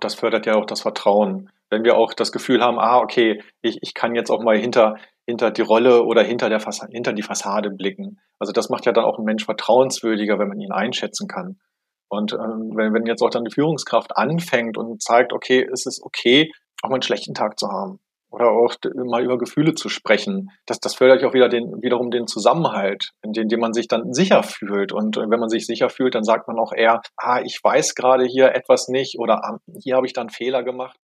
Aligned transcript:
Das 0.00 0.14
fördert 0.14 0.46
ja 0.46 0.54
auch 0.54 0.66
das 0.66 0.82
Vertrauen. 0.82 1.50
Wenn 1.70 1.84
wir 1.84 1.96
auch 1.96 2.14
das 2.14 2.32
Gefühl 2.32 2.62
haben, 2.62 2.78
ah, 2.78 2.98
okay, 2.98 3.42
ich, 3.62 3.78
ich 3.82 3.94
kann 3.94 4.14
jetzt 4.14 4.30
auch 4.30 4.42
mal 4.42 4.56
hinter, 4.56 4.96
hinter 5.26 5.50
die 5.50 5.62
Rolle 5.62 6.04
oder 6.04 6.22
hinter, 6.22 6.48
der 6.48 6.60
Fassade, 6.60 6.92
hinter 6.92 7.12
die 7.12 7.22
Fassade 7.22 7.70
blicken. 7.70 8.18
Also 8.38 8.52
das 8.52 8.70
macht 8.70 8.86
ja 8.86 8.92
dann 8.92 9.04
auch 9.04 9.18
einen 9.18 9.26
Mensch 9.26 9.44
vertrauenswürdiger, 9.44 10.38
wenn 10.38 10.48
man 10.48 10.60
ihn 10.60 10.72
einschätzen 10.72 11.28
kann. 11.28 11.60
Und 12.08 12.32
ähm, 12.32 12.72
wenn, 12.74 12.92
wenn 12.92 13.06
jetzt 13.06 13.22
auch 13.22 13.30
dann 13.30 13.44
die 13.44 13.54
Führungskraft 13.54 14.16
anfängt 14.16 14.76
und 14.76 15.00
zeigt, 15.00 15.32
okay, 15.32 15.66
es 15.72 15.86
ist 15.86 16.02
okay, 16.02 16.50
auch 16.82 16.88
mal 16.88 16.96
einen 16.96 17.02
schlechten 17.02 17.34
Tag 17.34 17.58
zu 17.58 17.68
haben 17.68 18.00
oder 18.30 18.50
auch 18.50 18.74
mal 18.94 19.24
über 19.24 19.38
Gefühle 19.38 19.74
zu 19.74 19.88
sprechen, 19.88 20.50
das, 20.66 20.80
das 20.80 20.94
fördert 20.94 21.22
ja 21.22 21.28
auch 21.28 21.34
wieder 21.34 21.48
den, 21.48 21.82
wiederum 21.82 22.10
den 22.10 22.26
Zusammenhalt, 22.26 23.10
in 23.22 23.32
dem, 23.32 23.48
dem 23.48 23.60
man 23.60 23.72
sich 23.72 23.88
dann 23.88 24.12
sicher 24.12 24.42
fühlt. 24.42 24.92
Und 24.92 25.16
äh, 25.16 25.28
wenn 25.28 25.40
man 25.40 25.48
sich 25.48 25.66
sicher 25.66 25.90
fühlt, 25.90 26.14
dann 26.14 26.24
sagt 26.24 26.48
man 26.48 26.58
auch 26.58 26.72
eher, 26.72 27.02
ah, 27.16 27.40
ich 27.40 27.58
weiß 27.62 27.94
gerade 27.94 28.24
hier 28.24 28.54
etwas 28.54 28.88
nicht 28.88 29.18
oder 29.18 29.44
ah, 29.44 29.58
hier 29.82 29.96
habe 29.96 30.06
ich 30.06 30.12
dann 30.12 30.30
Fehler 30.30 30.62
gemacht. 30.62 30.96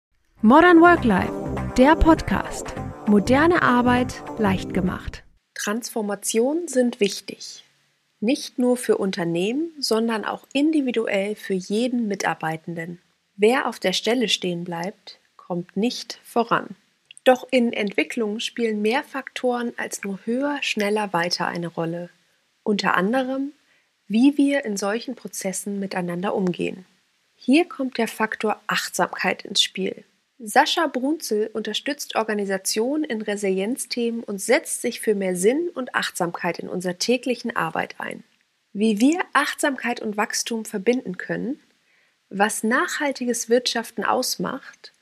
Modern 0.43 0.81
Work 0.81 1.05
Life, 1.05 1.33
der 1.79 1.97
Podcast. 1.97 2.75
Moderne 3.07 3.63
Arbeit 3.63 4.23
leicht 4.39 4.75
gemacht. 4.75 5.25
Transformationen 5.55 6.69
sind 6.69 7.01
wichtig. 7.01 7.65
Nicht 8.21 8.59
nur 8.59 8.77
für 8.77 8.97
Unternehmen, 8.99 9.73
sondern 9.79 10.25
auch 10.25 10.47
individuell 10.53 11.35
für 11.35 11.55
jeden 11.55 12.07
Mitarbeitenden. 12.09 13.01
Wer 13.37 13.69
auf 13.69 13.79
der 13.79 13.93
Stelle 13.93 14.29
stehen 14.29 14.65
bleibt, 14.65 15.19
kommt 15.37 15.77
nicht 15.77 16.21
voran. 16.25 16.77
Doch 17.25 17.49
in 17.51 17.73
Entwicklung 17.73 18.39
spielen 18.39 18.83
mehr 18.83 19.03
Faktoren 19.03 19.73
als 19.79 20.05
nur 20.05 20.19
höher, 20.25 20.59
schneller, 20.61 21.13
weiter 21.15 21.47
eine 21.47 21.69
Rolle. 21.69 22.11
Unter 22.63 22.95
anderem, 22.97 23.53
wie 24.07 24.37
wir 24.37 24.65
in 24.67 24.77
solchen 24.77 25.15
Prozessen 25.15 25.81
miteinander 25.81 26.35
umgehen. 26.35 26.85
Hier 27.35 27.67
kommt 27.67 27.97
der 27.97 28.09
Faktor 28.09 28.61
Achtsamkeit 28.67 29.45
ins 29.45 29.63
Spiel. 29.63 30.05
Sascha 30.39 30.87
Brunzel 30.87 31.49
unterstützt 31.53 32.17
Organisationen 32.17 33.05
in 33.05 33.23
Resilienzthemen 33.23 34.25
und 34.25 34.41
setzt 34.41 34.83
sich 34.83 35.01
für 35.01 35.15
mehr 35.15 35.37
Sinn 35.37 35.71
und 35.75 35.95
Achtsamkeit 35.95 36.59
in 36.59 36.69
unserer 36.69 36.99
täglichen 36.99 37.57
Arbeit 37.57 37.95
ein. 37.99 38.25
Wie 38.73 39.01
wir 39.01 39.21
Achtsamkeit 39.33 40.01
und 40.01 40.17
Wachstum 40.17 40.65
verbinden 40.65 41.17
können, 41.17 41.61
was 42.29 42.65
nachhaltiges 42.65 43.49
Wirtschaften 43.49 44.05
ausmacht 44.05 44.94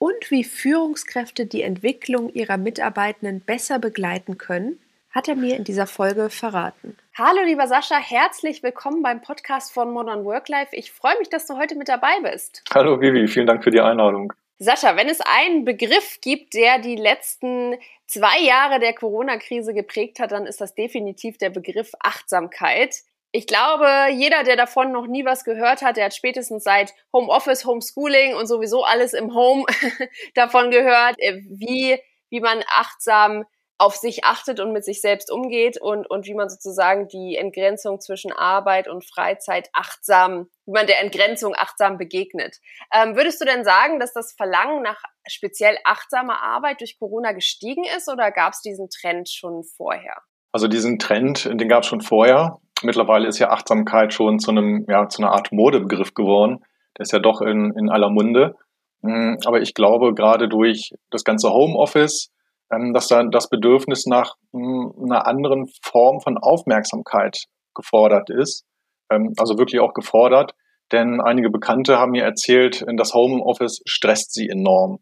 und 0.00 0.30
wie 0.30 0.44
Führungskräfte 0.44 1.44
die 1.44 1.60
Entwicklung 1.60 2.32
ihrer 2.32 2.56
Mitarbeitenden 2.56 3.42
besser 3.42 3.78
begleiten 3.78 4.38
können, 4.38 4.80
hat 5.10 5.28
er 5.28 5.36
mir 5.36 5.56
in 5.56 5.64
dieser 5.64 5.86
Folge 5.86 6.30
verraten. 6.30 6.96
Hallo 7.14 7.42
lieber 7.44 7.68
Sascha, 7.68 7.98
herzlich 7.98 8.62
willkommen 8.62 9.02
beim 9.02 9.20
Podcast 9.20 9.72
von 9.72 9.92
Modern 9.92 10.24
Work 10.24 10.48
Life. 10.48 10.74
Ich 10.74 10.90
freue 10.90 11.18
mich, 11.18 11.28
dass 11.28 11.46
du 11.46 11.58
heute 11.58 11.74
mit 11.74 11.90
dabei 11.90 12.18
bist. 12.22 12.62
Hallo 12.72 12.98
Vivi, 12.98 13.28
vielen 13.28 13.46
Dank 13.46 13.62
für 13.62 13.70
die 13.70 13.80
Einladung. 13.80 14.32
Sascha, 14.58 14.96
wenn 14.96 15.10
es 15.10 15.20
einen 15.20 15.66
Begriff 15.66 16.18
gibt, 16.22 16.54
der 16.54 16.78
die 16.78 16.96
letzten 16.96 17.74
zwei 18.06 18.40
Jahre 18.40 18.80
der 18.80 18.94
Corona-Krise 18.94 19.74
geprägt 19.74 20.18
hat, 20.18 20.32
dann 20.32 20.46
ist 20.46 20.62
das 20.62 20.74
definitiv 20.74 21.36
der 21.36 21.50
Begriff 21.50 21.92
Achtsamkeit. 22.00 23.02
Ich 23.32 23.46
glaube, 23.46 23.86
jeder, 24.12 24.42
der 24.42 24.56
davon 24.56 24.90
noch 24.90 25.06
nie 25.06 25.24
was 25.24 25.44
gehört 25.44 25.82
hat, 25.82 25.96
der 25.96 26.06
hat 26.06 26.14
spätestens 26.14 26.64
seit 26.64 26.92
Homeoffice, 27.12 27.64
Homeschooling 27.64 28.34
und 28.34 28.46
sowieso 28.46 28.82
alles 28.82 29.12
im 29.12 29.34
Home 29.34 29.64
davon 30.34 30.70
gehört, 30.70 31.14
äh, 31.18 31.40
wie, 31.48 32.00
wie 32.30 32.40
man 32.40 32.62
achtsam 32.68 33.44
auf 33.80 33.96
sich 33.96 34.24
achtet 34.24 34.60
und 34.60 34.72
mit 34.72 34.84
sich 34.84 35.00
selbst 35.00 35.30
umgeht 35.30 35.80
und, 35.80 36.08
und 36.10 36.26
wie 36.26 36.34
man 36.34 36.50
sozusagen 36.50 37.08
die 37.08 37.36
Entgrenzung 37.36 37.98
zwischen 37.98 38.30
Arbeit 38.30 38.88
und 38.88 39.08
Freizeit 39.08 39.70
achtsam, 39.72 40.50
wie 40.66 40.72
man 40.72 40.86
der 40.86 41.00
Entgrenzung 41.00 41.54
achtsam 41.56 41.96
begegnet. 41.96 42.58
Ähm, 42.92 43.16
würdest 43.16 43.40
du 43.40 43.46
denn 43.46 43.64
sagen, 43.64 43.98
dass 43.98 44.12
das 44.12 44.34
Verlangen 44.34 44.82
nach 44.82 45.02
speziell 45.26 45.78
achtsamer 45.84 46.42
Arbeit 46.42 46.80
durch 46.80 46.98
Corona 46.98 47.32
gestiegen 47.32 47.84
ist 47.96 48.10
oder 48.10 48.30
gab 48.32 48.52
es 48.52 48.60
diesen 48.60 48.90
Trend 48.90 49.30
schon 49.30 49.64
vorher? 49.64 50.16
Also 50.52 50.68
diesen 50.68 50.98
Trend, 50.98 51.46
den 51.46 51.68
gab 51.68 51.84
es 51.84 51.88
schon 51.88 52.02
vorher. 52.02 52.60
Mittlerweile 52.82 53.28
ist 53.28 53.38
ja 53.38 53.50
Achtsamkeit 53.50 54.12
schon 54.12 54.38
zu 54.38 54.50
einem, 54.50 54.86
ja, 54.88 55.08
zu 55.08 55.22
einer 55.22 55.32
Art 55.32 55.52
Modebegriff 55.52 56.14
geworden. 56.14 56.60
Der 56.96 57.02
ist 57.02 57.12
ja 57.12 57.18
doch 57.18 57.40
in, 57.40 57.72
in 57.76 57.90
aller 57.90 58.10
Munde. 58.10 58.56
Hm, 59.02 59.38
aber 59.44 59.60
ich 59.60 59.74
glaube, 59.74 60.14
gerade 60.14 60.48
durch 60.48 60.92
das 61.10 61.24
ganze 61.24 61.50
Homeoffice, 61.50 62.30
ähm, 62.72 62.92
dass 62.92 63.08
da 63.08 63.22
das 63.24 63.48
Bedürfnis 63.48 64.06
nach 64.06 64.34
hm, 64.52 64.92
einer 65.04 65.26
anderen 65.26 65.68
Form 65.82 66.20
von 66.20 66.38
Aufmerksamkeit 66.38 67.44
gefordert 67.74 68.30
ist. 68.30 68.64
Ähm, 69.10 69.32
also 69.38 69.58
wirklich 69.58 69.80
auch 69.80 69.94
gefordert. 69.94 70.54
Denn 70.92 71.20
einige 71.20 71.50
Bekannte 71.50 71.98
haben 71.98 72.12
mir 72.12 72.24
erzählt, 72.24 72.84
das 72.96 73.14
Homeoffice 73.14 73.80
stresst 73.86 74.34
sie 74.34 74.48
enorm. 74.48 74.98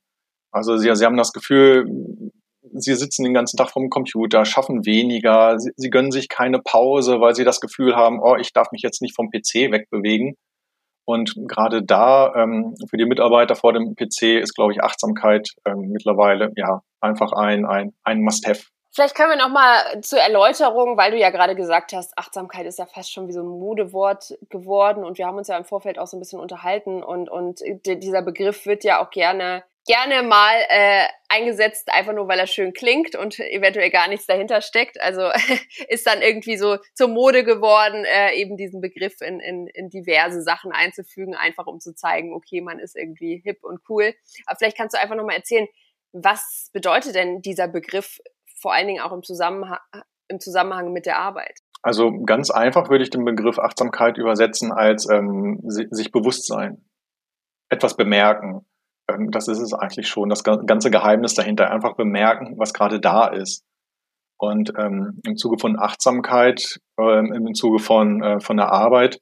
Also 0.51 0.77
sie, 0.77 0.95
sie 0.95 1.05
haben 1.05 1.17
das 1.17 1.33
Gefühl, 1.33 1.87
sie 2.63 2.95
sitzen 2.95 3.25
den 3.25 3.35
ganzen 3.35 3.57
Tag 3.57 3.71
vom 3.71 3.91
Computer, 3.91 4.45
schaffen 4.45 4.85
weniger, 4.85 5.59
sie, 5.59 5.71
sie 5.77 5.91
gönnen 5.91 6.11
sich 6.11 6.29
keine 6.29 6.61
Pause, 6.61 7.21
weil 7.21 7.35
sie 7.35 7.45
das 7.45 7.61
Gefühl 7.61 7.97
haben, 7.97 8.21
oh, 8.21 8.37
ich 8.37 8.53
darf 8.53 8.73
mich 8.73 8.83
jetzt 8.83 9.03
nicht 9.03 9.15
vom 9.15 9.31
PC 9.31 9.73
wegbewegen. 9.73 10.37
Und 11.05 11.35
gerade 11.49 11.83
da 11.83 12.35
ähm, 12.35 12.75
für 12.91 12.99
die 12.99 13.07
Mitarbeiter 13.07 13.57
vor 13.57 13.73
dem 13.73 13.97
PC 13.97 14.41
ist, 14.43 14.55
glaube 14.55 14.75
ich, 14.75 14.83
Achtsamkeit 14.83 15.49
ähm, 15.65 15.89
mittlerweile 15.89 16.53
ja 16.57 16.83
einfach 17.01 17.33
ein, 17.33 17.65
ein, 17.65 17.95
ein 18.05 18.21
Must-Have. 18.21 18.65
Vielleicht 18.95 19.15
können 19.15 19.31
wir 19.31 19.39
noch 19.39 19.49
mal 19.49 20.01
zur 20.03 20.19
Erläuterung, 20.19 20.99
weil 20.99 21.13
du 21.13 21.19
ja 21.19 21.31
gerade 21.31 21.55
gesagt 21.55 21.93
hast, 21.93 22.13
Achtsamkeit 22.19 22.67
ist 22.67 22.79
ja 22.79 22.87
fast 22.87 23.13
schon 23.13 23.29
wie 23.29 23.33
so 23.33 23.41
ein 23.41 23.47
Modewort 23.47 24.37
geworden 24.51 25.05
und 25.05 25.19
wir 25.19 25.27
haben 25.27 25.39
uns 25.39 25.49
ja 25.49 25.57
im 25.57 25.65
Vorfeld 25.65 25.99
auch 25.99 26.07
so 26.07 26.17
ein 26.17 26.21
bisschen 26.21 26.41
unterhalten 26.41 27.03
und, 27.03 27.31
und 27.31 27.61
dieser 27.85 28.23
Begriff 28.23 28.67
wird 28.67 28.85
ja 28.85 29.01
auch 29.01 29.11
gerne 29.11 29.63
gerne 29.89 30.23
mal 30.23 30.55
äh, 30.69 31.07
eingesetzt, 31.29 31.91
einfach 31.91 32.13
nur 32.13 32.29
weil 32.29 32.39
er 32.39 32.47
schön 32.47 32.75
klingt 32.75 33.17
und 33.17 33.41
eventuell 33.41 33.91
gar 33.91 34.07
nichts 34.07 34.27
dahinter 34.27 34.61
steckt. 34.61 35.01
Also 35.01 35.31
ist 35.89 36.07
dann 36.07 36.21
irgendwie 36.21 36.59
so 36.59 36.77
zur 36.95 37.09
Mode 37.09 37.43
geworden, 37.43 38.05
äh, 38.05 38.35
eben 38.35 38.57
diesen 38.57 38.81
Begriff 38.83 39.21
in, 39.23 39.41
in, 39.41 39.67
in 39.67 39.89
diverse 39.89 40.43
Sachen 40.43 40.73
einzufügen, 40.73 41.35
einfach 41.35 41.67
um 41.67 41.81
zu 41.81 41.95
zeigen, 41.95 42.35
okay, 42.35 42.61
man 42.61 42.79
ist 42.79 42.97
irgendwie 42.97 43.41
hip 43.43 43.65
und 43.65 43.81
cool. 43.89 44.15
Aber 44.47 44.57
vielleicht 44.59 44.77
kannst 44.77 44.95
du 44.95 45.01
einfach 45.01 45.17
nochmal 45.17 45.37
erzählen, 45.37 45.67
was 46.13 46.69
bedeutet 46.73 47.15
denn 47.15 47.41
dieser 47.41 47.67
Begriff 47.67 48.19
vor 48.61 48.75
allen 48.75 48.89
Dingen 48.89 49.01
auch 49.01 49.13
im 49.13 49.23
Zusammenhang, 49.23 49.79
im 50.29 50.39
Zusammenhang 50.39 50.93
mit 50.93 51.07
der 51.07 51.19
Arbeit? 51.19 51.59
Also 51.81 52.13
ganz 52.27 52.51
einfach 52.51 52.91
würde 52.91 53.05
ich 53.05 53.11
den 53.11 53.25
Begriff 53.25 53.59
Achtsamkeit 53.59 54.19
übersetzen 54.19 54.71
als 54.71 55.09
ähm, 55.09 55.61
sich 55.65 56.13
bewusst 56.13 56.47
sein, 56.47 56.85
etwas 57.71 57.97
bemerken, 57.97 58.67
das 59.31 59.49
ist 59.49 59.61
es 59.61 59.73
eigentlich 59.73 60.09
schon. 60.09 60.29
Das 60.29 60.45
ganze 60.45 60.91
Geheimnis 60.91 61.35
dahinter. 61.35 61.71
Einfach 61.71 61.97
bemerken, 61.97 62.55
was 62.59 62.75
gerade 62.75 63.01
da 63.01 63.27
ist. 63.27 63.65
Und 64.39 64.73
ähm, 64.79 65.21
im 65.27 65.37
Zuge 65.37 65.59
von 65.59 65.79
Achtsamkeit, 65.79 66.79
ähm, 66.99 67.33
im 67.33 67.55
Zuge 67.55 67.81
von, 67.81 68.23
äh, 68.23 68.41
von 68.41 68.57
der 68.57 68.71
Arbeit, 68.71 69.21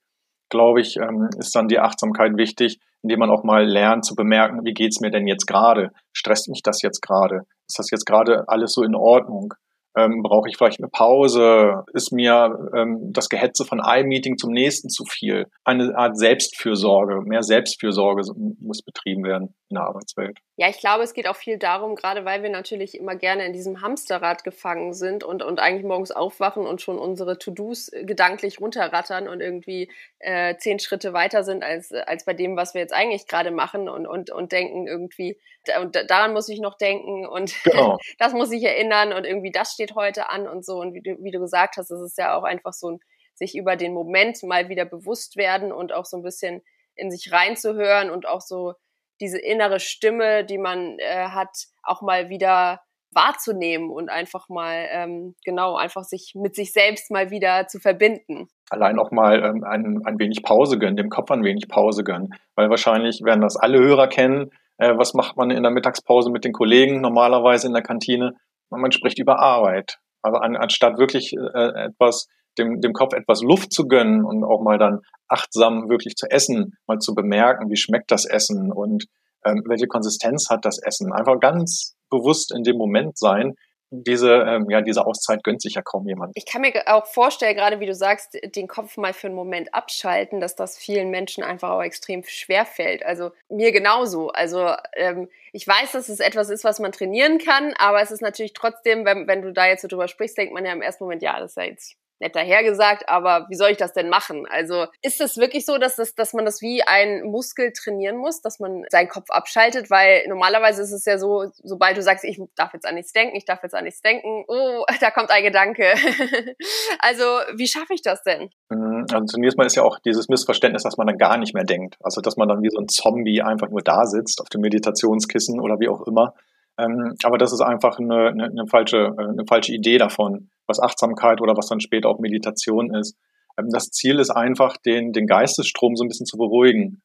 glaube 0.50 0.80
ich, 0.80 0.96
ähm, 0.96 1.30
ist 1.38 1.54
dann 1.56 1.68
die 1.68 1.78
Achtsamkeit 1.78 2.36
wichtig, 2.36 2.78
indem 3.02 3.20
man 3.20 3.30
auch 3.30 3.42
mal 3.42 3.64
lernt 3.64 4.04
zu 4.04 4.14
bemerken, 4.14 4.64
wie 4.64 4.74
geht's 4.74 5.00
mir 5.00 5.10
denn 5.10 5.26
jetzt 5.26 5.46
gerade? 5.46 5.90
Stresst 6.12 6.48
mich 6.48 6.62
das 6.62 6.82
jetzt 6.82 7.00
gerade? 7.00 7.42
Ist 7.66 7.78
das 7.78 7.90
jetzt 7.90 8.04
gerade 8.04 8.48
alles 8.48 8.74
so 8.74 8.82
in 8.82 8.94
Ordnung? 8.94 9.54
Ähm, 9.96 10.22
brauche 10.22 10.50
ich 10.50 10.58
vielleicht 10.58 10.80
eine 10.80 10.90
Pause? 10.90 11.84
Ist 11.94 12.12
mir 12.12 12.70
ähm, 12.76 13.12
das 13.12 13.30
Gehetze 13.30 13.64
von 13.64 13.80
einem 13.80 14.08
Meeting 14.08 14.36
zum 14.36 14.52
nächsten 14.52 14.90
zu 14.90 15.04
viel? 15.06 15.46
Eine 15.64 15.96
Art 15.96 16.18
Selbstfürsorge, 16.18 17.22
mehr 17.22 17.42
Selbstfürsorge 17.42 18.22
muss 18.60 18.82
betrieben 18.82 19.24
werden 19.24 19.54
in 19.68 19.74
der 19.74 19.84
Arbeitswelt. 19.84 20.38
Ja, 20.56 20.68
ich 20.68 20.78
glaube, 20.78 21.02
es 21.02 21.12
geht 21.12 21.26
auch 21.26 21.36
viel 21.36 21.58
darum, 21.58 21.96
gerade 21.96 22.24
weil 22.24 22.42
wir 22.42 22.50
natürlich 22.50 22.98
immer 22.98 23.16
gerne 23.16 23.44
in 23.44 23.52
diesem 23.52 23.80
Hamsterrad 23.80 24.44
gefangen 24.44 24.94
sind 24.94 25.24
und, 25.24 25.42
und 25.42 25.58
eigentlich 25.58 25.84
morgens 25.84 26.12
aufwachen 26.12 26.66
und 26.66 26.80
schon 26.80 26.98
unsere 26.98 27.38
To-Dos 27.38 27.90
gedanklich 28.02 28.60
runterrattern 28.60 29.28
und 29.28 29.40
irgendwie 29.40 29.90
äh, 30.20 30.56
zehn 30.56 30.78
Schritte 30.78 31.12
weiter 31.12 31.42
sind 31.42 31.64
als, 31.64 31.92
als 31.92 32.24
bei 32.24 32.34
dem, 32.34 32.56
was 32.56 32.74
wir 32.74 32.80
jetzt 32.80 32.94
eigentlich 32.94 33.26
gerade 33.26 33.50
machen 33.50 33.88
und, 33.88 34.06
und, 34.06 34.30
und 34.30 34.52
denken 34.52 34.86
irgendwie, 34.86 35.38
und 35.80 35.96
daran 36.08 36.32
muss 36.32 36.48
ich 36.48 36.60
noch 36.60 36.76
denken 36.76 37.26
und 37.26 37.54
genau. 37.64 37.98
das 38.18 38.32
muss 38.32 38.52
ich 38.52 38.62
erinnern 38.62 39.12
und 39.12 39.24
irgendwie 39.24 39.50
das 39.50 39.72
steht 39.72 39.94
heute 39.94 40.30
an 40.30 40.46
und 40.46 40.64
so. 40.64 40.78
Und 40.80 40.94
wie 40.94 41.02
du, 41.02 41.16
wie 41.22 41.32
du 41.32 41.40
gesagt 41.40 41.76
hast, 41.76 41.90
es 41.90 42.00
ist 42.00 42.18
ja 42.18 42.36
auch 42.36 42.44
einfach 42.44 42.72
so 42.72 42.92
ein 42.92 43.00
sich 43.36 43.54
über 43.54 43.76
den 43.76 43.92
Moment 43.92 44.42
mal 44.42 44.68
wieder 44.68 44.84
bewusst 44.84 45.36
werden 45.36 45.72
und 45.72 45.92
auch 45.92 46.06
so 46.06 46.16
ein 46.16 46.22
bisschen 46.22 46.62
in 46.94 47.10
sich 47.10 47.30
reinzuhören 47.32 48.10
und 48.10 48.26
auch 48.26 48.40
so 48.40 48.74
diese 49.20 49.38
innere 49.38 49.80
Stimme, 49.80 50.44
die 50.44 50.58
man 50.58 50.98
äh, 50.98 51.28
hat, 51.28 51.50
auch 51.82 52.02
mal 52.02 52.28
wieder 52.28 52.80
wahrzunehmen 53.12 53.90
und 53.90 54.10
einfach 54.10 54.48
mal, 54.48 54.86
ähm, 54.90 55.34
genau, 55.44 55.76
einfach 55.76 56.04
sich 56.04 56.32
mit 56.34 56.54
sich 56.54 56.72
selbst 56.72 57.10
mal 57.10 57.30
wieder 57.30 57.66
zu 57.66 57.80
verbinden. 57.80 58.48
Allein 58.68 58.98
auch 58.98 59.10
mal 59.10 59.42
ähm, 59.42 59.64
ein, 59.64 60.02
ein 60.04 60.18
wenig 60.18 60.42
Pause 60.42 60.78
gönnen, 60.78 60.96
dem 60.96 61.08
Kopf 61.08 61.30
ein 61.30 61.44
wenig 61.44 61.68
Pause 61.68 62.04
gönnen. 62.04 62.34
Weil 62.56 62.68
wahrscheinlich 62.68 63.22
werden 63.24 63.40
das 63.40 63.56
alle 63.56 63.78
Hörer 63.78 64.08
kennen. 64.08 64.50
Äh, 64.78 64.96
was 64.96 65.14
macht 65.14 65.36
man 65.36 65.50
in 65.50 65.62
der 65.62 65.72
Mittagspause 65.72 66.30
mit 66.30 66.44
den 66.44 66.52
Kollegen 66.52 67.00
normalerweise 67.00 67.66
in 67.66 67.72
der 67.72 67.82
Kantine? 67.82 68.34
Man 68.70 68.92
spricht 68.92 69.18
über 69.18 69.38
Arbeit. 69.38 69.98
Also 70.22 70.38
an, 70.38 70.56
anstatt 70.56 70.98
wirklich 70.98 71.32
äh, 71.32 71.86
etwas 71.86 72.28
dem, 72.58 72.80
dem 72.80 72.92
Kopf 72.92 73.14
etwas 73.14 73.42
Luft 73.42 73.72
zu 73.72 73.86
gönnen 73.86 74.24
und 74.24 74.44
auch 74.44 74.62
mal 74.62 74.78
dann 74.78 75.00
achtsam 75.28 75.88
wirklich 75.88 76.14
zu 76.16 76.26
essen, 76.30 76.76
mal 76.86 76.98
zu 76.98 77.14
bemerken, 77.14 77.70
wie 77.70 77.76
schmeckt 77.76 78.10
das 78.10 78.24
Essen 78.24 78.72
und 78.72 79.06
ähm, 79.44 79.62
welche 79.66 79.86
Konsistenz 79.86 80.48
hat 80.50 80.64
das 80.64 80.78
Essen. 80.82 81.12
Einfach 81.12 81.40
ganz 81.40 81.96
bewusst 82.10 82.54
in 82.54 82.62
dem 82.62 82.76
Moment 82.76 83.18
sein, 83.18 83.54
diese, 83.90 84.32
ähm, 84.32 84.66
ja, 84.68 84.80
diese 84.80 85.06
Auszeit 85.06 85.44
gönnt 85.44 85.62
sich 85.62 85.74
ja 85.74 85.82
kaum 85.82 86.08
jemand. 86.08 86.32
Ich 86.34 86.44
kann 86.44 86.60
mir 86.60 86.72
auch 86.86 87.06
vorstellen, 87.06 87.54
gerade 87.54 87.78
wie 87.78 87.86
du 87.86 87.94
sagst, 87.94 88.36
den 88.56 88.66
Kopf 88.66 88.96
mal 88.96 89.12
für 89.12 89.28
einen 89.28 89.36
Moment 89.36 89.74
abschalten, 89.74 90.40
dass 90.40 90.56
das 90.56 90.76
vielen 90.76 91.10
Menschen 91.10 91.44
einfach 91.44 91.70
auch 91.70 91.82
extrem 91.82 92.24
schwer 92.24 92.66
fällt. 92.66 93.04
Also 93.06 93.30
mir 93.48 93.70
genauso. 93.70 94.30
Also 94.30 94.72
ähm, 94.94 95.28
ich 95.52 95.66
weiß, 95.66 95.92
dass 95.92 96.08
es 96.08 96.20
etwas 96.20 96.50
ist, 96.50 96.64
was 96.64 96.80
man 96.80 96.92
trainieren 96.92 97.38
kann, 97.38 97.74
aber 97.78 98.02
es 98.02 98.10
ist 98.10 98.22
natürlich 98.22 98.54
trotzdem, 98.54 99.04
wenn, 99.04 99.28
wenn 99.28 99.42
du 99.42 99.52
da 99.52 99.66
jetzt 99.66 99.82
so 99.82 99.88
drüber 99.88 100.08
sprichst, 100.08 100.36
denkt 100.36 100.52
man 100.52 100.64
ja 100.64 100.72
im 100.72 100.82
ersten 100.82 101.04
Moment, 101.04 101.22
ja, 101.22 101.38
das 101.38 101.52
ist 101.52 101.56
ja 101.56 101.64
jetzt 101.64 101.96
nett 102.20 102.34
dahergesagt, 102.34 103.08
aber 103.08 103.46
wie 103.48 103.56
soll 103.56 103.70
ich 103.70 103.76
das 103.76 103.92
denn 103.92 104.08
machen? 104.08 104.46
Also 104.48 104.86
ist 105.02 105.20
es 105.20 105.36
wirklich 105.36 105.66
so, 105.66 105.78
dass, 105.78 105.96
das, 105.96 106.14
dass 106.14 106.32
man 106.32 106.44
das 106.44 106.62
wie 106.62 106.82
ein 106.82 107.22
Muskel 107.24 107.72
trainieren 107.72 108.16
muss, 108.16 108.40
dass 108.40 108.58
man 108.58 108.84
seinen 108.90 109.08
Kopf 109.08 109.30
abschaltet? 109.30 109.90
Weil 109.90 110.26
normalerweise 110.28 110.82
ist 110.82 110.92
es 110.92 111.04
ja 111.04 111.18
so, 111.18 111.50
sobald 111.62 111.96
du 111.96 112.02
sagst, 112.02 112.24
ich 112.24 112.40
darf 112.54 112.72
jetzt 112.72 112.86
an 112.86 112.94
nichts 112.94 113.12
denken, 113.12 113.36
ich 113.36 113.44
darf 113.44 113.62
jetzt 113.62 113.74
an 113.74 113.84
nichts 113.84 114.00
denken, 114.00 114.44
oh, 114.48 114.84
da 115.00 115.10
kommt 115.10 115.30
ein 115.30 115.42
Gedanke. 115.42 115.94
also 117.00 117.24
wie 117.56 117.68
schaffe 117.68 117.94
ich 117.94 118.02
das 118.02 118.22
denn? 118.22 118.50
Mhm, 118.70 119.06
also 119.12 119.24
zunächst 119.26 119.58
mal 119.58 119.66
ist 119.66 119.76
ja 119.76 119.82
auch 119.82 119.98
dieses 119.98 120.28
Missverständnis, 120.28 120.82
dass 120.82 120.96
man 120.96 121.06
dann 121.06 121.18
gar 121.18 121.36
nicht 121.36 121.54
mehr 121.54 121.64
denkt. 121.64 121.96
Also 122.02 122.20
dass 122.20 122.36
man 122.36 122.48
dann 122.48 122.62
wie 122.62 122.70
so 122.70 122.78
ein 122.78 122.88
Zombie 122.88 123.42
einfach 123.42 123.68
nur 123.68 123.82
da 123.82 124.06
sitzt 124.06 124.40
auf 124.40 124.48
dem 124.48 124.62
Meditationskissen 124.62 125.60
oder 125.60 125.78
wie 125.78 125.88
auch 125.88 126.06
immer. 126.06 126.34
Ähm, 126.78 127.14
aber 127.22 127.38
das 127.38 127.52
ist 127.52 127.62
einfach 127.62 127.98
eine, 127.98 128.28
eine, 128.28 128.44
eine, 128.44 128.66
falsche, 128.66 129.14
äh, 129.18 129.22
eine 129.22 129.44
falsche 129.46 129.72
Idee 129.72 129.98
davon 129.98 130.50
was 130.66 130.80
Achtsamkeit 130.80 131.40
oder 131.40 131.56
was 131.56 131.68
dann 131.68 131.80
später 131.80 132.08
auch 132.08 132.18
Meditation 132.18 132.94
ist. 132.94 133.16
Ähm, 133.58 133.68
das 133.70 133.90
Ziel 133.90 134.18
ist 134.18 134.30
einfach, 134.30 134.76
den, 134.76 135.12
den 135.12 135.26
Geistesstrom 135.26 135.96
so 135.96 136.04
ein 136.04 136.08
bisschen 136.08 136.26
zu 136.26 136.36
beruhigen. 136.36 137.02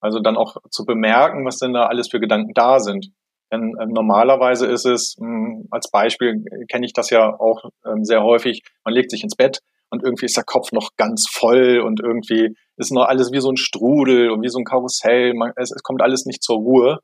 Also 0.00 0.20
dann 0.20 0.36
auch 0.36 0.56
zu 0.70 0.84
bemerken, 0.84 1.46
was 1.46 1.58
denn 1.58 1.72
da 1.72 1.86
alles 1.86 2.08
für 2.10 2.20
Gedanken 2.20 2.52
da 2.54 2.78
sind. 2.78 3.08
Denn 3.52 3.74
ähm, 3.80 3.90
normalerweise 3.90 4.66
ist 4.66 4.84
es, 4.84 5.16
mh, 5.18 5.26
hm, 5.26 5.68
als 5.70 5.90
Beispiel 5.90 6.44
kenne 6.70 6.86
ich 6.86 6.92
das 6.92 7.10
ja 7.10 7.38
auch 7.38 7.64
ähm, 7.86 8.04
sehr 8.04 8.22
häufig, 8.22 8.62
man 8.84 8.94
legt 8.94 9.10
sich 9.10 9.22
ins 9.22 9.36
Bett 9.36 9.60
und 9.90 10.02
irgendwie 10.02 10.26
ist 10.26 10.36
der 10.36 10.44
Kopf 10.44 10.72
noch 10.72 10.90
ganz 10.96 11.26
voll 11.30 11.80
und 11.80 12.00
irgendwie 12.00 12.56
ist 12.76 12.92
noch 12.92 13.04
alles 13.04 13.32
wie 13.32 13.40
so 13.40 13.50
ein 13.50 13.56
Strudel 13.56 14.30
und 14.30 14.42
wie 14.42 14.48
so 14.48 14.58
ein 14.58 14.64
Karussell. 14.64 15.34
Man, 15.34 15.52
es, 15.56 15.70
es 15.70 15.82
kommt 15.82 16.02
alles 16.02 16.26
nicht 16.26 16.42
zur 16.42 16.56
Ruhe. 16.56 16.98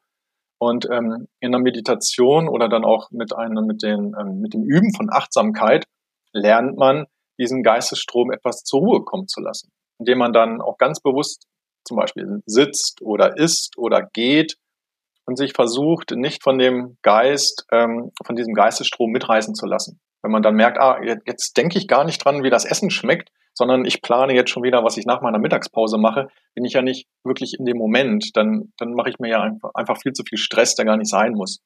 Und 0.61 0.87
ähm, 0.91 1.27
in 1.41 1.53
der 1.53 1.61
Meditation 1.61 2.47
oder 2.47 2.69
dann 2.69 2.85
auch 2.85 3.11
mit 3.11 3.35
einem, 3.35 3.67
mit 3.67 3.83
den, 3.83 4.15
ähm, 4.21 4.41
mit 4.41 4.53
dem 4.53 4.63
Üben 4.63 4.93
von 4.95 5.09
Achtsamkeit 5.11 5.87
lernt 6.33 6.77
man, 6.77 7.07
diesen 7.39 7.63
Geistesstrom 7.63 8.31
etwas 8.31 8.63
zur 8.65 8.81
Ruhe 8.81 9.03
kommen 9.03 9.27
zu 9.27 9.41
lassen, 9.41 9.71
indem 9.99 10.19
man 10.19 10.35
dann 10.35 10.61
auch 10.61 10.77
ganz 10.77 11.01
bewusst 11.01 11.47
zum 11.87 11.97
Beispiel 11.97 12.43
sitzt 12.45 13.01
oder 13.01 13.39
isst 13.39 13.79
oder 13.79 14.03
geht 14.13 14.57
und 15.25 15.39
sich 15.39 15.55
versucht, 15.55 16.11
nicht 16.11 16.43
von 16.43 16.59
dem 16.59 16.99
Geist, 17.01 17.65
ähm, 17.73 18.13
von 18.23 18.37
diesem 18.37 18.53
Geistesstrom 18.53 19.11
mitreißen 19.11 19.55
zu 19.55 19.65
lassen. 19.65 19.99
Wenn 20.23 20.31
man 20.31 20.43
dann 20.43 20.57
merkt, 20.57 20.79
ah, 20.79 21.01
jetzt, 21.03 21.23
jetzt 21.27 21.57
denke 21.57 21.79
ich 21.79 21.89
gar 21.89 22.05
nicht 22.05 22.23
dran, 22.23 22.43
wie 22.43 22.51
das 22.51 22.67
Essen 22.67 22.91
schmeckt, 22.91 23.31
sondern 23.55 23.85
ich 23.85 24.03
plane 24.03 24.35
jetzt 24.35 24.51
schon 24.51 24.63
wieder, 24.63 24.85
was 24.85 24.97
ich 24.97 25.07
nach 25.07 25.21
meiner 25.21 25.39
Mittagspause 25.39 25.99
mache, 25.99 26.29
bin 26.55 26.65
ich 26.65 26.75
ja 26.75 26.83
nicht 26.83 27.07
wirklich 27.25 27.55
in 27.59 27.65
dem 27.65 27.77
Moment. 27.77 28.37
Dann, 28.37 28.73
dann 28.79 28.95
mache 28.95 29.11
ich 29.11 29.19
mir 29.19 29.31
ja 29.31 29.43
einfach, 29.75 29.99
viel 30.01 30.13
zu 30.13 30.23
viel 30.25 30.39
Stress, 30.39 30.75
der 30.75 30.85
gar 30.85 30.97
nicht 30.97 31.11
sein 31.11 31.33
muss. 31.33 31.61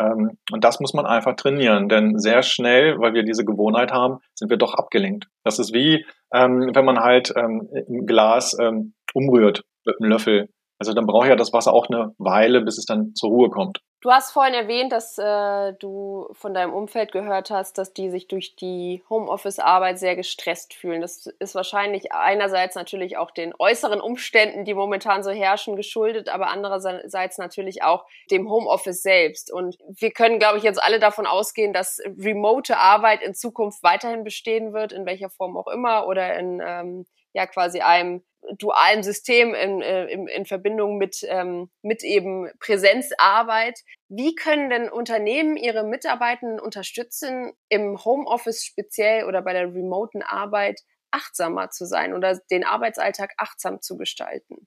Ähm, 0.00 0.38
und 0.50 0.64
das 0.64 0.80
muss 0.80 0.92
man 0.92 1.06
einfach 1.06 1.36
trainieren, 1.36 1.88
denn 1.88 2.18
sehr 2.18 2.42
schnell, 2.42 2.98
weil 2.98 3.14
wir 3.14 3.22
diese 3.22 3.44
Gewohnheit 3.44 3.92
haben, 3.92 4.18
sind 4.34 4.50
wir 4.50 4.56
doch 4.56 4.74
abgelenkt. 4.74 5.28
Das 5.44 5.58
ist 5.58 5.72
wie, 5.72 6.04
ähm, 6.32 6.70
wenn 6.74 6.84
man 6.84 6.98
halt 6.98 7.32
ähm, 7.36 7.68
ein 7.72 8.06
Glas 8.06 8.56
ähm, 8.60 8.94
umrührt 9.12 9.62
mit 9.84 9.96
einem 10.00 10.10
Löffel. 10.10 10.48
Also 10.84 10.94
dann 10.94 11.06
braucht 11.06 11.28
ja 11.28 11.36
das 11.36 11.52
Wasser 11.52 11.72
auch 11.72 11.88
eine 11.88 12.14
Weile, 12.18 12.60
bis 12.60 12.78
es 12.78 12.84
dann 12.84 13.14
zur 13.14 13.30
Ruhe 13.30 13.50
kommt. 13.50 13.80
Du 14.04 14.10
hast 14.10 14.32
vorhin 14.32 14.52
erwähnt, 14.52 14.92
dass 14.92 15.16
äh, 15.16 15.72
du 15.80 16.28
von 16.32 16.52
deinem 16.52 16.74
Umfeld 16.74 17.10
gehört 17.10 17.50
hast, 17.50 17.78
dass 17.78 17.94
die 17.94 18.10
sich 18.10 18.28
durch 18.28 18.54
die 18.54 19.02
Homeoffice-Arbeit 19.08 19.98
sehr 19.98 20.14
gestresst 20.14 20.74
fühlen. 20.74 21.00
Das 21.00 21.26
ist 21.38 21.54
wahrscheinlich 21.54 22.12
einerseits 22.12 22.74
natürlich 22.74 23.16
auch 23.16 23.30
den 23.30 23.54
äußeren 23.58 24.02
Umständen, 24.02 24.66
die 24.66 24.74
momentan 24.74 25.22
so 25.22 25.30
herrschen, 25.30 25.74
geschuldet, 25.74 26.28
aber 26.28 26.48
andererseits 26.48 27.38
natürlich 27.38 27.82
auch 27.82 28.04
dem 28.30 28.50
Homeoffice 28.50 29.00
selbst. 29.02 29.50
Und 29.50 29.78
wir 29.88 30.10
können, 30.10 30.38
glaube 30.38 30.58
ich, 30.58 30.64
jetzt 30.64 30.82
alle 30.82 30.98
davon 30.98 31.26
ausgehen, 31.26 31.72
dass 31.72 31.98
remote 32.18 32.76
Arbeit 32.76 33.22
in 33.22 33.32
Zukunft 33.32 33.82
weiterhin 33.82 34.22
bestehen 34.22 34.74
wird, 34.74 34.92
in 34.92 35.06
welcher 35.06 35.30
Form 35.30 35.56
auch 35.56 35.68
immer, 35.68 36.06
oder 36.06 36.38
in 36.38 36.60
ähm, 36.62 37.06
ja 37.32 37.46
quasi 37.46 37.80
einem 37.80 38.22
dualen 38.58 39.02
System 39.02 39.54
in, 39.54 39.82
äh, 39.82 40.06
in, 40.06 40.26
in 40.28 40.46
Verbindung 40.46 40.96
mit, 40.96 41.24
ähm, 41.28 41.70
mit 41.82 42.02
eben 42.02 42.50
Präsenzarbeit. 42.60 43.80
Wie 44.08 44.34
können 44.34 44.70
denn 44.70 44.88
Unternehmen 44.88 45.56
ihre 45.56 45.84
Mitarbeitenden 45.84 46.60
unterstützen, 46.60 47.52
im 47.68 48.04
Homeoffice 48.04 48.64
speziell 48.64 49.24
oder 49.24 49.42
bei 49.42 49.52
der 49.52 49.74
remoten 49.74 50.22
Arbeit 50.22 50.80
achtsamer 51.10 51.70
zu 51.70 51.86
sein 51.86 52.14
oder 52.14 52.38
den 52.50 52.64
Arbeitsalltag 52.64 53.32
achtsam 53.38 53.80
zu 53.80 53.96
gestalten? 53.96 54.66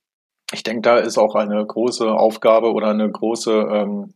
Ich 0.52 0.62
denke, 0.62 0.82
da 0.82 0.98
ist 0.98 1.18
auch 1.18 1.34
eine 1.34 1.64
große 1.64 2.10
Aufgabe 2.10 2.72
oder 2.72 2.88
eine 2.88 3.10
große 3.10 3.52
ähm, 3.52 3.88
hm, 3.88 4.14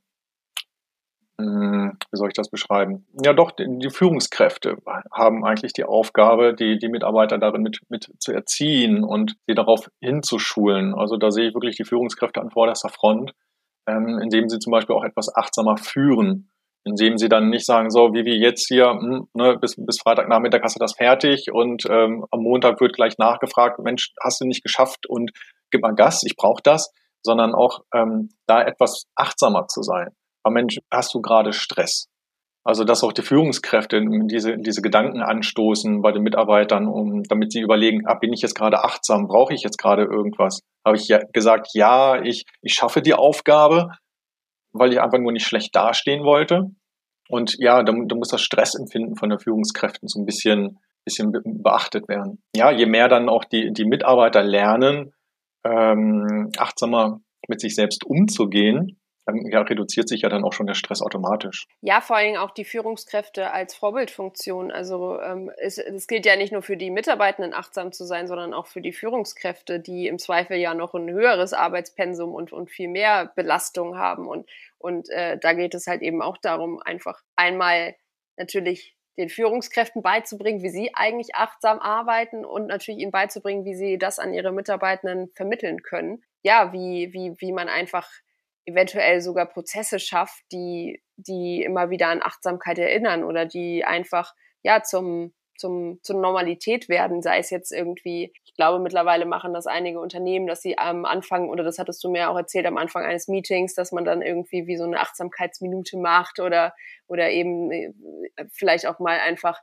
wie 1.43 2.17
soll 2.17 2.29
ich 2.29 2.35
das 2.35 2.49
beschreiben? 2.49 3.07
Ja, 3.25 3.33
doch, 3.33 3.51
die, 3.51 3.91
Führungskräfte 3.91 4.77
haben 5.13 5.45
eigentlich 5.45 5.73
die 5.73 5.85
Aufgabe, 5.85 6.55
die, 6.55 6.79
die 6.79 6.89
Mitarbeiter 6.89 7.39
darin 7.39 7.63
mit, 7.63 7.81
mit 7.89 8.09
zu 8.19 8.33
erziehen 8.33 9.05
und 9.05 9.37
sie 9.47 9.55
darauf 9.55 9.89
hinzuschulen. 10.01 10.95
Also 10.95 11.17
da 11.17 11.31
sehe 11.31 11.49
ich 11.49 11.55
wirklich 11.55 11.77
die 11.77 11.85
Führungskräfte 11.85 12.41
an 12.41 12.51
vorderster 12.51 12.89
Front, 12.89 13.33
ähm, 13.87 14.19
indem 14.23 14.49
sie 14.49 14.59
zum 14.59 14.71
Beispiel 14.71 14.97
auch 14.97 15.05
etwas 15.05 15.35
achtsamer 15.35 15.77
führen, 15.77 16.51
indem 16.85 17.19
sie 17.19 17.29
dann 17.29 17.51
nicht 17.51 17.67
sagen, 17.67 17.91
so 17.91 18.13
wie 18.13 18.25
wir 18.25 18.37
jetzt 18.37 18.67
hier, 18.69 18.91
hm, 18.91 19.29
ne, 19.35 19.57
bis, 19.59 19.77
bis 19.77 20.01
Freitagnachmittag 20.01 20.63
hast 20.63 20.77
du 20.77 20.81
das 20.81 20.95
fertig 20.95 21.53
und 21.53 21.85
ähm, 21.89 22.27
am 22.31 22.43
Montag 22.43 22.81
wird 22.81 22.95
gleich 22.95 23.19
nachgefragt, 23.19 23.79
Mensch, 23.79 24.13
hast 24.23 24.41
du 24.41 24.47
nicht 24.47 24.63
geschafft 24.63 25.07
und 25.09 25.31
gib 25.71 25.83
mal 25.83 25.95
Gas, 25.95 26.23
ich 26.25 26.37
brauche 26.37 26.63
das, 26.63 26.93
sondern 27.23 27.55
auch 27.55 27.81
ähm, 27.95 28.31
da 28.47 28.63
etwas 28.63 29.07
achtsamer 29.15 29.69
zu 29.69 29.83
sein 29.83 30.09
aber 30.43 30.55
Mensch, 30.55 30.79
hast 30.91 31.15
du 31.15 31.21
gerade 31.21 31.53
Stress? 31.53 32.09
Also, 32.65 32.85
dass 32.85 33.03
auch 33.03 33.13
die 33.13 33.23
Führungskräfte 33.23 34.01
diese, 34.27 34.57
diese 34.57 34.83
Gedanken 34.83 35.21
anstoßen 35.21 36.01
bei 36.01 36.13
den 36.13 36.23
Mitarbeitern, 36.23 36.87
um, 36.87 37.25
damit 37.25 37.51
sie 37.51 37.61
überlegen, 37.61 38.07
ah, 38.07 38.15
bin 38.15 38.33
ich 38.33 38.41
jetzt 38.41 38.55
gerade 38.55 38.85
achtsam? 38.85 39.27
Brauche 39.27 39.53
ich 39.53 39.63
jetzt 39.63 39.79
gerade 39.79 40.05
irgendwas? 40.05 40.61
Habe 40.87 40.97
ich 40.97 41.09
ja 41.09 41.19
gesagt, 41.33 41.71
ja, 41.75 42.23
ich, 42.23 42.45
ich 42.61 42.75
schaffe 42.75 43.03
die 43.03 43.15
Aufgabe, 43.15 43.91
weil 44.73 44.93
ich 44.93 45.01
einfach 45.01 45.19
nur 45.19 45.33
nicht 45.33 45.47
schlecht 45.47 45.75
dastehen 45.75 46.25
wollte. 46.25 46.71
Und 47.29 47.57
ja, 47.59 47.83
da, 47.83 47.93
da 47.93 48.17
muss 48.17 48.29
das 48.29 48.43
Stressempfinden 48.43 49.17
von 49.17 49.31
den 49.31 49.41
Führungskräften 49.41 50.07
so 50.07 50.21
ein 50.21 50.27
bisschen, 50.27 50.79
bisschen 51.05 51.33
beachtet 51.63 52.09
werden. 52.09 52.43
Ja, 52.55 52.71
je 52.71 52.87
mehr 52.87 53.09
dann 53.09 53.29
auch 53.29 53.45
die, 53.45 53.73
die 53.73 53.85
Mitarbeiter 53.85 54.43
lernen, 54.43 55.13
ähm, 55.65 56.51
achtsamer 56.57 57.21
mit 57.49 57.61
sich 57.61 57.75
selbst 57.75 58.05
umzugehen, 58.05 59.01
dann 59.25 59.47
ja, 59.47 59.63
reduziert 59.63 60.09
sich 60.09 60.23
ja 60.23 60.29
dann 60.29 60.45
auch 60.45 60.53
schon 60.53 60.67
der 60.67 60.75
Stress 60.75 61.01
automatisch. 61.01 61.67
Ja, 61.81 62.01
vor 62.01 62.19
Dingen 62.19 62.39
auch 62.39 62.51
die 62.51 62.65
Führungskräfte 62.65 63.53
als 63.53 63.75
Vorbildfunktion. 63.75 64.73
Also 64.73 65.21
ähm, 65.21 65.51
es, 65.59 65.79
es 65.79 66.07
gilt 66.07 66.27
ja 66.27 66.37
nicht 66.37 66.53
nur 66.53 66.63
für 66.63 66.77
die 66.77 66.91
Mitarbeitenden 66.91 67.55
achtsam 67.55 67.93
zu 67.93 68.05
sein, 68.05 68.27
sondern 68.27 68.53
auch 68.53 68.67
für 68.67 68.81
die 68.81 68.93
Führungskräfte, 68.93 69.79
die 69.79 70.09
im 70.09 70.19
Zweifel 70.19 70.57
ja 70.57 70.75
noch 70.75 70.95
ein 70.95 71.09
höheres 71.11 71.53
Arbeitspensum 71.53 72.35
und, 72.35 72.53
und 72.53 72.71
viel 72.71 72.89
mehr 72.89 73.33
Belastung 73.37 73.97
haben. 73.97 74.27
Und, 74.27 74.49
und 74.79 75.09
äh, 75.11 75.39
da 75.39 75.53
geht 75.53 75.75
es 75.75 75.87
halt 75.87 76.03
eben 76.03 76.21
auch 76.21 76.39
darum, 76.39 76.81
einfach 76.83 77.23
einmal 77.37 77.95
natürlich 78.37 78.97
den 79.19 79.29
Führungskräften 79.29 80.03
beizubringen, 80.03 80.63
wie 80.63 80.71
sie 80.71 80.91
eigentlich 80.95 81.35
achtsam 81.35 81.79
arbeiten 81.79 82.45
und 82.45 82.67
natürlich 82.67 83.01
ihnen 83.01 83.13
beizubringen, 83.13 83.65
wie 83.65 83.75
sie 83.75 83.99
das 83.99 84.19
an 84.19 84.33
ihre 84.33 84.53
Mitarbeitenden 84.53 85.31
vermitteln 85.35 85.83
können. 85.83 86.25
Ja, 86.43 86.73
wie, 86.73 87.13
wie, 87.13 87.35
wie 87.39 87.53
man 87.53 87.69
einfach 87.69 88.11
eventuell 88.65 89.21
sogar 89.21 89.47
Prozesse 89.47 89.99
schafft, 89.99 90.43
die, 90.53 91.03
die 91.17 91.63
immer 91.63 91.91
wieder 91.91 92.09
an 92.09 92.23
Achtsamkeit 92.23 92.79
erinnern 92.79 93.25
oder 93.25 93.47
die 93.47 93.85
einfach 93.85 94.33
ja 94.63 94.83
zum, 94.83 95.33
zum, 95.57 95.99
zur 96.03 96.21
Normalität 96.21 96.89
werden, 96.89 97.23
sei 97.23 97.39
es 97.39 97.51
jetzt 97.51 97.73
irgendwie, 97.73 98.33
ich 98.45 98.55
glaube, 98.55 98.81
mittlerweile 98.81 99.27
machen 99.27 99.55
das 99.55 99.67
einige 99.67 100.01
Unternehmen, 100.01 100.47
dass 100.47 100.63
sie 100.63 100.79
am 100.79 101.05
Anfang, 101.05 101.49
oder 101.49 101.65
das 101.65 101.79
hattest 101.79 102.03
du 102.05 102.11
mir 102.11 102.31
auch 102.31 102.37
erzählt, 102.37 102.67
am 102.67 102.77
Anfang 102.77 103.05
eines 103.05 103.29
Meetings, 103.29 103.75
dass 103.75 103.93
man 103.93 104.05
dann 104.05 104.23
irgendwie 104.23 104.67
wie 104.67 104.77
so 104.77 104.85
eine 104.85 105.01
Achtsamkeitsminute 105.01 105.99
macht 105.99 106.41
oder, 106.41 106.75
oder 107.07 107.31
eben 107.31 107.71
äh, 107.71 107.93
vielleicht 108.53 108.87
auch 108.87 108.99
mal 108.99 109.19
einfach 109.19 109.61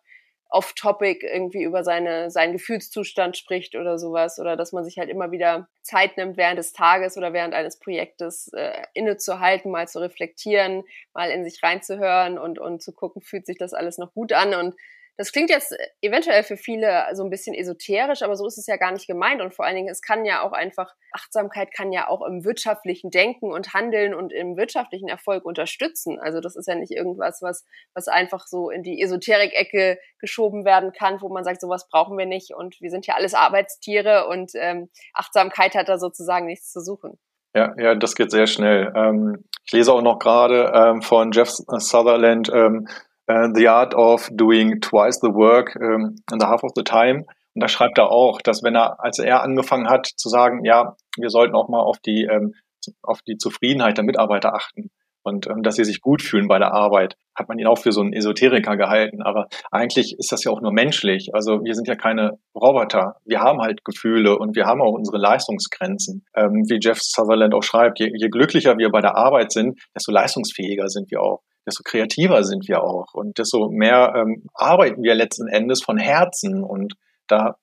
off-topic 0.49 1.25
irgendwie 1.25 1.63
über 1.63 1.83
seine, 1.83 2.31
seinen 2.31 2.53
Gefühlszustand 2.53 3.37
spricht 3.37 3.75
oder 3.75 3.99
sowas 3.99 4.39
oder 4.39 4.57
dass 4.57 4.71
man 4.71 4.83
sich 4.83 4.97
halt 4.97 5.09
immer 5.09 5.31
wieder 5.31 5.67
Zeit 5.81 6.17
nimmt 6.17 6.37
während 6.37 6.57
des 6.57 6.73
Tages 6.73 7.17
oder 7.17 7.33
während 7.33 7.53
eines 7.53 7.77
Projektes 7.77 8.51
äh, 8.53 8.83
innezuhalten, 8.93 9.71
mal 9.71 9.87
zu 9.87 9.99
reflektieren, 9.99 10.83
mal 11.13 11.29
in 11.29 11.43
sich 11.43 11.61
reinzuhören 11.61 12.39
und, 12.39 12.57
und 12.57 12.81
zu 12.81 12.93
gucken, 12.93 13.21
fühlt 13.21 13.45
sich 13.45 13.57
das 13.57 13.73
alles 13.73 13.97
noch 13.99 14.13
gut 14.13 14.33
an? 14.33 14.53
Und 14.55 14.75
Das 15.19 15.33
klingt 15.33 15.49
jetzt 15.49 15.75
eventuell 16.01 16.43
für 16.43 16.55
viele 16.55 17.03
so 17.11 17.25
ein 17.25 17.29
bisschen 17.29 17.53
esoterisch, 17.53 18.21
aber 18.21 18.37
so 18.37 18.47
ist 18.47 18.57
es 18.57 18.67
ja 18.67 18.77
gar 18.77 18.93
nicht 18.93 19.05
gemeint. 19.05 19.41
Und 19.41 19.53
vor 19.53 19.65
allen 19.65 19.75
Dingen, 19.75 19.89
es 19.89 20.01
kann 20.01 20.23
ja 20.23 20.41
auch 20.43 20.53
einfach, 20.53 20.95
Achtsamkeit 21.11 21.73
kann 21.73 21.91
ja 21.91 22.07
auch 22.07 22.25
im 22.25 22.45
wirtschaftlichen 22.45 23.11
Denken 23.11 23.51
und 23.51 23.73
Handeln 23.73 24.13
und 24.13 24.31
im 24.31 24.55
wirtschaftlichen 24.55 25.09
Erfolg 25.09 25.43
unterstützen. 25.43 26.21
Also 26.21 26.39
das 26.39 26.55
ist 26.55 26.69
ja 26.69 26.75
nicht 26.75 26.93
irgendwas, 26.93 27.41
was, 27.41 27.65
was 27.93 28.07
einfach 28.07 28.47
so 28.47 28.69
in 28.69 28.81
die 28.81 29.01
Esoterik-Ecke 29.01 29.99
geschoben 30.19 30.63
werden 30.63 30.93
kann, 30.93 31.19
wo 31.19 31.27
man 31.27 31.43
sagt, 31.43 31.59
sowas 31.59 31.89
brauchen 31.89 32.17
wir 32.17 32.25
nicht 32.25 32.53
und 32.55 32.79
wir 32.79 32.89
sind 32.89 33.05
ja 33.05 33.15
alles 33.15 33.33
Arbeitstiere 33.33 34.25
und 34.29 34.51
ähm, 34.55 34.89
Achtsamkeit 35.13 35.75
hat 35.75 35.89
da 35.89 35.99
sozusagen 35.99 36.45
nichts 36.45 36.71
zu 36.71 36.79
suchen. 36.79 37.19
Ja, 37.53 37.73
ja, 37.77 37.93
das 37.93 38.15
geht 38.15 38.31
sehr 38.31 38.47
schnell. 38.47 38.93
Ähm, 38.95 39.43
ich 39.65 39.73
lese 39.73 39.91
auch 39.91 40.01
noch 40.01 40.19
gerade 40.19 40.71
ähm, 40.73 41.01
von 41.01 41.33
Jeff 41.33 41.49
Sutherland, 41.49 42.49
ähm, 42.53 42.87
The 43.29 43.67
Art 43.67 43.93
of 43.93 44.27
Doing 44.31 44.81
Twice 44.81 45.19
the 45.21 45.29
Work 45.29 45.77
um, 45.79 46.15
in 46.31 46.39
the 46.39 46.47
Half 46.47 46.63
of 46.63 46.71
the 46.75 46.83
Time. 46.83 47.25
Und 47.53 47.63
da 47.63 47.67
schreibt 47.67 47.97
er 47.99 48.11
auch, 48.11 48.41
dass 48.41 48.63
wenn 48.63 48.75
er, 48.75 48.99
als 49.03 49.19
er 49.19 49.43
angefangen 49.43 49.87
hat 49.87 50.07
zu 50.07 50.29
sagen, 50.29 50.65
ja, 50.65 50.95
wir 51.15 51.29
sollten 51.29 51.55
auch 51.55 51.69
mal 51.69 51.81
auf 51.81 51.99
die, 51.99 52.23
ähm, 52.23 52.55
auf 53.03 53.21
die 53.21 53.37
Zufriedenheit 53.37 53.97
der 53.97 54.03
Mitarbeiter 54.03 54.55
achten 54.55 54.89
und 55.23 55.47
ähm, 55.47 55.63
dass 55.63 55.75
sie 55.75 55.83
sich 55.83 56.01
gut 56.01 56.21
fühlen 56.21 56.47
bei 56.47 56.59
der 56.59 56.73
Arbeit, 56.73 57.15
hat 57.35 57.47
man 57.47 57.59
ihn 57.59 57.67
auch 57.67 57.77
für 57.77 57.91
so 57.91 58.01
einen 58.01 58.13
Esoteriker 58.13 58.77
gehalten. 58.77 59.21
Aber 59.21 59.47
eigentlich 59.71 60.17
ist 60.17 60.31
das 60.31 60.43
ja 60.43 60.51
auch 60.51 60.61
nur 60.61 60.71
menschlich. 60.71 61.29
Also 61.33 61.63
wir 61.63 61.75
sind 61.75 61.87
ja 61.87 61.95
keine 61.95 62.39
Roboter. 62.55 63.17
Wir 63.25 63.39
haben 63.39 63.61
halt 63.61 63.85
Gefühle 63.85 64.37
und 64.37 64.55
wir 64.55 64.65
haben 64.65 64.81
auch 64.81 64.93
unsere 64.93 65.17
Leistungsgrenzen. 65.17 66.25
Ähm, 66.35 66.63
wie 66.67 66.79
Jeff 66.81 66.99
Sutherland 67.01 67.53
auch 67.53 67.63
schreibt, 67.63 67.99
je, 67.99 68.11
je 68.15 68.29
glücklicher 68.29 68.77
wir 68.77 68.89
bei 68.89 69.01
der 69.01 69.15
Arbeit 69.15 69.51
sind, 69.51 69.79
desto 69.95 70.11
leistungsfähiger 70.11 70.89
sind 70.89 71.11
wir 71.11 71.21
auch 71.21 71.41
desto 71.65 71.83
kreativer 71.83 72.43
sind 72.43 72.67
wir 72.67 72.83
auch 72.83 73.13
und 73.13 73.37
desto 73.37 73.69
mehr 73.69 74.13
ähm, 74.15 74.43
arbeiten 74.53 75.03
wir 75.03 75.15
letzten 75.15 75.47
Endes 75.47 75.83
von 75.83 75.97
Herzen 75.97 76.63
und 76.63 76.95
da 77.27 77.57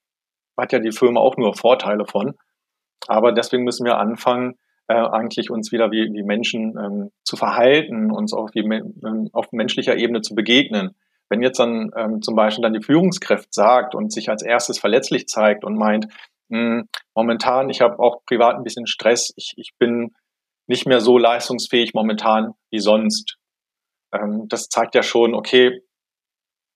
hat 0.57 0.73
ja 0.73 0.79
die 0.79 0.93
Firma 0.93 1.21
auch 1.21 1.37
nur 1.37 1.55
Vorteile 1.55 2.07
von. 2.07 2.35
Aber 3.09 3.33
deswegen 3.33 3.65
müssen 3.65 3.85
wir 3.85 3.99
anfangen, 3.99 4.55
äh, 4.89 4.95
eigentlich 4.95 5.51
uns 5.51 5.73
wieder 5.73 5.91
wie, 5.91 6.13
wie 6.13 6.23
Menschen 6.23 6.77
ähm, 6.79 7.11
zu 7.25 7.37
verhalten, 7.37 8.11
uns 8.11 8.33
auch 8.33 8.51
wie 8.55 8.61
ähm, 8.61 9.29
auf 9.33 9.53
menschlicher 9.53 9.97
Ebene 9.97 10.23
zu 10.23 10.35
begegnen. 10.35 10.95
Wenn 11.29 11.43
jetzt 11.43 11.59
dann 11.59 11.91
ähm, 11.97 12.23
zum 12.23 12.37
Beispiel 12.37 12.63
dann 12.63 12.73
die 12.73 12.85
Führungskraft 12.85 13.53
sagt 13.53 13.95
und 13.95 14.13
sich 14.13 14.31
als 14.31 14.43
erstes 14.43 14.79
verletzlich 14.79 15.27
zeigt 15.27 15.65
und 15.65 15.77
meint, 15.77 16.07
mh, 16.49 16.59
hm, 16.59 16.89
momentan, 17.15 17.69
ich 17.69 17.81
habe 17.81 17.99
auch 17.99 18.25
privat 18.25 18.57
ein 18.57 18.63
bisschen 18.63 18.87
Stress, 18.87 19.33
ich, 19.37 19.55
ich 19.57 19.73
bin 19.79 20.15
nicht 20.69 20.87
mehr 20.87 21.01
so 21.01 21.19
leistungsfähig 21.19 21.95
momentan 21.95 22.55
wie 22.71 22.81
sonst 22.81 23.39
ähm, 24.21 24.49
das 24.49 24.69
zeigt 24.69 24.95
ja 24.95 25.03
schon, 25.03 25.35
okay, 25.35 25.83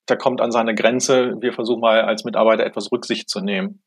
der 0.09 0.17
kommt 0.17 0.41
an 0.41 0.51
seine 0.51 0.75
Grenze. 0.75 1.37
Wir 1.41 1.53
versuchen 1.53 1.81
mal 1.81 2.03
als 2.03 2.25
Mitarbeiter 2.25 2.65
etwas 2.65 2.91
Rücksicht 2.93 3.29
zu 3.29 3.41
nehmen. 3.41 3.83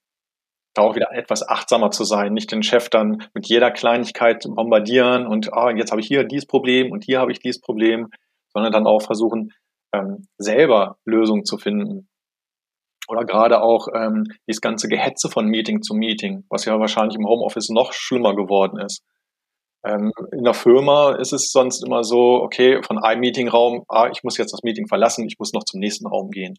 Da 0.74 0.82
auch 0.82 0.96
wieder 0.96 1.12
etwas 1.12 1.48
achtsamer 1.48 1.92
zu 1.92 2.04
sein, 2.04 2.34
nicht 2.34 2.52
den 2.52 2.64
Chef 2.64 2.90
dann 2.90 3.28
mit 3.34 3.48
jeder 3.48 3.70
Kleinigkeit 3.70 4.44
bombardieren 4.44 5.28
und 5.28 5.54
ah, 5.54 5.70
jetzt 5.70 5.92
habe 5.92 6.02
ich 6.02 6.08
hier 6.08 6.24
dieses 6.24 6.48
Problem 6.48 6.92
und 6.92 7.04
hier 7.04 7.20
habe 7.20 7.32
ich 7.32 7.40
dieses 7.40 7.62
Problem, 7.62 8.10
sondern 8.54 8.72
dann 8.72 8.88
auch 8.88 9.04
versuchen, 9.04 9.54
ähm, 9.94 10.28
selber 10.38 10.98
Lösungen 11.06 11.46
zu 11.46 11.58
finden. 11.58 12.10
Oder 13.08 13.26
gerade 13.26 13.62
auch 13.62 13.88
ähm, 13.94 14.24
dieses 14.48 14.62
ganze 14.62 14.88
Gehetze 14.88 15.30
von 15.30 15.46
Meeting 15.46 15.82
zu 15.82 15.94
Meeting, 15.94 16.46
was 16.50 16.66
ja 16.66 16.80
wahrscheinlich 16.80 17.18
im 17.18 17.28
Homeoffice 17.28 17.70
noch 17.70 17.94
schlimmer 17.94 18.36
geworden 18.36 18.80
ist. 18.80 19.04
Ähm, 19.86 20.14
in 20.32 20.44
der 20.44 20.54
Firma 20.54 21.12
ist 21.16 21.34
es 21.34 21.52
sonst 21.52 21.84
immer 21.86 22.04
so, 22.04 22.42
okay, 22.42 22.82
von 22.84 22.98
einem 22.98 23.20
Meetingraum, 23.20 23.84
ah, 23.90 24.10
ich 24.10 24.24
muss 24.24 24.38
jetzt 24.38 24.54
das 24.54 24.64
Meeting 24.64 24.88
verlassen, 24.88 25.26
ich 25.28 25.38
muss 25.40 25.54
noch 25.54 25.64
zum 25.66 25.80
nächsten 25.80 26.08
Raum 26.08 26.32
gehen. 26.32 26.58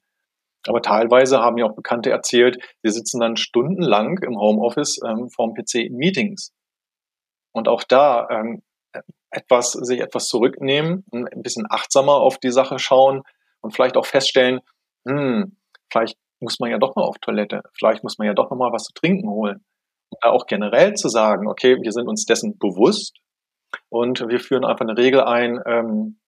Aber 0.66 0.82
teilweise 0.82 1.40
haben 1.40 1.54
mir 1.54 1.66
auch 1.66 1.74
Bekannte 1.74 2.10
erzählt, 2.10 2.58
sie 2.82 2.90
sitzen 2.90 3.20
dann 3.20 3.36
stundenlang 3.36 4.18
im 4.18 4.38
Homeoffice 4.38 5.00
ähm, 5.06 5.28
vorm 5.30 5.54
PC 5.54 5.86
in 5.86 5.96
Meetings. 5.96 6.52
Und 7.52 7.68
auch 7.68 7.82
da 7.84 8.28
ähm, 8.30 8.62
etwas, 9.30 9.72
sich 9.72 10.00
etwas 10.00 10.28
zurücknehmen, 10.28 11.04
ein 11.12 11.42
bisschen 11.42 11.66
achtsamer 11.68 12.16
auf 12.16 12.38
die 12.38 12.52
Sache 12.52 12.78
schauen 12.78 13.22
und 13.60 13.74
vielleicht 13.74 13.96
auch 13.96 14.06
feststellen, 14.06 14.60
hm, 15.06 15.56
vielleicht 15.90 16.18
muss 16.40 16.60
man 16.60 16.70
ja 16.70 16.78
doch 16.78 16.94
mal 16.94 17.04
auf 17.04 17.18
Toilette, 17.18 17.62
vielleicht 17.72 18.02
muss 18.02 18.18
man 18.18 18.26
ja 18.26 18.34
doch 18.34 18.50
noch 18.50 18.58
mal 18.58 18.72
was 18.72 18.84
zu 18.84 18.92
trinken 18.92 19.28
holen 19.28 19.64
auch 20.22 20.46
generell 20.46 20.94
zu 20.94 21.08
sagen, 21.08 21.48
okay, 21.48 21.76
wir 21.80 21.92
sind 21.92 22.08
uns 22.08 22.24
dessen 22.24 22.58
bewusst 22.58 23.18
und 23.88 24.20
wir 24.28 24.40
führen 24.40 24.64
einfach 24.64 24.86
eine 24.86 24.96
Regel 24.96 25.20
ein, 25.20 25.60
ähm, 25.66 26.18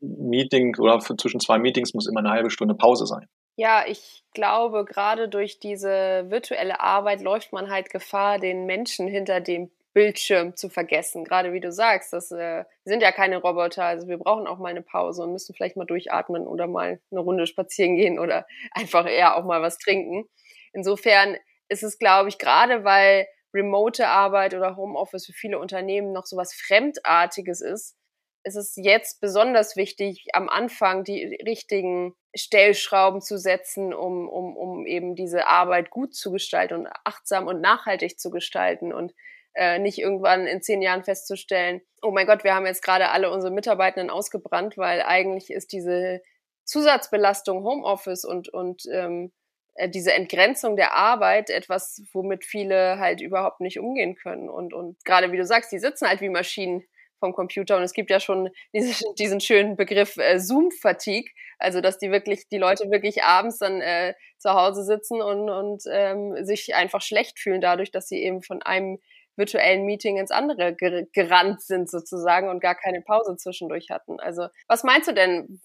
Meeting 0.00 0.76
oder 0.78 0.98
zwischen 1.00 1.40
zwei 1.40 1.58
Meetings 1.58 1.94
muss 1.94 2.08
immer 2.08 2.20
eine 2.20 2.30
halbe 2.30 2.50
Stunde 2.50 2.74
Pause 2.74 3.06
sein. 3.06 3.26
Ja, 3.56 3.84
ich 3.86 4.22
glaube, 4.34 4.84
gerade 4.84 5.28
durch 5.28 5.58
diese 5.58 6.26
virtuelle 6.28 6.80
Arbeit 6.80 7.20
läuft 7.22 7.52
man 7.52 7.70
halt 7.70 7.90
Gefahr, 7.90 8.38
den 8.38 8.66
Menschen 8.66 9.08
hinter 9.08 9.40
dem 9.40 9.70
Bildschirm 9.94 10.54
zu 10.54 10.68
vergessen. 10.68 11.24
Gerade 11.24 11.52
wie 11.52 11.58
du 11.58 11.72
sagst, 11.72 12.12
das 12.12 12.30
äh, 12.30 12.64
sind 12.84 13.02
ja 13.02 13.10
keine 13.10 13.38
Roboter, 13.38 13.84
also 13.84 14.06
wir 14.06 14.18
brauchen 14.18 14.46
auch 14.46 14.58
mal 14.58 14.68
eine 14.68 14.82
Pause 14.82 15.24
und 15.24 15.32
müssen 15.32 15.56
vielleicht 15.56 15.76
mal 15.76 15.86
durchatmen 15.86 16.46
oder 16.46 16.68
mal 16.68 17.00
eine 17.10 17.20
Runde 17.20 17.46
spazieren 17.48 17.96
gehen 17.96 18.20
oder 18.20 18.46
einfach 18.72 19.06
eher 19.08 19.36
auch 19.36 19.44
mal 19.44 19.60
was 19.60 19.78
trinken. 19.78 20.28
Insofern 20.72 21.36
ist 21.68 21.82
es, 21.82 21.98
glaube 21.98 22.28
ich, 22.28 22.38
gerade 22.38 22.84
weil 22.84 23.26
remote 23.54 24.06
Arbeit 24.06 24.54
oder 24.54 24.76
Homeoffice 24.76 25.26
für 25.26 25.32
viele 25.32 25.58
Unternehmen 25.58 26.12
noch 26.12 26.26
so 26.26 26.36
was 26.36 26.54
Fremdartiges 26.54 27.60
ist, 27.60 27.96
ist 28.44 28.56
es 28.56 28.76
jetzt 28.76 29.20
besonders 29.20 29.76
wichtig, 29.76 30.26
am 30.32 30.48
Anfang 30.48 31.04
die 31.04 31.38
richtigen 31.46 32.14
Stellschrauben 32.34 33.20
zu 33.20 33.38
setzen, 33.38 33.92
um, 33.92 34.28
um, 34.28 34.56
um 34.56 34.86
eben 34.86 35.14
diese 35.14 35.46
Arbeit 35.46 35.90
gut 35.90 36.14
zu 36.14 36.30
gestalten 36.30 36.74
und 36.74 36.88
achtsam 37.04 37.46
und 37.46 37.60
nachhaltig 37.60 38.18
zu 38.18 38.30
gestalten 38.30 38.92
und 38.92 39.12
äh, 39.54 39.78
nicht 39.78 39.98
irgendwann 39.98 40.46
in 40.46 40.62
zehn 40.62 40.82
Jahren 40.82 41.04
festzustellen, 41.04 41.80
oh 42.02 42.10
mein 42.10 42.26
Gott, 42.26 42.44
wir 42.44 42.54
haben 42.54 42.66
jetzt 42.66 42.82
gerade 42.82 43.10
alle 43.10 43.30
unsere 43.30 43.52
Mitarbeitenden 43.52 44.10
ausgebrannt, 44.10 44.76
weil 44.78 45.02
eigentlich 45.02 45.50
ist 45.50 45.72
diese 45.72 46.22
Zusatzbelastung 46.64 47.64
Homeoffice 47.64 48.24
und, 48.24 48.48
und 48.50 48.82
ähm, 48.92 49.26
äh, 49.26 49.37
diese 49.86 50.12
Entgrenzung 50.12 50.76
der 50.76 50.94
Arbeit 50.94 51.50
etwas, 51.50 52.02
womit 52.12 52.44
viele 52.44 52.98
halt 52.98 53.20
überhaupt 53.20 53.60
nicht 53.60 53.78
umgehen 53.78 54.16
können. 54.16 54.48
Und, 54.48 54.74
und 54.74 54.96
gerade 55.04 55.30
wie 55.30 55.36
du 55.36 55.44
sagst, 55.44 55.70
die 55.70 55.78
sitzen 55.78 56.08
halt 56.08 56.20
wie 56.20 56.28
Maschinen 56.28 56.84
vom 57.18 57.32
Computer 57.32 57.76
und 57.76 57.82
es 57.82 57.92
gibt 57.92 58.10
ja 58.10 58.20
schon 58.20 58.50
diesen, 58.74 59.14
diesen 59.16 59.40
schönen 59.40 59.76
Begriff 59.76 60.16
äh, 60.16 60.38
Zoom-Fatigue, 60.38 61.30
also 61.58 61.80
dass 61.80 61.98
die 61.98 62.10
wirklich, 62.10 62.48
die 62.48 62.58
Leute 62.58 62.90
wirklich 62.90 63.24
abends 63.24 63.58
dann 63.58 63.80
äh, 63.80 64.14
zu 64.38 64.50
Hause 64.50 64.84
sitzen 64.84 65.20
und, 65.20 65.50
und 65.50 65.82
ähm, 65.90 66.44
sich 66.44 66.74
einfach 66.74 67.02
schlecht 67.02 67.38
fühlen 67.38 67.60
dadurch, 67.60 67.90
dass 67.90 68.08
sie 68.08 68.22
eben 68.22 68.42
von 68.42 68.62
einem 68.62 68.98
virtuellen 69.38 69.84
Meeting 69.84 70.18
ins 70.18 70.32
andere 70.32 70.74
ger 70.74 71.04
gerannt 71.12 71.62
sind 71.62 71.88
sozusagen 71.88 72.48
und 72.48 72.60
gar 72.60 72.74
keine 72.74 73.00
Pause 73.00 73.36
zwischendurch 73.36 73.88
hatten. 73.88 74.18
Also 74.18 74.48
was 74.66 74.82
meinst 74.82 75.08
du 75.08 75.14
denn, 75.14 75.60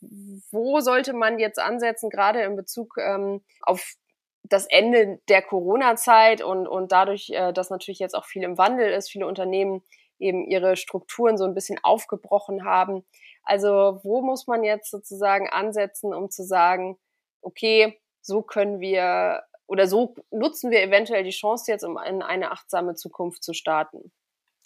wo 0.51 0.79
sollte 0.79 1.13
man 1.13 1.39
jetzt 1.39 1.59
ansetzen, 1.59 2.11
gerade 2.11 2.43
in 2.43 2.55
Bezug 2.55 2.95
ähm, 2.99 3.41
auf 3.61 3.95
das 4.43 4.65
Ende 4.67 5.19
der 5.29 5.41
Corona-Zeit 5.41 6.43
und, 6.43 6.67
und 6.67 6.91
dadurch, 6.91 7.29
äh, 7.31 7.53
dass 7.53 7.69
natürlich 7.69 7.99
jetzt 7.99 8.15
auch 8.15 8.25
viel 8.25 8.43
im 8.43 8.57
Wandel 8.57 8.91
ist, 8.91 9.09
viele 9.09 9.27
Unternehmen 9.27 9.81
eben 10.19 10.45
ihre 10.45 10.75
Strukturen 10.75 11.37
so 11.37 11.45
ein 11.45 11.53
bisschen 11.53 11.79
aufgebrochen 11.81 12.65
haben. 12.65 13.03
Also 13.43 13.99
wo 14.03 14.21
muss 14.21 14.47
man 14.47 14.63
jetzt 14.63 14.91
sozusagen 14.91 15.49
ansetzen, 15.49 16.13
um 16.13 16.29
zu 16.29 16.43
sagen, 16.43 16.97
okay, 17.41 17.99
so 18.21 18.41
können 18.41 18.79
wir 18.79 19.43
oder 19.65 19.87
so 19.87 20.15
nutzen 20.29 20.71
wir 20.71 20.81
eventuell 20.81 21.23
die 21.23 21.31
Chance 21.31 21.71
jetzt, 21.71 21.83
um 21.83 21.97
in 21.97 22.21
eine 22.21 22.51
achtsame 22.51 22.95
Zukunft 22.95 23.43
zu 23.43 23.53
starten? 23.53 24.11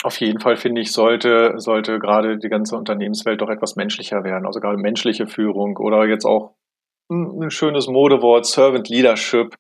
Auf 0.04 0.20
jeden 0.20 0.40
Fall 0.40 0.58
finde 0.58 0.82
ich, 0.82 0.92
sollte, 0.92 1.54
sollte 1.58 1.98
gerade 1.98 2.38
die 2.38 2.50
ganze 2.50 2.76
Unternehmenswelt 2.76 3.42
doch 3.42 3.50
etwas 3.50 3.76
menschlicher 3.76 4.24
werden. 4.24 4.46
Also 4.46 4.60
gerade 4.60 4.78
menschliche 4.78 5.28
Führung 5.28 5.78
oder 5.78 6.06
jetzt 6.06 6.26
auch 6.26 6.56
ein 7.10 7.50
schönes 7.50 7.88
Modewort, 7.88 8.46
Servant 8.46 8.90
Leadership 8.90 9.56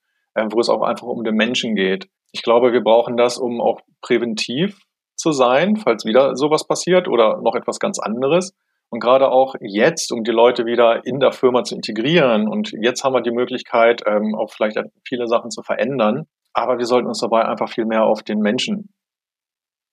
wo 0.51 0.59
es 0.59 0.69
auch 0.69 0.81
einfach 0.81 1.07
um 1.07 1.23
den 1.23 1.35
Menschen 1.35 1.75
geht. 1.75 2.07
Ich 2.31 2.43
glaube, 2.43 2.73
wir 2.73 2.81
brauchen 2.81 3.17
das, 3.17 3.37
um 3.37 3.61
auch 3.61 3.81
präventiv 4.01 4.79
zu 5.15 5.31
sein, 5.31 5.75
falls 5.75 6.05
wieder 6.05 6.35
sowas 6.35 6.67
passiert 6.67 7.07
oder 7.07 7.41
noch 7.41 7.55
etwas 7.55 7.79
ganz 7.79 7.99
anderes. 7.99 8.53
Und 8.89 9.01
gerade 9.01 9.31
auch 9.31 9.55
jetzt, 9.59 10.11
um 10.11 10.23
die 10.23 10.31
Leute 10.31 10.65
wieder 10.65 11.05
in 11.05 11.19
der 11.19 11.31
Firma 11.31 11.63
zu 11.63 11.75
integrieren. 11.75 12.47
Und 12.47 12.71
jetzt 12.81 13.03
haben 13.03 13.13
wir 13.13 13.21
die 13.21 13.31
Möglichkeit, 13.31 14.01
ähm, 14.05 14.35
auch 14.35 14.51
vielleicht 14.51 14.77
viele 15.05 15.27
Sachen 15.27 15.51
zu 15.51 15.61
verändern. 15.61 16.27
Aber 16.53 16.77
wir 16.77 16.85
sollten 16.85 17.07
uns 17.07 17.19
dabei 17.19 17.45
einfach 17.45 17.69
viel 17.69 17.85
mehr 17.85 18.03
auf 18.03 18.23
den 18.23 18.39
Menschen 18.39 18.93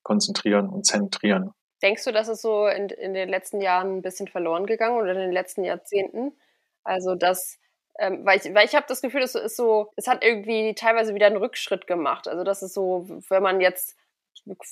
konzentrieren 0.05 0.69
und 0.69 0.87
zentrieren. 0.87 1.51
Denkst 1.83 2.05
du, 2.05 2.13
dass 2.13 2.29
es 2.29 2.41
so 2.41 2.67
in, 2.67 2.89
in 2.89 3.15
den 3.15 3.29
letzten 3.29 3.61
Jahren 3.61 3.97
ein 3.97 4.03
bisschen 4.03 4.29
verloren 4.29 4.67
gegangen 4.67 4.97
oder 4.97 5.13
in 5.13 5.19
den 5.19 5.33
letzten 5.33 5.65
Jahrzehnten? 5.65 6.33
Also, 6.85 7.15
dass 7.15 7.59
ähm, 7.99 8.25
weil 8.25 8.39
ich, 8.39 8.55
weil 8.55 8.67
ich 8.67 8.75
habe 8.75 8.87
das 8.89 9.03
Gefühl, 9.03 9.23
es 9.23 9.35
ist 9.35 9.57
so, 9.57 9.93
es 9.97 10.07
hat 10.07 10.25
irgendwie 10.25 10.75
teilweise 10.75 11.15
wieder 11.15 11.27
einen 11.27 11.37
Rückschritt 11.37 11.87
gemacht. 11.87 12.29
Also 12.29 12.43
das 12.45 12.63
ist 12.63 12.75
so, 12.75 13.07
wenn 13.29 13.43
man 13.43 13.61
jetzt 13.61 13.97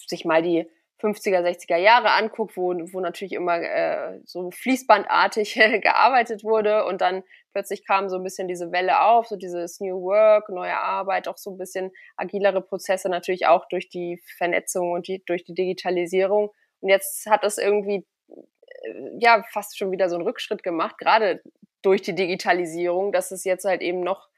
sich 0.07 0.25
mal 0.25 0.43
die 0.43 0.69
50er, 1.03 1.41
60er 1.41 1.77
Jahre 1.77 2.11
anguckt, 2.13 2.57
wo, 2.57 2.73
wo 2.93 3.01
natürlich 3.01 3.33
immer 3.33 3.61
äh, 3.61 4.21
so 4.25 4.51
fließbandartig 4.51 5.55
gearbeitet 5.83 6.45
wurde 6.45 6.85
und 6.85 7.01
dann 7.01 7.25
plötzlich 7.53 7.85
kam 7.85 8.09
so 8.09 8.17
ein 8.17 8.23
bisschen 8.23 8.49
diese 8.49 8.71
Welle 8.73 9.03
auf, 9.03 9.27
so 9.27 9.37
dieses 9.37 9.81
New 9.81 10.01
Work, 10.03 10.49
neue 10.49 10.77
Arbeit, 10.77 11.29
auch 11.29 11.39
so 11.39 11.51
ein 11.51 11.59
bisschen 11.59 11.91
agilere 12.17 12.63
Prozesse, 12.63 13.09
natürlich 13.09 13.47
auch 13.47 13.67
durch 13.69 13.89
die 13.89 14.23
Vernetzung 14.37 14.93
und 14.93 15.09
die, 15.09 15.23
durch 15.25 15.45
die 15.45 15.55
Digitalisierung. 15.55 16.51
Und 16.81 16.89
jetzt 16.89 17.27
hat 17.27 17.45
das 17.45 17.59
irgendwie 17.59 18.07
äh, 18.29 19.11
ja 19.19 19.43
fast 19.51 19.77
schon 19.77 19.91
wieder 19.91 20.09
so 20.09 20.17
einen 20.17 20.25
Rückschritt 20.25 20.63
gemacht, 20.63 20.99
gerade 20.99 21.43
durch 21.83 22.03
die 22.03 22.15
Digitalisierung, 22.15 23.13
dass 23.13 23.31
es 23.31 23.45
jetzt 23.45 23.65
halt 23.65 23.83
eben 23.83 24.01
noch, 24.01 24.29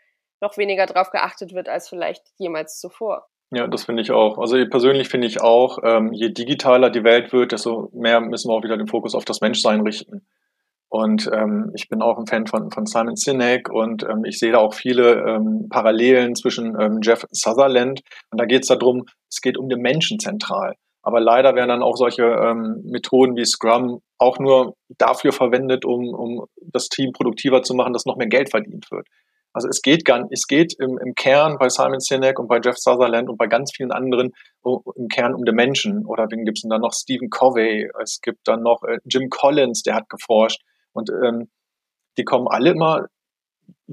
noch 0.40 0.56
weniger 0.56 0.86
drauf 0.86 1.10
geachtet 1.10 1.54
wird 1.54 1.68
als 1.68 1.88
vielleicht 1.88 2.22
jemals 2.38 2.78
zuvor. 2.80 3.28
Ja, 3.50 3.68
das 3.68 3.84
finde 3.84 4.02
ich 4.02 4.10
auch. 4.10 4.38
Also 4.38 4.56
persönlich 4.68 5.08
finde 5.08 5.26
ich 5.26 5.40
auch, 5.40 5.78
ähm, 5.84 6.12
je 6.12 6.30
digitaler 6.30 6.90
die 6.90 7.04
Welt 7.04 7.32
wird, 7.32 7.52
desto 7.52 7.90
mehr 7.92 8.20
müssen 8.20 8.48
wir 8.48 8.54
auch 8.54 8.64
wieder 8.64 8.76
den 8.76 8.88
Fokus 8.88 9.14
auf 9.14 9.24
das 9.24 9.40
Menschsein 9.40 9.82
richten. 9.82 10.26
Und 10.88 11.28
ähm, 11.32 11.72
ich 11.74 11.88
bin 11.88 12.02
auch 12.02 12.18
ein 12.18 12.26
Fan 12.26 12.46
von, 12.46 12.70
von 12.70 12.86
Simon 12.86 13.16
Sinek 13.16 13.68
und 13.68 14.04
ähm, 14.04 14.24
ich 14.24 14.38
sehe 14.38 14.52
da 14.52 14.58
auch 14.58 14.74
viele 14.74 15.24
ähm, 15.24 15.68
Parallelen 15.68 16.36
zwischen 16.36 16.80
ähm, 16.80 17.00
Jeff 17.02 17.26
Sutherland. 17.30 18.02
Und 18.30 18.40
da 18.40 18.44
geht 18.44 18.62
es 18.62 18.68
darum, 18.68 19.04
es 19.28 19.40
geht 19.40 19.58
um 19.58 19.68
den 19.68 19.80
Menschen 19.80 20.20
zentral. 20.20 20.76
Aber 21.04 21.20
leider 21.20 21.54
werden 21.54 21.68
dann 21.68 21.82
auch 21.82 21.96
solche 21.96 22.23
ähm, 22.23 22.80
Methoden 22.84 23.37
wie 23.37 23.44
Scrum 23.44 24.00
auch 24.18 24.38
nur 24.38 24.75
dafür 24.88 25.32
verwendet, 25.32 25.84
um, 25.84 26.14
um 26.14 26.46
das 26.62 26.88
Team 26.88 27.12
produktiver 27.12 27.62
zu 27.62 27.75
machen, 27.75 27.92
dass 27.92 28.06
noch 28.06 28.16
mehr 28.16 28.26
Geld 28.26 28.50
verdient 28.50 28.90
wird. 28.90 29.06
Also 29.52 29.68
es 29.68 29.82
geht 29.82 30.04
gar, 30.04 30.26
es 30.30 30.46
geht 30.49 30.75
im, 30.80 30.99
im 30.99 31.14
Kern 31.14 31.58
bei 31.58 31.68
Simon 31.68 32.00
Sinek 32.00 32.38
und 32.40 32.49
bei 32.49 32.58
Jeff 32.58 32.76
Sutherland 32.76 33.28
und 33.28 33.37
bei 33.37 33.46
ganz 33.46 33.70
vielen 33.76 33.92
anderen 33.92 34.32
im 34.64 35.08
Kern 35.08 35.34
um 35.34 35.44
den 35.44 35.54
Menschen. 35.54 36.06
Oder 36.06 36.26
wen 36.30 36.44
gibt 36.44 36.58
es 36.58 36.68
dann 36.68 36.80
noch 36.80 36.94
Stephen 36.94 37.28
Covey? 37.28 37.88
Es 38.02 38.20
gibt 38.20 38.49
dann 38.49 38.62
noch 38.62 38.82
äh, 38.82 38.99
Jim 39.04 39.28
Collins, 39.28 39.82
der 39.82 39.94
hat 39.94 40.08
geforscht. 40.08 40.62
Und 40.92 41.11
ähm, 41.11 41.50
die 42.16 42.25
kommen 42.25 42.49
alle 42.49 42.70
immer 42.70 43.06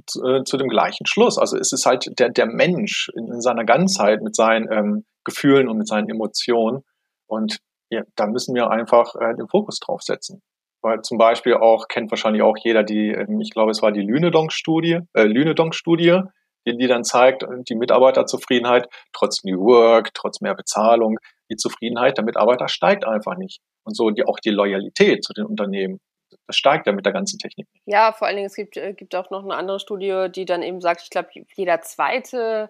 zu, 0.07 0.23
äh, 0.23 0.43
zu 0.45 0.57
dem 0.57 0.69
gleichen 0.69 1.05
Schluss. 1.05 1.37
Also 1.37 1.57
es 1.57 1.71
ist 1.73 1.85
halt 1.85 2.07
der, 2.17 2.29
der 2.29 2.47
Mensch 2.47 3.11
in, 3.15 3.27
in 3.27 3.41
seiner 3.41 3.65
Ganzheit 3.65 4.21
mit 4.21 4.35
seinen 4.35 4.71
ähm, 4.71 5.05
Gefühlen 5.25 5.67
und 5.67 5.77
mit 5.77 5.87
seinen 5.87 6.09
Emotionen. 6.09 6.83
Und 7.31 7.59
ja, 7.89 8.03
da 8.15 8.27
müssen 8.27 8.55
wir 8.55 8.69
einfach 8.69 9.15
äh, 9.15 9.35
den 9.35 9.47
Fokus 9.47 9.79
drauf 9.79 10.01
setzen 10.01 10.41
weil 10.81 11.01
zum 11.01 11.17
Beispiel 11.17 11.55
auch, 11.55 11.87
kennt 11.87 12.11
wahrscheinlich 12.11 12.41
auch 12.41 12.57
jeder 12.57 12.83
die, 12.83 13.09
ähm, 13.09 13.39
ich 13.39 13.51
glaube, 13.51 13.71
es 13.71 13.81
war 13.81 13.91
die 13.91 14.01
Lünedonk-Studie, 14.01 14.99
äh, 15.13 15.23
Lünedonk-Studie, 15.23 16.21
die, 16.67 16.77
die 16.77 16.87
dann 16.87 17.03
zeigt, 17.03 17.45
die 17.69 17.75
Mitarbeiterzufriedenheit, 17.75 18.87
trotz 19.13 19.43
New 19.43 19.63
Work, 19.65 20.13
trotz 20.13 20.41
mehr 20.41 20.55
Bezahlung, 20.55 21.17
die 21.49 21.55
Zufriedenheit 21.55 22.17
der 22.17 22.25
Mitarbeiter 22.25 22.67
steigt 22.67 23.05
einfach 23.05 23.37
nicht. 23.37 23.61
Und 23.83 23.95
so 23.95 24.11
die, 24.11 24.25
auch 24.25 24.39
die 24.39 24.51
Loyalität 24.51 25.23
zu 25.23 25.33
den 25.33 25.45
Unternehmen, 25.45 25.99
das 26.47 26.55
steigt 26.55 26.85
ja 26.85 26.93
mit 26.93 27.05
der 27.05 27.13
ganzen 27.13 27.39
Technik. 27.39 27.67
Ja, 27.85 28.11
vor 28.11 28.27
allen 28.27 28.37
Dingen, 28.37 28.47
es 28.47 28.55
gibt, 28.55 28.77
äh, 28.77 28.93
gibt 28.93 29.15
auch 29.15 29.31
noch 29.31 29.43
eine 29.43 29.55
andere 29.55 29.79
Studie, 29.79 30.27
die 30.33 30.45
dann 30.45 30.61
eben 30.61 30.81
sagt, 30.81 31.01
ich 31.03 31.09
glaube, 31.09 31.29
jeder 31.55 31.81
zweite 31.81 32.69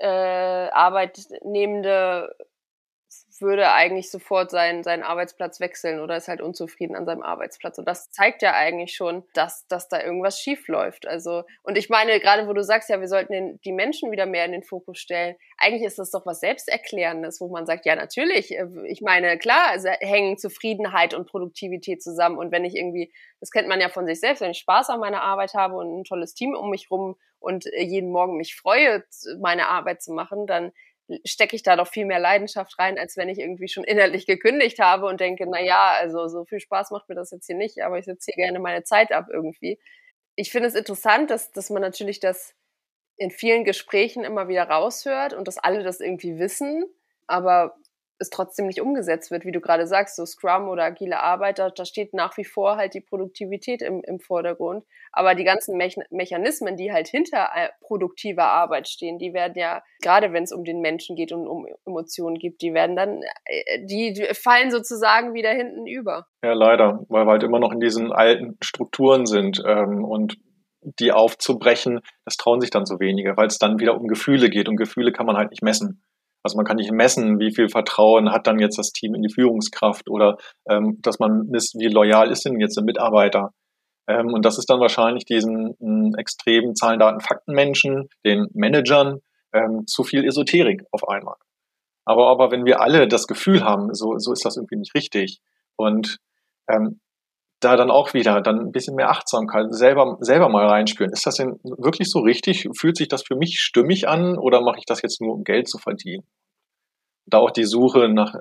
äh, 0.00 0.06
Arbeitnehmende 0.06 2.34
würde 3.42 3.72
eigentlich 3.72 4.10
sofort 4.10 4.50
seinen, 4.50 4.82
seinen 4.82 5.02
Arbeitsplatz 5.02 5.60
wechseln 5.60 6.00
oder 6.00 6.16
ist 6.16 6.28
halt 6.28 6.40
unzufrieden 6.40 6.96
an 6.96 7.06
seinem 7.06 7.22
Arbeitsplatz. 7.22 7.78
Und 7.78 7.86
das 7.86 8.10
zeigt 8.10 8.42
ja 8.42 8.54
eigentlich 8.54 8.94
schon, 8.94 9.24
dass, 9.34 9.66
dass 9.68 9.88
da 9.88 10.02
irgendwas 10.02 10.40
schief 10.40 10.68
läuft. 10.68 11.06
Also, 11.06 11.44
und 11.62 11.76
ich 11.76 11.88
meine, 11.88 12.20
gerade 12.20 12.48
wo 12.48 12.52
du 12.52 12.62
sagst, 12.62 12.88
ja, 12.88 13.00
wir 13.00 13.08
sollten 13.08 13.32
den, 13.32 13.60
die 13.62 13.72
Menschen 13.72 14.10
wieder 14.10 14.26
mehr 14.26 14.44
in 14.44 14.52
den 14.52 14.62
Fokus 14.62 14.98
stellen, 14.98 15.36
eigentlich 15.56 15.82
ist 15.82 15.98
das 15.98 16.10
doch 16.10 16.26
was 16.26 16.40
Selbsterklärendes, 16.40 17.40
wo 17.40 17.48
man 17.48 17.66
sagt, 17.66 17.86
ja, 17.86 17.96
natürlich, 17.96 18.56
äh, 18.56 18.66
ich 18.86 19.00
meine, 19.00 19.38
klar, 19.38 19.68
also 19.70 19.88
hängen 19.88 20.38
Zufriedenheit 20.38 21.14
und 21.14 21.28
Produktivität 21.28 22.02
zusammen. 22.02 22.38
Und 22.38 22.52
wenn 22.52 22.64
ich 22.64 22.76
irgendwie, 22.76 23.12
das 23.40 23.50
kennt 23.50 23.68
man 23.68 23.80
ja 23.80 23.88
von 23.88 24.06
sich 24.06 24.20
selbst, 24.20 24.40
wenn 24.40 24.52
ich 24.52 24.58
Spaß 24.58 24.90
an 24.90 25.00
meiner 25.00 25.22
Arbeit 25.22 25.54
habe 25.54 25.76
und 25.76 26.00
ein 26.00 26.04
tolles 26.04 26.34
Team 26.34 26.54
um 26.54 26.70
mich 26.70 26.90
rum 26.90 27.16
und 27.40 27.66
äh, 27.66 27.82
jeden 27.82 28.10
Morgen 28.10 28.36
mich 28.36 28.56
freue, 28.56 29.04
meine 29.40 29.68
Arbeit 29.68 30.02
zu 30.02 30.12
machen, 30.12 30.46
dann 30.46 30.72
stecke 31.24 31.56
ich 31.56 31.62
da 31.62 31.76
doch 31.76 31.88
viel 31.88 32.06
mehr 32.06 32.18
Leidenschaft 32.18 32.78
rein, 32.78 32.98
als 32.98 33.16
wenn 33.16 33.28
ich 33.28 33.38
irgendwie 33.38 33.68
schon 33.68 33.84
innerlich 33.84 34.26
gekündigt 34.26 34.78
habe 34.78 35.06
und 35.06 35.20
denke, 35.20 35.46
na 35.48 35.60
ja, 35.60 35.92
also 35.98 36.28
so 36.28 36.44
viel 36.44 36.60
Spaß 36.60 36.90
macht 36.90 37.08
mir 37.08 37.14
das 37.14 37.30
jetzt 37.30 37.46
hier 37.46 37.56
nicht, 37.56 37.82
aber 37.82 37.98
ich 37.98 38.04
sitze 38.04 38.32
hier 38.32 38.44
gerne 38.44 38.58
meine 38.60 38.84
Zeit 38.84 39.12
ab 39.12 39.26
irgendwie. 39.32 39.78
Ich 40.36 40.50
finde 40.50 40.68
es 40.68 40.74
interessant, 40.74 41.30
dass, 41.30 41.50
dass 41.52 41.70
man 41.70 41.82
natürlich 41.82 42.20
das 42.20 42.54
in 43.16 43.30
vielen 43.30 43.64
Gesprächen 43.64 44.24
immer 44.24 44.48
wieder 44.48 44.64
raushört 44.64 45.32
und 45.32 45.48
dass 45.48 45.58
alle 45.58 45.82
das 45.82 46.00
irgendwie 46.00 46.38
wissen, 46.38 46.84
aber 47.26 47.76
es 48.18 48.30
trotzdem 48.30 48.66
nicht 48.66 48.80
umgesetzt 48.80 49.30
wird, 49.30 49.44
wie 49.44 49.52
du 49.52 49.60
gerade 49.60 49.86
sagst, 49.86 50.16
so 50.16 50.26
Scrum 50.26 50.68
oder 50.68 50.84
agile 50.84 51.20
Arbeit, 51.20 51.58
da, 51.58 51.70
da 51.70 51.84
steht 51.84 52.14
nach 52.14 52.36
wie 52.36 52.44
vor 52.44 52.76
halt 52.76 52.94
die 52.94 53.00
Produktivität 53.00 53.82
im, 53.82 54.02
im 54.02 54.18
Vordergrund. 54.20 54.84
Aber 55.12 55.34
die 55.34 55.44
ganzen 55.44 55.76
Me 55.76 55.88
Mechanismen, 56.10 56.76
die 56.76 56.92
halt 56.92 57.08
hinter 57.08 57.48
äh, 57.54 57.68
produktiver 57.80 58.44
Arbeit 58.44 58.88
stehen, 58.88 59.18
die 59.18 59.32
werden 59.32 59.54
ja, 59.56 59.82
gerade 60.02 60.32
wenn 60.32 60.44
es 60.44 60.52
um 60.52 60.64
den 60.64 60.80
Menschen 60.80 61.16
geht 61.16 61.32
und 61.32 61.46
um 61.46 61.66
Emotionen 61.86 62.38
gibt, 62.38 62.62
die 62.62 62.74
werden 62.74 62.96
dann, 62.96 63.22
äh, 63.44 63.84
die, 63.84 64.12
die 64.12 64.34
fallen 64.34 64.70
sozusagen 64.70 65.34
wieder 65.34 65.50
hinten 65.50 65.86
über. 65.86 66.26
Ja, 66.42 66.52
leider, 66.52 67.04
weil 67.08 67.26
wir 67.26 67.32
halt 67.32 67.42
immer 67.42 67.58
noch 67.58 67.72
in 67.72 67.80
diesen 67.80 68.12
alten 68.12 68.58
Strukturen 68.62 69.26
sind 69.26 69.62
ähm, 69.66 70.04
und 70.04 70.38
die 70.80 71.12
aufzubrechen, 71.12 72.00
das 72.24 72.36
trauen 72.36 72.60
sich 72.60 72.70
dann 72.70 72.86
so 72.86 73.00
wenige, 73.00 73.36
weil 73.36 73.46
es 73.46 73.58
dann 73.58 73.78
wieder 73.78 73.96
um 73.96 74.06
Gefühle 74.06 74.48
geht 74.48 74.68
und 74.68 74.76
Gefühle 74.76 75.12
kann 75.12 75.26
man 75.26 75.36
halt 75.36 75.50
nicht 75.50 75.62
messen. 75.62 76.02
Also 76.42 76.56
man 76.56 76.64
kann 76.64 76.76
nicht 76.76 76.92
messen, 76.92 77.38
wie 77.40 77.54
viel 77.54 77.68
Vertrauen 77.68 78.30
hat 78.32 78.46
dann 78.46 78.58
jetzt 78.58 78.78
das 78.78 78.92
Team 78.92 79.14
in 79.14 79.22
die 79.22 79.32
Führungskraft 79.32 80.08
oder 80.08 80.38
ähm, 80.68 80.98
dass 81.02 81.18
man 81.18 81.46
misst, 81.48 81.74
wie 81.78 81.88
loyal 81.88 82.30
ist 82.30 82.44
denn 82.44 82.60
jetzt 82.60 82.76
der 82.76 82.84
Mitarbeiter. 82.84 83.52
Ähm, 84.06 84.32
und 84.32 84.44
das 84.44 84.58
ist 84.58 84.70
dann 84.70 84.80
wahrscheinlich 84.80 85.24
diesen 85.24 85.76
ähm, 85.80 86.14
extremen 86.16 86.74
Zahlen, 86.74 86.98
Daten, 86.98 87.20
Fakten-Menschen, 87.20 88.08
den 88.24 88.46
Managern, 88.54 89.20
ähm, 89.52 89.86
zu 89.86 90.04
viel 90.04 90.24
Esoterik 90.24 90.84
auf 90.92 91.08
einmal. 91.08 91.36
Aber, 92.04 92.28
aber 92.28 92.50
wenn 92.50 92.64
wir 92.64 92.80
alle 92.80 93.06
das 93.06 93.26
Gefühl 93.26 93.64
haben, 93.64 93.94
so, 93.94 94.18
so 94.18 94.32
ist 94.32 94.44
das 94.44 94.56
irgendwie 94.56 94.76
nicht 94.76 94.94
richtig. 94.94 95.40
Und 95.76 96.18
ähm, 96.68 97.00
da 97.60 97.76
dann 97.76 97.90
auch 97.90 98.14
wieder 98.14 98.40
dann 98.40 98.60
ein 98.60 98.72
bisschen 98.72 98.94
mehr 98.94 99.10
Achtsamkeit, 99.10 99.74
selber, 99.74 100.16
selber 100.20 100.48
mal 100.48 100.66
reinspüren. 100.66 101.12
Ist 101.12 101.26
das 101.26 101.36
denn 101.36 101.58
wirklich 101.64 102.10
so 102.10 102.20
richtig? 102.20 102.68
Fühlt 102.78 102.96
sich 102.96 103.08
das 103.08 103.22
für 103.22 103.36
mich 103.36 103.60
stimmig 103.60 104.08
an 104.08 104.38
oder 104.38 104.60
mache 104.60 104.78
ich 104.78 104.84
das 104.84 105.02
jetzt 105.02 105.20
nur, 105.20 105.34
um 105.34 105.44
Geld 105.44 105.68
zu 105.68 105.78
verdienen? 105.78 106.24
Da 107.26 107.38
auch 107.38 107.50
die 107.50 107.64
Suche 107.64 108.08
nach, 108.08 108.34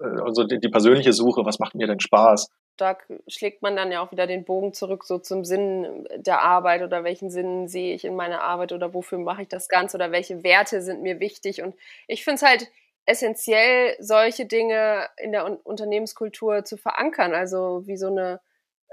äh, 0.00 0.20
also 0.22 0.44
die, 0.44 0.58
die 0.58 0.68
persönliche 0.68 1.12
Suche, 1.12 1.44
was 1.44 1.58
macht 1.58 1.74
mir 1.74 1.86
denn 1.86 2.00
Spaß? 2.00 2.50
Da 2.78 2.96
schlägt 3.26 3.62
man 3.62 3.76
dann 3.76 3.92
ja 3.92 4.02
auch 4.02 4.12
wieder 4.12 4.26
den 4.26 4.44
Bogen 4.44 4.72
zurück 4.72 5.04
so 5.04 5.18
zum 5.18 5.44
Sinn 5.44 6.06
der 6.16 6.42
Arbeit 6.42 6.82
oder 6.82 7.04
welchen 7.04 7.30
Sinn 7.30 7.68
sehe 7.68 7.94
ich 7.94 8.04
in 8.04 8.16
meiner 8.16 8.42
Arbeit 8.42 8.72
oder 8.72 8.92
wofür 8.92 9.18
mache 9.18 9.42
ich 9.42 9.48
das 9.48 9.68
Ganze 9.68 9.96
oder 9.96 10.12
welche 10.12 10.42
Werte 10.42 10.82
sind 10.82 11.02
mir 11.02 11.20
wichtig. 11.20 11.62
Und 11.62 11.74
ich 12.06 12.24
finde 12.24 12.36
es 12.36 12.42
halt 12.42 12.70
essentiell, 13.06 13.96
solche 13.98 14.46
Dinge 14.46 15.08
in 15.16 15.32
der 15.32 15.64
Unternehmenskultur 15.64 16.64
zu 16.64 16.76
verankern. 16.76 17.34
Also 17.34 17.86
wie 17.86 17.96
so 17.96 18.08
eine 18.08 18.40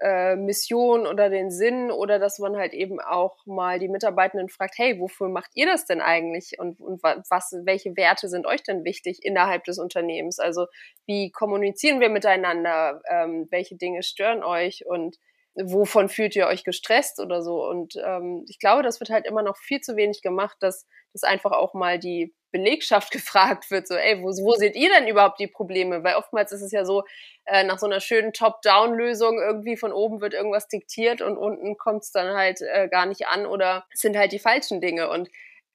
äh, 0.01 0.36
Mission 0.36 1.06
oder 1.06 1.29
den 1.29 1.51
Sinn 1.51 1.91
oder 1.91 2.19
dass 2.19 2.39
man 2.39 2.58
halt 2.58 2.73
eben 2.73 2.99
auch 2.99 3.45
mal 3.45 3.79
die 3.79 3.88
Mitarbeitenden 3.88 4.49
fragt, 4.49 4.77
hey, 4.77 4.99
wofür 4.99 5.29
macht 5.29 5.51
ihr 5.53 5.65
das 5.65 5.86
denn 5.86 6.01
eigentlich 6.01 6.58
und, 6.60 6.79
und 6.79 7.01
was, 7.03 7.53
welche 7.63 7.95
Werte 7.95 8.27
sind 8.27 8.45
euch 8.45 8.63
denn 8.63 8.84
wichtig 8.84 9.19
innerhalb 9.23 9.63
des 9.65 9.79
Unternehmens? 9.79 10.39
Also 10.39 10.65
wie 11.06 11.32
kommunizieren 11.32 11.99
wir 11.99 12.10
miteinander? 12.10 13.01
Ähm, 13.10 13.47
welche 13.51 13.75
Dinge 13.75 14.03
stören 14.03 14.43
euch 14.43 14.86
und 14.86 15.17
wovon 15.56 16.10
fühlt 16.10 16.36
ihr 16.36 16.47
euch 16.47 16.63
gestresst 16.63 17.19
oder 17.19 17.41
so? 17.41 17.63
Und 17.67 17.95
ähm, 18.03 18.45
ich 18.47 18.60
glaube, 18.60 18.84
das 18.84 18.99
wird 18.99 19.10
halt 19.10 19.25
immer 19.25 19.43
noch 19.43 19.58
viel 19.58 19.82
zu 19.82 19.95
wenig 19.95 20.21
gemacht, 20.21 20.58
dass, 20.62 20.88
dass 21.13 21.23
einfach 21.23 21.51
auch 21.51 21.73
mal 21.73 21.99
die 21.99 22.34
Belegschaft 22.54 23.12
gefragt 23.12 23.70
wird, 23.70 23.89
so, 23.89 23.96
ey, 23.96 24.22
wo, 24.22 24.28
wo 24.28 24.54
seht 24.54 24.78
ihr 24.78 24.89
denn 24.89 25.10
überhaupt 25.10 25.42
die 25.42 25.48
Probleme? 25.48 26.06
Weil 26.06 26.16
oftmals 26.16 26.54
ist 26.54 26.62
es 26.62 26.72
ja 26.72 26.86
so, 26.86 27.04
äh, 27.44 27.66
nach 27.66 27.80
so 27.80 27.86
einer 27.86 28.00
schönen 28.00 28.32
Top-Down-Lösung 28.32 29.38
irgendwie 29.42 29.76
von 29.76 29.92
oben 29.92 30.22
wird 30.22 30.34
irgendwas 30.34 30.70
diktiert 30.70 31.22
und 31.22 31.38
unten 31.38 31.78
kommt 31.78 32.04
es 32.04 32.12
dann 32.12 32.34
halt 32.38 32.62
äh, 32.62 32.88
gar 32.88 33.06
nicht 33.06 33.28
an 33.28 33.46
oder 33.46 33.84
sind 33.94 34.16
halt 34.16 34.32
die 34.32 34.39
falschen 34.39 34.80
Dinge. 34.80 35.10
Und 35.10 35.30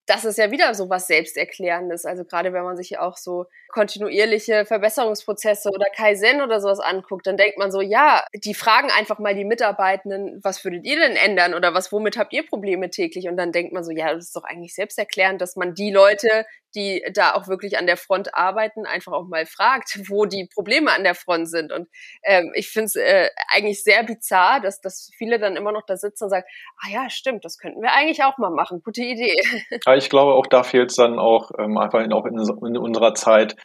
das 0.08 0.24
ist 0.24 0.38
ja 0.38 0.50
wieder 0.50 0.74
so 0.74 0.88
was 0.88 1.06
Selbsterklärendes. 1.06 2.06
Also 2.06 2.24
gerade 2.24 2.54
wenn 2.54 2.64
man 2.64 2.78
sich 2.78 2.98
auch 2.98 3.16
so 3.18 3.44
kontinuierliche 3.68 4.64
Verbesserungsprozesse 4.64 5.68
oder 5.68 5.84
Kaizen 5.94 6.40
oder 6.40 6.60
sowas 6.60 6.80
anguckt, 6.80 7.26
dann 7.26 7.36
denkt 7.36 7.58
man 7.58 7.70
so, 7.70 7.82
ja, 7.82 8.24
die 8.32 8.54
fragen 8.54 8.90
einfach 8.90 9.18
mal 9.18 9.34
die 9.34 9.44
Mitarbeitenden, 9.44 10.40
was 10.42 10.64
würdet 10.64 10.86
ihr 10.86 10.98
denn 10.98 11.16
ändern 11.16 11.52
oder 11.52 11.74
was, 11.74 11.92
womit 11.92 12.16
habt 12.16 12.32
ihr 12.32 12.46
Probleme 12.46 12.88
täglich? 12.88 13.28
Und 13.28 13.36
dann 13.36 13.52
denkt 13.52 13.74
man 13.74 13.84
so, 13.84 13.90
ja, 13.90 14.14
das 14.14 14.26
ist 14.26 14.36
doch 14.36 14.44
eigentlich 14.44 14.74
selbsterklärend, 14.74 15.42
dass 15.42 15.56
man 15.56 15.74
die 15.74 15.90
Leute, 15.90 16.46
die 16.74 17.02
da 17.12 17.34
auch 17.34 17.48
wirklich 17.48 17.78
an 17.78 17.86
der 17.86 17.96
Front 17.96 18.34
arbeiten, 18.34 18.86
einfach 18.86 19.12
auch 19.12 19.26
mal 19.26 19.46
fragt, 19.46 19.98
wo 20.08 20.24
die 20.26 20.48
Probleme 20.52 20.92
an 20.92 21.04
der 21.04 21.14
Front 21.14 21.48
sind. 21.48 21.72
Und 21.72 21.88
ähm, 22.24 22.52
ich 22.54 22.68
finde 22.70 22.86
es 22.86 22.96
äh, 22.96 23.28
eigentlich 23.54 23.82
sehr 23.82 24.04
bizarr, 24.04 24.60
dass, 24.60 24.80
dass 24.80 25.10
viele 25.16 25.38
dann 25.38 25.56
immer 25.56 25.72
noch 25.72 25.84
da 25.86 25.96
sitzen 25.96 26.24
und 26.24 26.30
sagen, 26.30 26.46
ah 26.82 26.90
ja, 26.90 27.10
stimmt, 27.10 27.44
das 27.44 27.58
könnten 27.58 27.82
wir 27.82 27.92
eigentlich 27.92 28.22
auch 28.24 28.38
mal 28.38 28.50
machen. 28.50 28.82
Gute 28.82 29.02
Idee. 29.02 29.36
Ja, 29.86 29.94
ich 29.94 30.10
glaube, 30.10 30.34
auch 30.34 30.46
da 30.46 30.62
fehlt 30.62 30.90
es 30.90 30.96
dann 30.96 31.18
auch 31.18 31.50
ähm, 31.58 31.78
einfach 31.78 32.00
in, 32.00 32.12
auch 32.12 32.26
in, 32.26 32.38
in 32.38 32.76
unserer 32.76 33.14
Zeit 33.14 33.56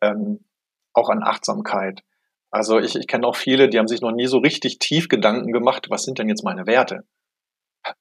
ähm, 0.00 0.44
auch 0.92 1.08
an 1.08 1.22
Achtsamkeit. 1.22 2.02
Also 2.50 2.78
ich, 2.78 2.96
ich 2.96 3.06
kenne 3.06 3.26
auch 3.26 3.36
viele, 3.36 3.68
die 3.68 3.78
haben 3.78 3.86
sich 3.86 4.00
noch 4.00 4.12
nie 4.12 4.26
so 4.26 4.38
richtig 4.38 4.78
tief 4.78 5.08
Gedanken 5.08 5.52
gemacht, 5.52 5.86
was 5.90 6.02
sind 6.02 6.18
denn 6.18 6.28
jetzt 6.28 6.44
meine 6.44 6.66
Werte? 6.66 7.04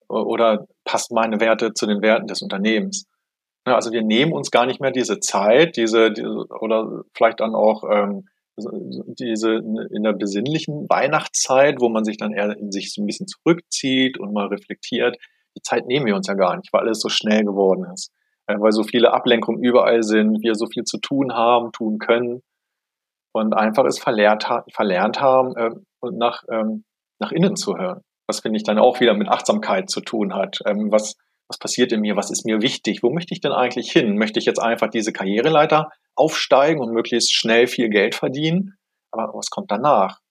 Oder 0.07 0.67
passt 0.83 1.11
meine 1.11 1.39
Werte 1.39 1.73
zu 1.73 1.85
den 1.85 2.01
Werten 2.01 2.27
des 2.27 2.41
Unternehmens? 2.41 3.05
Also 3.75 3.91
wir 3.91 4.03
nehmen 4.03 4.34
uns 4.34 4.51
gar 4.51 4.65
nicht 4.65 4.82
mehr 4.82 4.91
diese 4.91 5.19
Zeit, 5.19 5.77
diese, 5.77 6.12
diese 6.12 6.29
oder 6.29 7.03
vielleicht 7.13 7.39
dann 7.39 7.55
auch 7.55 7.84
ähm, 7.89 8.27
diese 8.58 9.53
in 9.53 10.03
der 10.03 10.13
besinnlichen 10.13 10.88
Weihnachtszeit, 10.89 11.79
wo 11.79 11.89
man 11.89 12.03
sich 12.03 12.17
dann 12.17 12.34
eher 12.34 12.58
in 12.58 12.71
sich 12.71 12.93
so 12.93 13.01
ein 13.01 13.05
bisschen 13.05 13.27
zurückzieht 13.27 14.19
und 14.19 14.34
mal 14.34 14.47
reflektiert. 14.47 15.17
Die 15.58 15.62
Zeit 15.62 15.86
nehmen 15.88 16.05
wir 16.05 16.15
uns 16.15 16.27
ja 16.27 16.34
gar 16.34 16.55
nicht, 16.58 16.71
weil 16.73 16.82
alles 16.82 16.99
so 16.99 17.10
schnell 17.10 17.43
geworden 17.43 17.86
ist, 17.93 18.12
äh, 18.47 18.55
weil 18.60 18.71
so 18.71 18.84
viele 18.84 19.13
Ablenkungen 19.13 19.63
überall 19.63 20.03
sind, 20.03 20.41
wir 20.41 20.55
so 20.55 20.67
viel 20.67 20.84
zu 20.84 20.99
tun 20.99 21.34
haben, 21.34 21.71
tun 21.71 21.99
können 21.99 22.41
und 23.34 23.53
einfach 23.53 23.86
es 23.86 23.99
verlernt, 23.99 24.47
verlernt 24.73 25.21
haben, 25.21 25.55
äh, 25.55 25.71
nach, 26.12 26.43
ähm, 26.51 26.84
nach 27.19 27.32
innen 27.32 27.55
zu 27.55 27.77
hören. 27.77 28.01
Was 28.27 28.41
finde 28.41 28.58
ich 28.58 28.63
dann 28.63 28.77
auch 28.77 28.99
wieder 28.99 29.15
mit 29.15 29.27
Achtsamkeit 29.27 29.89
zu 29.89 30.01
tun 30.01 30.36
hat. 30.36 30.60
Ähm, 30.65 30.91
was, 30.91 31.15
was 31.49 31.57
passiert 31.57 31.91
in 31.91 32.01
mir? 32.01 32.15
Was 32.15 32.29
ist 32.29 32.45
mir 32.45 32.62
wichtig? 32.62 33.01
Wo 33.01 33.09
möchte 33.09 33.33
ich 33.33 33.41
denn 33.41 33.51
eigentlich 33.51 33.91
hin? 33.91 34.17
Möchte 34.17 34.39
ich 34.39 34.45
jetzt 34.45 34.59
einfach 34.59 34.89
diese 34.89 35.12
Karriereleiter 35.12 35.91
aufsteigen 36.15 36.79
und 36.79 36.93
möglichst 36.93 37.33
schnell 37.33 37.67
viel 37.67 37.89
Geld 37.89 38.15
verdienen? 38.15 38.77
Aber 39.12 39.33
was 39.33 39.49
kommt 39.49 39.71
danach? 39.71 40.21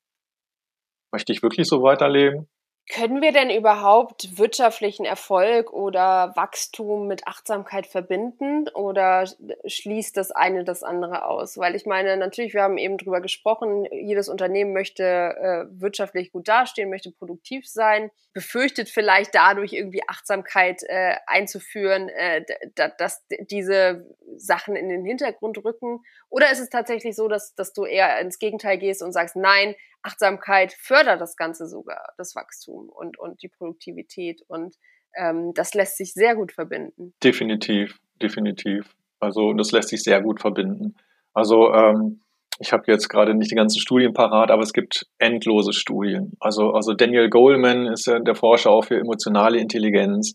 Möchte 1.12 1.32
ich 1.32 1.42
wirklich 1.42 1.66
so 1.66 1.82
weiterleben? 1.82 2.48
Können 2.90 3.20
wir 3.20 3.32
denn 3.32 3.50
überhaupt 3.50 4.38
wirtschaftlichen 4.38 5.04
Erfolg 5.04 5.74
oder 5.74 6.32
Wachstum 6.36 7.06
mit 7.06 7.26
Achtsamkeit 7.26 7.86
verbinden 7.86 8.66
oder 8.70 9.26
schließt 9.66 10.16
das 10.16 10.30
eine 10.30 10.64
das 10.64 10.82
andere 10.82 11.26
aus? 11.26 11.58
Weil 11.58 11.74
ich 11.74 11.84
meine, 11.84 12.16
natürlich, 12.16 12.54
wir 12.54 12.62
haben 12.62 12.78
eben 12.78 12.96
drüber 12.96 13.20
gesprochen, 13.20 13.86
jedes 13.92 14.30
Unternehmen 14.30 14.72
möchte 14.72 15.04
äh, 15.04 15.80
wirtschaftlich 15.80 16.32
gut 16.32 16.48
dastehen, 16.48 16.88
möchte 16.88 17.12
produktiv 17.12 17.68
sein, 17.68 18.10
befürchtet 18.32 18.88
vielleicht 18.88 19.34
dadurch 19.34 19.74
irgendwie 19.74 20.02
Achtsamkeit 20.08 20.82
äh, 20.84 21.16
einzuführen, 21.26 22.08
äh, 22.08 22.42
dass 22.74 23.22
diese 23.50 24.06
Sachen 24.36 24.76
in 24.76 24.88
den 24.88 25.04
Hintergrund 25.04 25.62
rücken. 25.62 26.00
Oder 26.30 26.50
ist 26.50 26.60
es 26.60 26.70
tatsächlich 26.70 27.16
so, 27.16 27.28
dass, 27.28 27.54
dass 27.54 27.74
du 27.74 27.84
eher 27.84 28.18
ins 28.20 28.38
Gegenteil 28.38 28.78
gehst 28.78 29.02
und 29.02 29.12
sagst, 29.12 29.36
nein, 29.36 29.74
Achtsamkeit 30.08 30.72
fördert 30.72 31.20
das 31.20 31.36
Ganze 31.36 31.66
sogar, 31.66 32.12
das 32.16 32.34
Wachstum 32.34 32.88
und, 32.88 33.18
und 33.18 33.42
die 33.42 33.48
Produktivität. 33.48 34.42
Und 34.48 34.74
ähm, 35.16 35.52
das 35.54 35.74
lässt 35.74 35.96
sich 35.96 36.14
sehr 36.14 36.34
gut 36.34 36.52
verbinden. 36.52 37.14
Definitiv, 37.22 37.98
definitiv. 38.22 38.94
Also 39.20 39.52
das 39.52 39.72
lässt 39.72 39.90
sich 39.90 40.02
sehr 40.02 40.22
gut 40.22 40.40
verbinden. 40.40 40.96
Also 41.34 41.72
ähm, 41.74 42.22
ich 42.60 42.72
habe 42.72 42.84
jetzt 42.86 43.08
gerade 43.08 43.34
nicht 43.34 43.50
die 43.50 43.56
ganzen 43.56 43.80
Studien 43.80 44.12
parat, 44.12 44.50
aber 44.50 44.62
es 44.62 44.72
gibt 44.72 45.06
endlose 45.18 45.72
Studien. 45.72 46.32
Also, 46.40 46.72
also 46.72 46.94
Daniel 46.94 47.28
Goleman 47.28 47.86
ist 47.86 48.06
ja 48.06 48.18
der 48.18 48.34
Forscher 48.34 48.70
auch 48.70 48.84
für 48.84 48.98
emotionale 48.98 49.58
Intelligenz. 49.58 50.34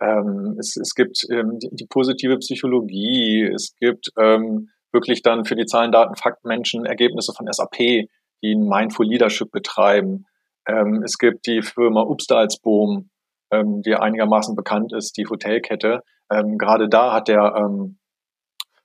Ähm, 0.00 0.56
es, 0.58 0.76
es 0.76 0.94
gibt 0.94 1.24
ähm, 1.30 1.58
die, 1.58 1.68
die, 1.72 1.86
positive 1.86 2.38
Psychologie. 2.38 3.48
Es 3.54 3.74
gibt 3.78 4.10
ähm, 4.18 4.70
wirklich 4.92 5.22
dann 5.22 5.44
für 5.44 5.54
die 5.56 5.64
Zahlen, 5.64 5.92
Daten, 5.92 6.16
Fakten 6.16 6.48
Menschen 6.48 6.84
Ergebnisse 6.84 7.32
von 7.32 7.50
SAP, 7.50 8.08
die 8.42 8.54
ein 8.54 8.68
Mindful 8.68 9.06
Leadership 9.06 9.50
betreiben. 9.50 10.26
Ähm, 10.66 11.02
es 11.04 11.18
gibt 11.18 11.46
die 11.46 11.62
Firma 11.62 12.02
Upstalsboom, 12.02 13.10
ähm, 13.50 13.82
die 13.82 13.94
einigermaßen 13.94 14.56
bekannt 14.56 14.92
ist, 14.92 15.16
die 15.16 15.26
Hotelkette. 15.26 16.02
Ähm, 16.30 16.58
gerade 16.58 16.88
da 16.88 17.12
hat 17.12 17.28
der 17.28 17.54
ähm, 17.56 17.98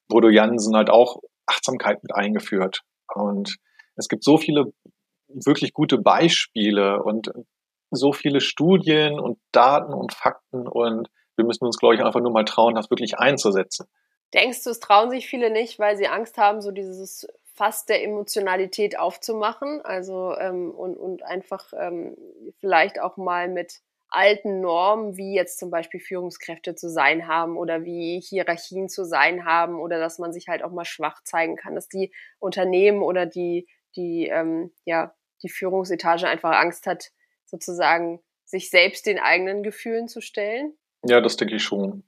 Bodo 0.07 0.29
Jansen 0.29 0.75
halt 0.75 0.89
auch 0.89 1.17
Achtsamkeit 1.45 2.03
mit 2.03 2.13
eingeführt. 2.13 2.81
Und 3.13 3.57
es 3.95 4.07
gibt 4.07 4.23
so 4.23 4.37
viele 4.37 4.73
wirklich 5.27 5.73
gute 5.73 5.97
Beispiele 5.97 7.03
und 7.03 7.31
so 7.91 8.11
viele 8.13 8.41
Studien 8.41 9.19
und 9.19 9.39
Daten 9.51 9.93
und 9.93 10.13
Fakten 10.13 10.67
und 10.67 11.09
wir 11.37 11.45
müssen 11.45 11.65
uns, 11.65 11.77
glaube 11.77 11.95
ich, 11.95 12.03
einfach 12.03 12.19
nur 12.19 12.31
mal 12.31 12.45
trauen, 12.45 12.75
das 12.75 12.89
wirklich 12.89 13.19
einzusetzen. 13.19 13.87
Denkst 14.33 14.63
du, 14.63 14.71
es 14.71 14.79
trauen 14.79 15.09
sich 15.09 15.27
viele 15.27 15.51
nicht, 15.51 15.79
weil 15.79 15.95
sie 15.95 16.07
Angst 16.07 16.37
haben, 16.37 16.61
so 16.61 16.71
dieses 16.71 17.27
Fass 17.57 17.85
der 17.85 18.03
Emotionalität 18.03 18.99
aufzumachen, 18.99 19.81
also 19.81 20.37
ähm, 20.37 20.69
und, 20.69 20.95
und 20.95 21.23
einfach 21.23 21.73
ähm, 21.75 22.15
vielleicht 22.59 23.01
auch 23.01 23.17
mal 23.17 23.49
mit 23.49 23.81
alten 24.09 24.61
Normen, 24.61 25.17
wie 25.17 25.33
jetzt 25.33 25.57
zum 25.57 25.71
Beispiel 25.71 25.99
Führungskräfte 25.99 26.75
zu 26.75 26.87
sein 26.87 27.27
haben 27.27 27.57
oder 27.57 27.83
wie 27.83 28.21
Hierarchien 28.21 28.89
zu 28.89 29.05
sein 29.05 29.43
haben 29.43 29.79
oder 29.79 29.99
dass 29.99 30.19
man 30.19 30.31
sich 30.31 30.47
halt 30.47 30.63
auch 30.63 30.71
mal 30.71 30.85
schwach 30.85 31.23
zeigen 31.23 31.55
kann, 31.55 31.73
dass 31.73 31.89
die 31.89 32.13
Unternehmen 32.37 33.01
oder 33.01 33.25
die, 33.25 33.67
die, 33.95 34.27
ähm, 34.27 34.71
ja, 34.85 35.15
die 35.41 35.49
Führungsetage 35.49 36.27
einfach 36.27 36.51
Angst 36.51 36.85
hat, 36.85 37.09
sozusagen 37.45 38.21
sich 38.45 38.69
selbst 38.69 39.07
den 39.07 39.17
eigenen 39.17 39.63
Gefühlen 39.63 40.07
zu 40.07 40.21
stellen? 40.21 40.77
Ja, 41.03 41.21
das 41.21 41.37
denke 41.37 41.55
ich 41.55 41.63
schon. 41.63 42.03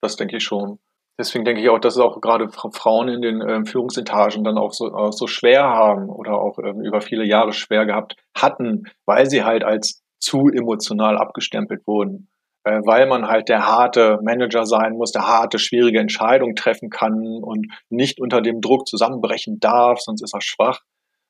Das 0.00 0.16
denke 0.16 0.36
ich 0.36 0.44
schon. 0.44 0.80
Deswegen 1.18 1.44
denke 1.44 1.62
ich 1.62 1.68
auch, 1.68 1.78
dass 1.78 1.94
es 1.94 2.00
auch 2.00 2.20
gerade 2.20 2.48
Frauen 2.48 3.08
in 3.08 3.22
den 3.22 3.40
ähm, 3.40 3.66
Führungsetagen 3.66 4.42
dann 4.42 4.58
auch 4.58 4.72
so, 4.72 4.92
auch 4.92 5.12
so 5.12 5.28
schwer 5.28 5.62
haben 5.62 6.08
oder 6.08 6.32
auch 6.32 6.58
ähm, 6.58 6.82
über 6.82 7.00
viele 7.00 7.24
Jahre 7.24 7.52
schwer 7.52 7.86
gehabt 7.86 8.16
hatten, 8.36 8.84
weil 9.06 9.30
sie 9.30 9.44
halt 9.44 9.62
als 9.62 10.02
zu 10.18 10.48
emotional 10.48 11.16
abgestempelt 11.16 11.86
wurden. 11.86 12.28
Äh, 12.64 12.80
weil 12.84 13.06
man 13.06 13.28
halt 13.28 13.48
der 13.48 13.66
harte 13.66 14.18
Manager 14.22 14.64
sein 14.64 14.96
muss, 14.96 15.12
der 15.12 15.28
harte, 15.28 15.58
schwierige 15.58 16.00
Entscheidung 16.00 16.54
treffen 16.56 16.88
kann 16.88 17.42
und 17.42 17.66
nicht 17.90 18.20
unter 18.20 18.40
dem 18.40 18.60
Druck 18.60 18.88
zusammenbrechen 18.88 19.60
darf, 19.60 20.00
sonst 20.00 20.22
ist 20.22 20.34
er 20.34 20.40
schwach. 20.40 20.80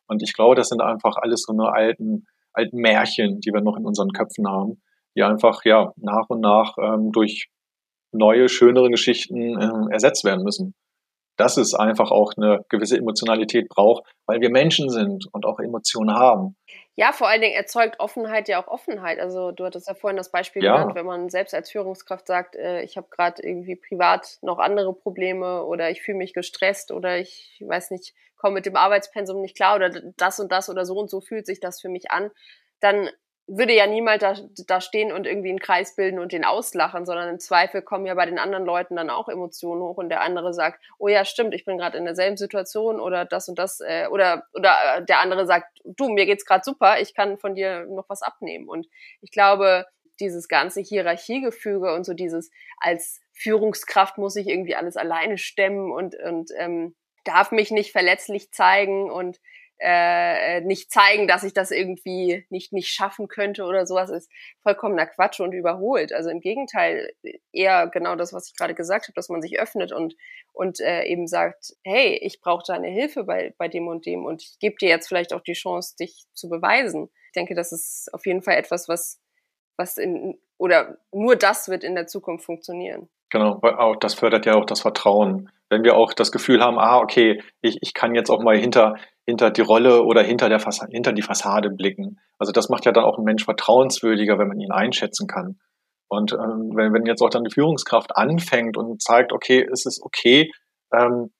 Und 0.06 0.22
ich 0.22 0.32
glaube, 0.32 0.54
das 0.54 0.68
sind 0.68 0.80
einfach 0.80 1.16
alles 1.16 1.42
so 1.42 1.52
eine 1.52 1.72
alten, 1.72 2.26
alten 2.52 2.78
Märchen, 2.78 3.40
die 3.40 3.50
wir 3.52 3.62
noch 3.62 3.76
in 3.76 3.84
unseren 3.84 4.12
Köpfen 4.12 4.48
haben, 4.48 4.80
die 5.16 5.24
einfach 5.24 5.64
ja 5.64 5.92
nach 5.96 6.26
und 6.28 6.40
nach 6.40 6.76
ähm, 6.78 7.10
durch 7.12 7.48
neue, 8.14 8.48
schönere 8.48 8.90
Geschichten 8.90 9.60
äh, 9.60 9.92
ersetzt 9.92 10.24
werden 10.24 10.44
müssen. 10.44 10.74
Dass 11.36 11.56
es 11.56 11.74
einfach 11.74 12.12
auch 12.12 12.34
eine 12.36 12.64
gewisse 12.68 12.96
Emotionalität 12.96 13.68
braucht, 13.68 14.04
weil 14.26 14.40
wir 14.40 14.50
Menschen 14.50 14.88
sind 14.88 15.26
und 15.32 15.46
auch 15.46 15.58
Emotionen 15.58 16.14
haben. 16.14 16.56
Ja, 16.96 17.10
vor 17.10 17.28
allen 17.28 17.40
Dingen 17.40 17.56
erzeugt 17.56 17.98
Offenheit 17.98 18.48
ja 18.48 18.62
auch 18.62 18.68
Offenheit. 18.68 19.18
Also 19.18 19.50
du 19.50 19.64
hattest 19.64 19.88
ja 19.88 19.94
vorhin 19.94 20.16
das 20.16 20.30
Beispiel 20.30 20.62
ja. 20.62 20.76
genannt, 20.76 20.94
wenn 20.94 21.06
man 21.06 21.28
selbst 21.28 21.52
als 21.52 21.70
Führungskraft 21.70 22.28
sagt, 22.28 22.54
äh, 22.54 22.82
ich 22.82 22.96
habe 22.96 23.08
gerade 23.10 23.42
irgendwie 23.42 23.74
privat 23.74 24.38
noch 24.42 24.58
andere 24.58 24.94
Probleme 24.94 25.64
oder 25.64 25.90
ich 25.90 26.02
fühle 26.02 26.18
mich 26.18 26.34
gestresst 26.34 26.92
oder 26.92 27.18
ich 27.18 27.60
weiß 27.66 27.90
nicht, 27.90 28.14
komme 28.36 28.54
mit 28.54 28.66
dem 28.66 28.76
Arbeitspensum 28.76 29.40
nicht 29.40 29.56
klar 29.56 29.74
oder 29.74 29.90
das 30.16 30.38
und 30.38 30.52
das 30.52 30.70
oder 30.70 30.84
so 30.84 30.94
und 30.98 31.10
so 31.10 31.20
fühlt 31.20 31.46
sich 31.46 31.60
das 31.60 31.80
für 31.80 31.88
mich 31.88 32.10
an, 32.10 32.30
dann 32.78 33.08
würde 33.46 33.74
ja 33.74 33.86
niemand 33.86 34.22
da, 34.22 34.34
da 34.66 34.80
stehen 34.80 35.12
und 35.12 35.26
irgendwie 35.26 35.50
einen 35.50 35.58
Kreis 35.58 35.94
bilden 35.96 36.18
und 36.18 36.32
den 36.32 36.44
auslachen, 36.44 37.04
sondern 37.04 37.28
im 37.28 37.38
Zweifel 37.38 37.82
kommen 37.82 38.06
ja 38.06 38.14
bei 38.14 38.24
den 38.24 38.38
anderen 38.38 38.64
Leuten 38.64 38.96
dann 38.96 39.10
auch 39.10 39.28
Emotionen 39.28 39.82
hoch 39.82 39.98
und 39.98 40.08
der 40.08 40.22
andere 40.22 40.54
sagt, 40.54 40.82
oh 40.98 41.08
ja, 41.08 41.24
stimmt, 41.24 41.54
ich 41.54 41.64
bin 41.64 41.76
gerade 41.76 41.98
in 41.98 42.06
derselben 42.06 42.38
Situation 42.38 43.00
oder 43.00 43.26
das 43.26 43.48
und 43.48 43.58
das 43.58 43.80
äh, 43.80 44.06
oder 44.10 44.44
oder 44.54 44.74
äh, 44.96 45.04
der 45.04 45.20
andere 45.20 45.46
sagt, 45.46 45.78
du, 45.84 46.08
mir 46.08 46.24
geht's 46.24 46.46
gerade 46.46 46.64
super, 46.64 47.00
ich 47.00 47.14
kann 47.14 47.36
von 47.38 47.54
dir 47.54 47.84
noch 47.86 48.08
was 48.08 48.22
abnehmen. 48.22 48.66
Und 48.66 48.86
ich 49.20 49.30
glaube, 49.30 49.86
dieses 50.20 50.48
ganze 50.48 50.80
Hierarchiegefüge 50.80 51.92
und 51.92 52.04
so 52.04 52.14
dieses 52.14 52.50
als 52.78 53.20
Führungskraft 53.32 54.16
muss 54.16 54.36
ich 54.36 54.48
irgendwie 54.48 54.76
alles 54.76 54.96
alleine 54.96 55.36
stemmen 55.36 55.92
und 55.92 56.14
und 56.14 56.50
ähm, 56.56 56.94
darf 57.24 57.52
mich 57.52 57.70
nicht 57.70 57.92
verletzlich 57.92 58.52
zeigen 58.52 59.10
und 59.10 59.38
äh, 59.78 60.60
nicht 60.60 60.90
zeigen, 60.90 61.26
dass 61.26 61.42
ich 61.42 61.52
das 61.52 61.70
irgendwie 61.70 62.46
nicht 62.48 62.72
nicht 62.72 62.88
schaffen 62.88 63.28
könnte 63.28 63.64
oder 63.64 63.86
sowas 63.86 64.10
ist 64.10 64.30
vollkommener 64.62 65.06
Quatsch 65.06 65.40
und 65.40 65.52
überholt. 65.52 66.12
Also 66.12 66.30
im 66.30 66.40
Gegenteil 66.40 67.12
eher 67.52 67.88
genau 67.88 68.16
das, 68.16 68.32
was 68.32 68.48
ich 68.48 68.56
gerade 68.56 68.74
gesagt 68.74 69.06
habe, 69.06 69.14
dass 69.14 69.28
man 69.28 69.42
sich 69.42 69.58
öffnet 69.58 69.92
und 69.92 70.14
und 70.52 70.80
äh, 70.80 71.04
eben 71.04 71.26
sagt, 71.26 71.72
hey, 71.82 72.18
ich 72.22 72.40
brauche 72.40 72.64
deine 72.66 72.88
Hilfe 72.88 73.24
bei 73.24 73.54
bei 73.58 73.68
dem 73.68 73.88
und 73.88 74.06
dem 74.06 74.24
und 74.24 74.42
ich 74.42 74.58
gebe 74.60 74.76
dir 74.76 74.88
jetzt 74.88 75.08
vielleicht 75.08 75.32
auch 75.32 75.42
die 75.42 75.54
Chance, 75.54 75.96
dich 75.98 76.24
zu 76.34 76.48
beweisen. 76.48 77.10
Ich 77.26 77.32
denke, 77.32 77.54
das 77.54 77.72
ist 77.72 78.08
auf 78.12 78.26
jeden 78.26 78.42
Fall 78.42 78.56
etwas, 78.56 78.88
was 78.88 79.20
was 79.76 79.98
in 79.98 80.38
oder 80.56 80.98
nur 81.12 81.36
das 81.36 81.68
wird 81.68 81.84
in 81.84 81.94
der 81.94 82.06
Zukunft 82.06 82.44
funktionieren. 82.44 83.08
Genau, 83.30 83.58
auch 83.62 83.96
das 83.96 84.14
fördert 84.14 84.46
ja 84.46 84.54
auch 84.54 84.64
das 84.64 84.80
Vertrauen. 84.80 85.50
Wenn 85.68 85.82
wir 85.82 85.96
auch 85.96 86.12
das 86.12 86.30
Gefühl 86.30 86.62
haben, 86.62 86.78
ah, 86.78 86.98
okay, 86.98 87.42
ich, 87.62 87.78
ich 87.80 87.92
kann 87.92 88.14
jetzt 88.14 88.30
auch 88.30 88.42
mal 88.42 88.56
hinter, 88.56 88.94
hinter 89.26 89.50
die 89.50 89.62
Rolle 89.62 90.02
oder 90.02 90.22
hinter, 90.22 90.48
der 90.48 90.60
Fassade, 90.60 90.92
hinter 90.92 91.12
die 91.12 91.22
Fassade 91.22 91.70
blicken. 91.70 92.20
Also 92.38 92.52
das 92.52 92.68
macht 92.68 92.84
ja 92.84 92.92
dann 92.92 93.04
auch 93.04 93.16
einen 93.16 93.24
Mensch 93.24 93.44
vertrauenswürdiger, 93.44 94.38
wenn 94.38 94.48
man 94.48 94.60
ihn 94.60 94.72
einschätzen 94.72 95.26
kann. 95.26 95.58
Und 96.08 96.32
ähm, 96.32 96.72
wenn, 96.74 96.92
wenn 96.92 97.06
jetzt 97.06 97.22
auch 97.22 97.30
dann 97.30 97.44
die 97.44 97.52
Führungskraft 97.52 98.16
anfängt 98.16 98.76
und 98.76 99.02
zeigt, 99.02 99.32
okay, 99.32 99.66
es 99.70 99.86
ist 99.86 100.02
okay, 100.02 100.52
ähm, 100.92 101.32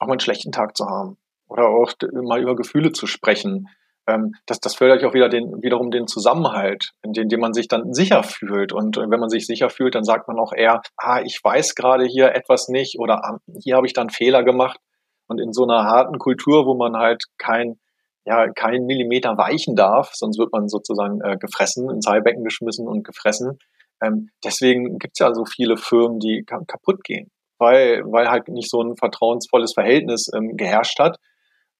auch 0.00 0.06
mal 0.06 0.12
einen 0.12 0.20
schlechten 0.20 0.52
Tag 0.52 0.76
zu 0.76 0.86
haben 0.86 1.18
oder 1.48 1.68
auch 1.68 1.92
mal 2.12 2.40
über 2.40 2.56
Gefühle 2.56 2.92
zu 2.92 3.06
sprechen, 3.06 3.68
ähm, 4.06 4.34
das, 4.46 4.60
das 4.60 4.74
fördert 4.74 5.02
ja 5.02 5.08
auch 5.08 5.14
wieder 5.14 5.28
den, 5.28 5.62
wiederum 5.62 5.90
den 5.90 6.06
Zusammenhalt, 6.06 6.92
in 7.02 7.12
dem, 7.12 7.28
dem 7.28 7.40
man 7.40 7.52
sich 7.52 7.68
dann 7.68 7.92
sicher 7.92 8.22
fühlt. 8.22 8.72
Und 8.72 8.96
äh, 8.96 9.08
wenn 9.08 9.20
man 9.20 9.28
sich 9.28 9.46
sicher 9.46 9.70
fühlt, 9.70 9.94
dann 9.94 10.04
sagt 10.04 10.28
man 10.28 10.38
auch 10.38 10.52
eher, 10.52 10.82
ah, 10.96 11.20
ich 11.22 11.38
weiß 11.42 11.74
gerade 11.74 12.04
hier 12.04 12.34
etwas 12.34 12.68
nicht 12.68 12.98
oder 12.98 13.24
ah, 13.24 13.38
hier 13.62 13.76
habe 13.76 13.86
ich 13.86 13.92
dann 13.92 14.10
Fehler 14.10 14.42
gemacht. 14.42 14.78
Und 15.28 15.40
in 15.40 15.52
so 15.52 15.64
einer 15.64 15.84
harten 15.84 16.18
Kultur, 16.18 16.66
wo 16.66 16.74
man 16.74 16.96
halt 16.96 17.24
kein, 17.38 17.78
ja, 18.24 18.48
keinen 18.48 18.86
Millimeter 18.86 19.36
weichen 19.36 19.76
darf, 19.76 20.10
sonst 20.14 20.38
wird 20.38 20.52
man 20.52 20.68
sozusagen 20.68 21.20
äh, 21.20 21.36
gefressen, 21.38 21.90
ins 21.90 22.06
Heilbecken 22.06 22.44
geschmissen 22.44 22.86
und 22.86 23.04
gefressen. 23.04 23.58
Ähm, 24.02 24.30
deswegen 24.44 24.98
gibt's 24.98 25.20
ja 25.20 25.32
so 25.32 25.44
viele 25.44 25.76
Firmen, 25.76 26.18
die 26.18 26.44
ka 26.44 26.60
kaputt 26.66 27.04
gehen, 27.04 27.30
weil, 27.58 28.02
weil 28.04 28.28
halt 28.28 28.48
nicht 28.48 28.70
so 28.70 28.82
ein 28.82 28.96
vertrauensvolles 28.96 29.74
Verhältnis 29.74 30.28
ähm, 30.34 30.56
geherrscht 30.56 30.98
hat 30.98 31.18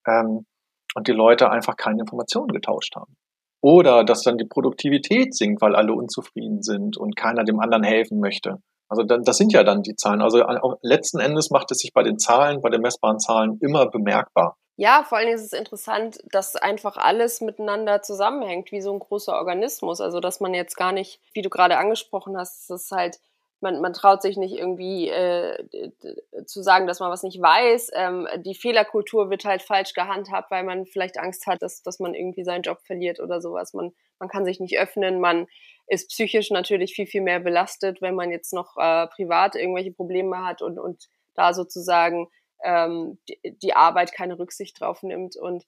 ähm, 0.06 0.46
und 0.94 1.08
die 1.08 1.12
Leute 1.12 1.50
einfach 1.50 1.76
keine 1.76 2.00
Informationen 2.00 2.48
getauscht 2.48 2.94
haben. 2.96 3.16
Oder 3.60 4.04
dass 4.04 4.22
dann 4.22 4.38
die 4.38 4.44
Produktivität 4.44 5.34
sinkt, 5.34 5.62
weil 5.62 5.76
alle 5.76 5.92
unzufrieden 5.92 6.62
sind 6.62 6.96
und 6.96 7.16
keiner 7.16 7.44
dem 7.44 7.60
anderen 7.60 7.84
helfen 7.84 8.18
möchte. 8.18 8.58
Also 8.92 9.04
das 9.04 9.38
sind 9.38 9.54
ja 9.54 9.64
dann 9.64 9.82
die 9.82 9.96
Zahlen. 9.96 10.20
Also 10.20 10.44
letzten 10.82 11.18
Endes 11.18 11.50
macht 11.50 11.70
es 11.70 11.78
sich 11.78 11.94
bei 11.94 12.02
den 12.02 12.18
Zahlen, 12.18 12.60
bei 12.60 12.68
den 12.68 12.82
messbaren 12.82 13.18
Zahlen 13.18 13.58
immer 13.62 13.86
bemerkbar. 13.86 14.58
Ja, 14.76 15.02
vor 15.02 15.16
allen 15.16 15.28
Dingen 15.28 15.38
ist 15.38 15.46
es 15.46 15.58
interessant, 15.58 16.18
dass 16.30 16.56
einfach 16.56 16.98
alles 16.98 17.40
miteinander 17.40 18.02
zusammenhängt, 18.02 18.70
wie 18.70 18.82
so 18.82 18.92
ein 18.92 18.98
großer 18.98 19.34
Organismus. 19.34 20.02
Also 20.02 20.20
dass 20.20 20.40
man 20.40 20.52
jetzt 20.52 20.76
gar 20.76 20.92
nicht, 20.92 21.20
wie 21.32 21.40
du 21.40 21.48
gerade 21.48 21.78
angesprochen 21.78 22.36
hast, 22.36 22.68
das 22.68 22.82
ist 22.84 22.92
halt 22.92 23.18
man, 23.62 23.80
man 23.80 23.92
traut 23.92 24.22
sich 24.22 24.36
nicht 24.36 24.54
irgendwie 24.58 25.08
äh, 25.08 25.56
zu 26.46 26.62
sagen, 26.62 26.86
dass 26.86 27.00
man 27.00 27.10
was 27.10 27.22
nicht 27.22 27.40
weiß. 27.40 27.92
Ähm, 27.94 28.26
die 28.38 28.54
Fehlerkultur 28.54 29.30
wird 29.30 29.44
halt 29.44 29.62
falsch 29.62 29.94
gehandhabt, 29.94 30.50
weil 30.50 30.64
man 30.64 30.84
vielleicht 30.84 31.18
Angst 31.18 31.46
hat, 31.46 31.62
dass, 31.62 31.82
dass 31.82 32.00
man 32.00 32.12
irgendwie 32.12 32.44
seinen 32.44 32.62
Job 32.62 32.80
verliert 32.82 33.20
oder 33.20 33.40
sowas. 33.40 33.72
Man, 33.72 33.92
man 34.22 34.28
kann 34.28 34.44
sich 34.44 34.60
nicht 34.60 34.78
öffnen, 34.78 35.20
man 35.20 35.48
ist 35.88 36.08
psychisch 36.10 36.50
natürlich 36.50 36.94
viel, 36.94 37.08
viel 37.08 37.22
mehr 37.22 37.40
belastet, 37.40 38.00
wenn 38.00 38.14
man 38.14 38.30
jetzt 38.30 38.52
noch 38.52 38.76
äh, 38.76 39.08
privat 39.08 39.56
irgendwelche 39.56 39.90
Probleme 39.90 40.44
hat 40.46 40.62
und, 40.62 40.78
und 40.78 41.08
da 41.34 41.52
sozusagen 41.52 42.28
ähm, 42.62 43.18
die, 43.28 43.58
die 43.60 43.74
Arbeit 43.74 44.12
keine 44.12 44.38
Rücksicht 44.38 44.80
drauf 44.80 45.02
nimmt. 45.02 45.36
Und 45.36 45.64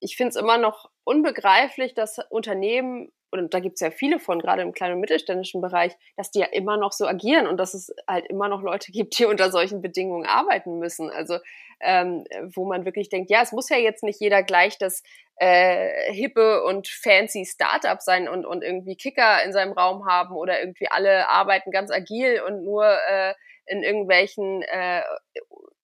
ich 0.00 0.18
finde 0.18 0.30
es 0.30 0.36
immer 0.36 0.58
noch 0.58 0.90
unbegreiflich, 1.04 1.94
dass 1.94 2.18
Unternehmen 2.28 3.10
und 3.30 3.52
da 3.52 3.60
gibt 3.60 3.74
es 3.74 3.80
ja 3.80 3.90
viele 3.90 4.18
von, 4.20 4.38
gerade 4.38 4.62
im 4.62 4.72
kleinen 4.72 4.94
und 4.94 5.00
mittelständischen 5.00 5.60
Bereich, 5.60 5.94
dass 6.16 6.30
die 6.30 6.40
ja 6.40 6.46
immer 6.46 6.76
noch 6.76 6.92
so 6.92 7.06
agieren 7.06 7.46
und 7.46 7.58
dass 7.58 7.74
es 7.74 7.94
halt 8.06 8.26
immer 8.26 8.48
noch 8.48 8.62
Leute 8.62 8.92
gibt, 8.92 9.18
die 9.18 9.26
unter 9.26 9.50
solchen 9.50 9.82
Bedingungen 9.82 10.26
arbeiten 10.26 10.78
müssen. 10.78 11.10
Also 11.10 11.38
ähm, 11.80 12.24
wo 12.54 12.66
man 12.66 12.84
wirklich 12.84 13.08
denkt, 13.08 13.30
ja, 13.30 13.42
es 13.42 13.52
muss 13.52 13.68
ja 13.68 13.76
jetzt 13.76 14.02
nicht 14.02 14.20
jeder 14.20 14.42
gleich 14.42 14.78
das 14.78 15.02
äh, 15.36 16.12
hippe 16.12 16.64
und 16.64 16.88
fancy 16.88 17.44
Startup 17.46 18.00
sein 18.00 18.28
und, 18.28 18.44
und 18.44 18.62
irgendwie 18.62 18.96
Kicker 18.96 19.42
in 19.44 19.52
seinem 19.52 19.72
Raum 19.72 20.06
haben 20.06 20.34
oder 20.34 20.60
irgendwie 20.60 20.88
alle 20.90 21.28
arbeiten 21.28 21.70
ganz 21.70 21.90
agil 21.90 22.42
und 22.46 22.64
nur 22.64 22.84
äh, 22.84 23.34
in 23.66 23.82
irgendwelchen 23.82 24.62
äh, 24.62 25.02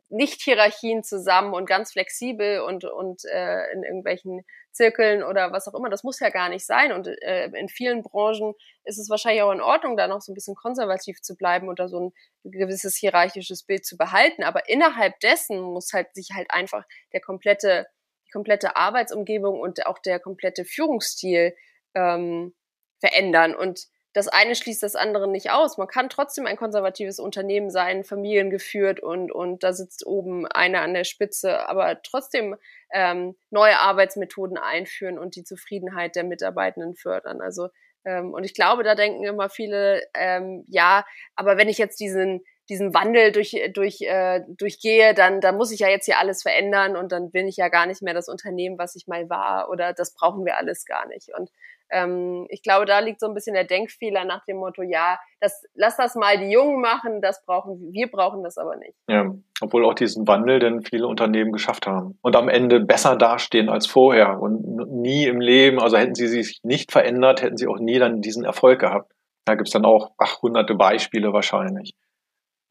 nicht-Hierarchien 0.08 1.02
zusammen 1.02 1.54
und 1.54 1.66
ganz 1.66 1.92
flexibel 1.92 2.60
und, 2.60 2.84
und 2.84 3.24
äh, 3.24 3.72
in 3.72 3.82
irgendwelchen 3.82 4.44
Zirkeln 4.74 5.22
oder 5.22 5.52
was 5.52 5.68
auch 5.68 5.74
immer. 5.74 5.88
Das 5.88 6.02
muss 6.02 6.20
ja 6.20 6.30
gar 6.30 6.48
nicht 6.48 6.66
sein. 6.66 6.92
Und 6.92 7.06
äh, 7.06 7.46
in 7.46 7.68
vielen 7.68 8.02
Branchen 8.02 8.54
ist 8.84 8.98
es 8.98 9.08
wahrscheinlich 9.08 9.42
auch 9.42 9.52
in 9.52 9.60
Ordnung, 9.60 9.96
da 9.96 10.08
noch 10.08 10.20
so 10.20 10.32
ein 10.32 10.34
bisschen 10.34 10.56
konservativ 10.56 11.22
zu 11.22 11.36
bleiben 11.36 11.68
oder 11.68 11.88
so 11.88 12.00
ein 12.00 12.12
gewisses 12.42 12.96
hierarchisches 12.96 13.62
Bild 13.62 13.86
zu 13.86 13.96
behalten. 13.96 14.42
Aber 14.42 14.68
innerhalb 14.68 15.18
dessen 15.20 15.60
muss 15.60 15.92
halt 15.92 16.14
sich 16.14 16.30
halt 16.34 16.50
einfach 16.50 16.84
der 17.12 17.20
komplette, 17.20 17.86
die 18.26 18.30
komplette 18.30 18.76
Arbeitsumgebung 18.76 19.60
und 19.60 19.86
auch 19.86 19.98
der 20.00 20.18
komplette 20.18 20.64
Führungsstil 20.64 21.54
ähm, 21.94 22.54
verändern. 23.00 23.54
Und 23.54 23.86
das 24.14 24.28
eine 24.28 24.54
schließt 24.54 24.82
das 24.82 24.94
andere 24.94 25.28
nicht 25.28 25.50
aus. 25.50 25.76
Man 25.76 25.88
kann 25.88 26.08
trotzdem 26.08 26.46
ein 26.46 26.56
konservatives 26.56 27.18
Unternehmen 27.18 27.68
sein, 27.68 28.04
familiengeführt 28.04 29.00
und, 29.00 29.32
und 29.32 29.64
da 29.64 29.72
sitzt 29.72 30.06
oben 30.06 30.46
einer 30.46 30.82
an 30.82 30.94
der 30.94 31.04
Spitze, 31.04 31.68
aber 31.68 32.00
trotzdem 32.02 32.56
ähm, 32.92 33.34
neue 33.50 33.78
Arbeitsmethoden 33.78 34.56
einführen 34.56 35.18
und 35.18 35.34
die 35.34 35.42
Zufriedenheit 35.42 36.14
der 36.14 36.22
Mitarbeitenden 36.22 36.94
fördern. 36.94 37.40
Also 37.40 37.68
ähm, 38.04 38.32
und 38.32 38.44
ich 38.44 38.54
glaube, 38.54 38.84
da 38.84 38.94
denken 38.94 39.24
immer 39.24 39.50
viele, 39.50 40.02
ähm, 40.14 40.64
ja, 40.68 41.04
aber 41.34 41.58
wenn 41.58 41.68
ich 41.68 41.78
jetzt 41.78 41.98
diesen 41.98 42.44
diesen 42.68 42.94
Wandel 42.94 43.30
durch, 43.32 43.54
durch, 43.74 44.00
äh, 44.00 44.40
durchgehe, 44.48 45.12
dann, 45.12 45.40
dann 45.40 45.56
muss 45.56 45.70
ich 45.70 45.80
ja 45.80 45.88
jetzt 45.88 46.06
hier 46.06 46.18
alles 46.18 46.42
verändern 46.42 46.96
und 46.96 47.12
dann 47.12 47.30
bin 47.30 47.46
ich 47.46 47.56
ja 47.56 47.68
gar 47.68 47.84
nicht 47.86 48.00
mehr 48.00 48.14
das 48.14 48.28
Unternehmen, 48.28 48.78
was 48.78 48.96
ich 48.96 49.06
mal 49.06 49.28
war 49.28 49.68
oder 49.68 49.92
das 49.92 50.14
brauchen 50.14 50.46
wir 50.46 50.56
alles 50.56 50.86
gar 50.86 51.06
nicht. 51.06 51.28
Und 51.36 51.50
ähm, 51.94 52.46
ich 52.50 52.62
glaube, 52.62 52.86
da 52.86 52.98
liegt 52.98 53.20
so 53.20 53.26
ein 53.26 53.34
bisschen 53.34 53.54
der 53.54 53.64
Denkfehler 53.64 54.24
nach 54.24 54.44
dem 54.44 54.56
Motto, 54.56 54.82
ja, 54.82 55.18
das, 55.40 55.64
lass 55.74 55.96
das 55.96 56.16
mal 56.16 56.36
die 56.38 56.50
Jungen 56.50 56.80
machen, 56.80 57.22
das 57.22 57.44
brauchen 57.46 57.92
wir, 57.92 58.10
brauchen 58.10 58.42
das 58.42 58.58
aber 58.58 58.76
nicht. 58.76 58.94
Ja, 59.08 59.32
obwohl 59.60 59.84
auch 59.84 59.94
diesen 59.94 60.26
Wandel 60.26 60.58
denn 60.58 60.82
viele 60.82 61.06
Unternehmen 61.06 61.52
geschafft 61.52 61.86
haben 61.86 62.18
und 62.20 62.34
am 62.34 62.48
Ende 62.48 62.80
besser 62.80 63.16
dastehen 63.16 63.68
als 63.68 63.86
vorher 63.86 64.40
und 64.40 64.64
nie 65.00 65.26
im 65.26 65.40
Leben, 65.40 65.80
also 65.80 65.96
hätten 65.96 66.16
sie 66.16 66.28
sich 66.28 66.60
nicht 66.64 66.90
verändert, 66.90 67.42
hätten 67.42 67.56
sie 67.56 67.68
auch 67.68 67.78
nie 67.78 67.98
dann 67.98 68.20
diesen 68.20 68.44
Erfolg 68.44 68.80
gehabt. 68.80 69.12
Da 69.44 69.54
gibt's 69.54 69.72
dann 69.72 69.84
auch 69.84 70.12
ach, 70.18 70.42
hunderte 70.42 70.74
Beispiele 70.74 71.32
wahrscheinlich. 71.32 71.94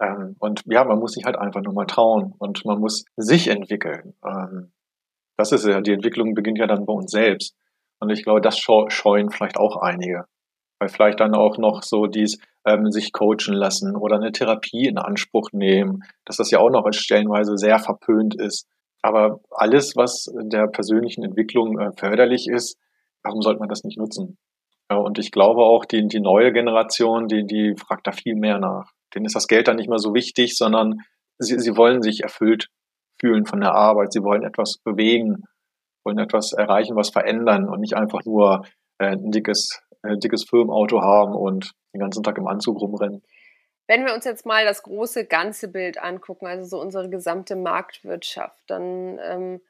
Ähm, 0.02 0.36
und 0.40 0.64
ja, 0.66 0.84
man 0.84 1.00
muss 1.00 1.14
sich 1.14 1.24
halt 1.24 1.38
einfach 1.38 1.62
nur 1.62 1.74
mal 1.74 1.86
trauen 1.86 2.34
und 2.38 2.66
man 2.66 2.80
muss 2.80 3.06
sich 3.16 3.48
entwickeln. 3.48 4.16
Ähm, 4.26 4.74
das 5.38 5.52
ist 5.52 5.66
ja, 5.66 5.82
die 5.82 5.94
Entwicklung 5.94 6.34
beginnt 6.34 6.58
ja 6.58 6.68
dann 6.68 6.86
bei 6.86 6.94
uns 6.94 7.12
selbst. 7.12 7.56
Und 8.04 8.10
ich 8.10 8.24
glaube, 8.24 8.42
das 8.42 8.60
scheuen 8.60 9.30
vielleicht 9.30 9.58
auch 9.58 9.78
einige. 9.78 10.26
Weil 10.78 10.90
vielleicht 10.90 11.22
dann 11.22 11.34
auch 11.36 11.58
noch 11.58 11.84
so 11.84 12.06
dies 12.06 12.38
ähm, 12.66 12.92
sich 12.92 13.14
coachen 13.14 13.54
lassen 13.54 13.96
oder 13.96 14.18
eine 14.18 14.34
Therapie 14.34 14.88
in 14.88 14.98
Anspruch 14.98 15.52
nehmen, 15.54 16.04
dass 16.26 16.36
das 16.36 16.52
ja 16.52 16.60
auch 16.60 16.70
noch 16.70 16.86
stellenweise 16.92 17.58
sehr 17.58 17.80
verpönt 17.80 18.36
ist. 18.36 18.68
Aber 19.02 19.40
alles, 19.52 19.96
was 19.96 20.34
der 20.36 20.68
persönlichen 20.68 21.24
Entwicklung 21.24 21.80
äh, 21.80 21.92
förderlich 21.96 22.48
ist, 22.50 22.78
warum 23.24 23.42
sollte 23.42 23.62
man 23.62 23.70
das 23.70 23.86
nicht 23.86 23.98
nutzen? 23.98 24.38
Ja, 24.92 24.98
und 24.98 25.18
ich 25.18 25.32
glaube 25.32 25.62
auch, 25.62 25.86
die, 25.86 26.06
die 26.08 26.20
neue 26.20 26.52
Generation, 26.52 27.28
die, 27.28 27.46
die 27.46 27.76
fragt 27.78 28.06
da 28.06 28.12
viel 28.12 28.36
mehr 28.36 28.60
nach. 28.60 28.92
Denen 29.16 29.26
ist 29.26 29.36
das 29.36 29.48
Geld 29.48 29.70
dann 29.70 29.78
nicht 29.78 29.90
mehr 29.90 30.00
so 30.00 30.14
wichtig, 30.14 30.58
sondern 30.58 31.00
sie, 31.38 31.58
sie 31.58 31.78
wollen 31.78 32.02
sich 32.02 32.22
erfüllt 32.24 32.68
fühlen 33.18 33.46
von 33.46 33.62
der 33.62 33.74
Arbeit. 33.74 34.12
Sie 34.12 34.24
wollen 34.24 34.44
etwas 34.44 34.80
bewegen 34.84 35.44
wollen 36.06 36.18
etwas 36.20 36.54
erreichen, 36.54 36.96
was 36.96 37.10
verändern 37.10 37.68
und 37.68 37.80
nicht 37.80 37.96
einfach 37.96 38.24
nur 38.26 38.66
äh, 39.00 39.08
ein 39.08 39.32
dickes, 39.32 39.82
ein 40.02 40.20
dickes 40.20 40.46
Firmenauto 40.50 41.02
haben 41.02 41.36
und 41.36 41.74
den 41.94 42.00
ganzen 42.00 42.24
Tag 42.24 42.38
im 42.38 42.48
Anzug 42.48 42.82
rumrennen. 42.82 43.24
Wenn 43.88 44.06
wir 44.06 44.14
uns 44.14 44.26
jetzt 44.26 44.46
mal 44.46 44.66
das 44.66 44.84
große 44.84 45.26
ganze 45.26 45.68
Bild 45.68 46.02
angucken, 46.02 46.48
also 46.48 46.66
so 46.66 46.82
unsere 46.82 47.10
gesamte 47.10 47.56
Marktwirtschaft, 47.56 48.64
dann 48.68 49.20
ähm, 49.22 49.62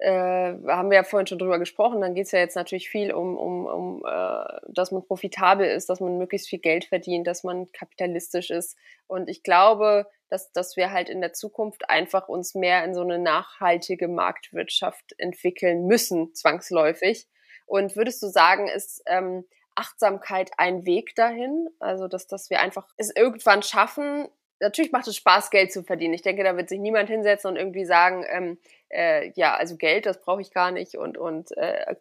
äh, 0.00 0.54
haben 0.66 0.90
wir 0.90 0.96
ja 0.96 1.02
vorhin 1.02 1.26
schon 1.26 1.38
drüber 1.38 1.58
gesprochen, 1.58 2.00
dann 2.00 2.14
geht 2.14 2.26
es 2.26 2.32
ja 2.32 2.38
jetzt 2.38 2.56
natürlich 2.56 2.88
viel 2.88 3.12
um, 3.12 3.36
um, 3.36 3.66
um 3.66 4.04
äh, 4.06 4.44
dass 4.68 4.92
man 4.92 5.04
profitabel 5.04 5.66
ist, 5.66 5.90
dass 5.90 6.00
man 6.00 6.16
möglichst 6.16 6.48
viel 6.48 6.58
Geld 6.58 6.86
verdient, 6.86 7.26
dass 7.26 7.44
man 7.44 7.70
kapitalistisch 7.72 8.50
ist. 8.50 8.78
Und 9.06 9.28
ich 9.28 9.42
glaube, 9.42 10.06
dass, 10.30 10.52
dass 10.52 10.76
wir 10.76 10.90
halt 10.90 11.10
in 11.10 11.20
der 11.20 11.34
Zukunft 11.34 11.90
einfach 11.90 12.28
uns 12.28 12.54
mehr 12.54 12.82
in 12.84 12.94
so 12.94 13.02
eine 13.02 13.18
nachhaltige 13.18 14.08
Marktwirtschaft 14.08 15.14
entwickeln 15.18 15.86
müssen, 15.86 16.34
zwangsläufig. 16.34 17.28
Und 17.66 17.94
würdest 17.94 18.22
du 18.22 18.28
sagen, 18.28 18.68
ist 18.68 19.02
ähm, 19.06 19.44
Achtsamkeit 19.74 20.50
ein 20.56 20.86
Weg 20.86 21.14
dahin? 21.14 21.68
Also, 21.78 22.08
dass, 22.08 22.26
dass 22.26 22.48
wir 22.48 22.60
einfach 22.60 22.88
es 22.96 23.14
irgendwann 23.14 23.62
schaffen, 23.62 24.28
natürlich 24.60 24.92
macht 24.92 25.08
es 25.08 25.16
Spaß, 25.16 25.50
Geld 25.50 25.72
zu 25.72 25.82
verdienen. 25.82 26.14
Ich 26.14 26.22
denke, 26.22 26.44
da 26.44 26.56
wird 26.56 26.68
sich 26.68 26.78
niemand 26.78 27.08
hinsetzen 27.08 27.50
und 27.50 27.56
irgendwie 27.56 27.84
sagen, 27.84 28.24
ähm, 28.28 28.58
äh, 28.90 29.30
ja, 29.34 29.54
also 29.54 29.76
Geld, 29.76 30.04
das 30.04 30.20
brauche 30.20 30.40
ich 30.40 30.52
gar 30.52 30.72
nicht 30.72 30.96
und, 30.96 31.16
und 31.16 31.56
äh, 31.56 31.94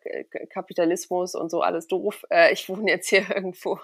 Kapitalismus 0.51 1.35
und 1.35 1.51
so 1.51 1.61
alles 1.61 1.87
doof. 1.87 2.25
Äh, 2.29 2.51
ich 2.51 2.67
wohne 2.67 2.91
jetzt 2.91 3.09
hier 3.09 3.29
irgendwo. 3.35 3.79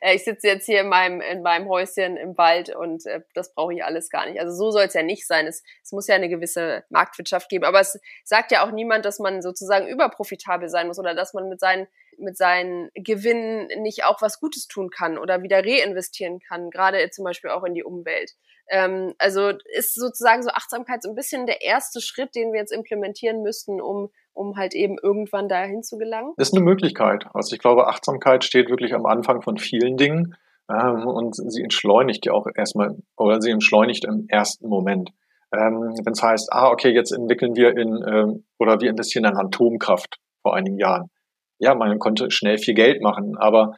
äh, 0.00 0.14
ich 0.14 0.24
sitze 0.24 0.48
jetzt 0.48 0.66
hier 0.66 0.80
in 0.80 0.88
meinem, 0.88 1.20
in 1.20 1.42
meinem 1.42 1.68
Häuschen 1.68 2.16
im 2.16 2.36
Wald 2.36 2.74
und 2.74 3.06
äh, 3.06 3.22
das 3.34 3.54
brauche 3.54 3.72
ich 3.72 3.84
alles 3.84 4.10
gar 4.10 4.26
nicht. 4.26 4.40
Also 4.40 4.54
so 4.54 4.70
soll 4.70 4.84
es 4.84 4.94
ja 4.94 5.02
nicht 5.02 5.26
sein. 5.26 5.46
Es, 5.46 5.62
es 5.82 5.92
muss 5.92 6.08
ja 6.08 6.16
eine 6.16 6.28
gewisse 6.28 6.84
Marktwirtschaft 6.90 7.48
geben. 7.48 7.64
Aber 7.64 7.80
es 7.80 7.98
sagt 8.24 8.50
ja 8.50 8.66
auch 8.66 8.72
niemand, 8.72 9.04
dass 9.04 9.18
man 9.20 9.40
sozusagen 9.40 9.86
überprofitabel 9.86 10.68
sein 10.68 10.88
muss 10.88 10.98
oder 10.98 11.14
dass 11.14 11.34
man 11.34 11.48
mit 11.48 11.60
seinen 11.60 11.86
mit 12.18 12.36
seinen 12.36 12.90
Gewinnen 12.94 13.68
nicht 13.82 14.04
auch 14.04 14.22
was 14.22 14.40
Gutes 14.40 14.66
tun 14.66 14.90
kann 14.90 15.18
oder 15.18 15.42
wieder 15.42 15.58
reinvestieren 15.64 16.40
kann, 16.40 16.70
gerade 16.70 17.10
zum 17.10 17.24
Beispiel 17.24 17.50
auch 17.50 17.64
in 17.64 17.74
die 17.74 17.84
Umwelt. 17.84 18.32
Ähm, 18.68 19.14
also 19.18 19.52
ist 19.74 19.94
sozusagen 19.94 20.42
so 20.42 20.50
Achtsamkeit 20.50 21.02
so 21.02 21.10
ein 21.10 21.14
bisschen 21.14 21.46
der 21.46 21.62
erste 21.62 22.00
Schritt, 22.00 22.34
den 22.34 22.52
wir 22.52 22.60
jetzt 22.60 22.72
implementieren 22.72 23.42
müssten, 23.42 23.80
um, 23.80 24.10
um 24.32 24.56
halt 24.56 24.74
eben 24.74 24.96
irgendwann 25.02 25.48
dahin 25.48 25.82
zu 25.82 25.98
gelangen? 25.98 26.32
Das 26.36 26.48
ist 26.48 26.54
eine 26.54 26.64
Möglichkeit. 26.64 27.26
Also 27.34 27.54
ich 27.54 27.60
glaube, 27.60 27.86
Achtsamkeit 27.86 28.44
steht 28.44 28.70
wirklich 28.70 28.94
am 28.94 29.06
Anfang 29.06 29.42
von 29.42 29.58
vielen 29.58 29.96
Dingen 29.96 30.36
ähm, 30.70 31.06
und 31.06 31.34
sie 31.34 31.62
entschleunigt 31.62 32.26
ja 32.26 32.32
auch 32.32 32.46
erstmal 32.54 32.96
oder 33.16 33.40
sie 33.40 33.50
entschleunigt 33.50 34.04
im 34.04 34.26
ersten 34.28 34.68
Moment. 34.68 35.10
Ähm, 35.52 35.94
Wenn 36.02 36.12
es 36.12 36.22
heißt, 36.22 36.52
ah, 36.52 36.70
okay, 36.70 36.90
jetzt 36.90 37.12
entwickeln 37.12 37.54
wir 37.54 37.76
in 37.76 38.02
ähm, 38.06 38.44
oder 38.58 38.80
wir 38.80 38.90
investieren 38.90 39.24
in 39.24 39.36
Atomkraft 39.36 40.18
vor 40.42 40.54
einigen 40.54 40.78
Jahren 40.78 41.10
ja, 41.58 41.74
man 41.74 41.98
konnte 41.98 42.30
schnell 42.30 42.58
viel 42.58 42.74
Geld 42.74 43.02
machen, 43.02 43.36
aber 43.36 43.76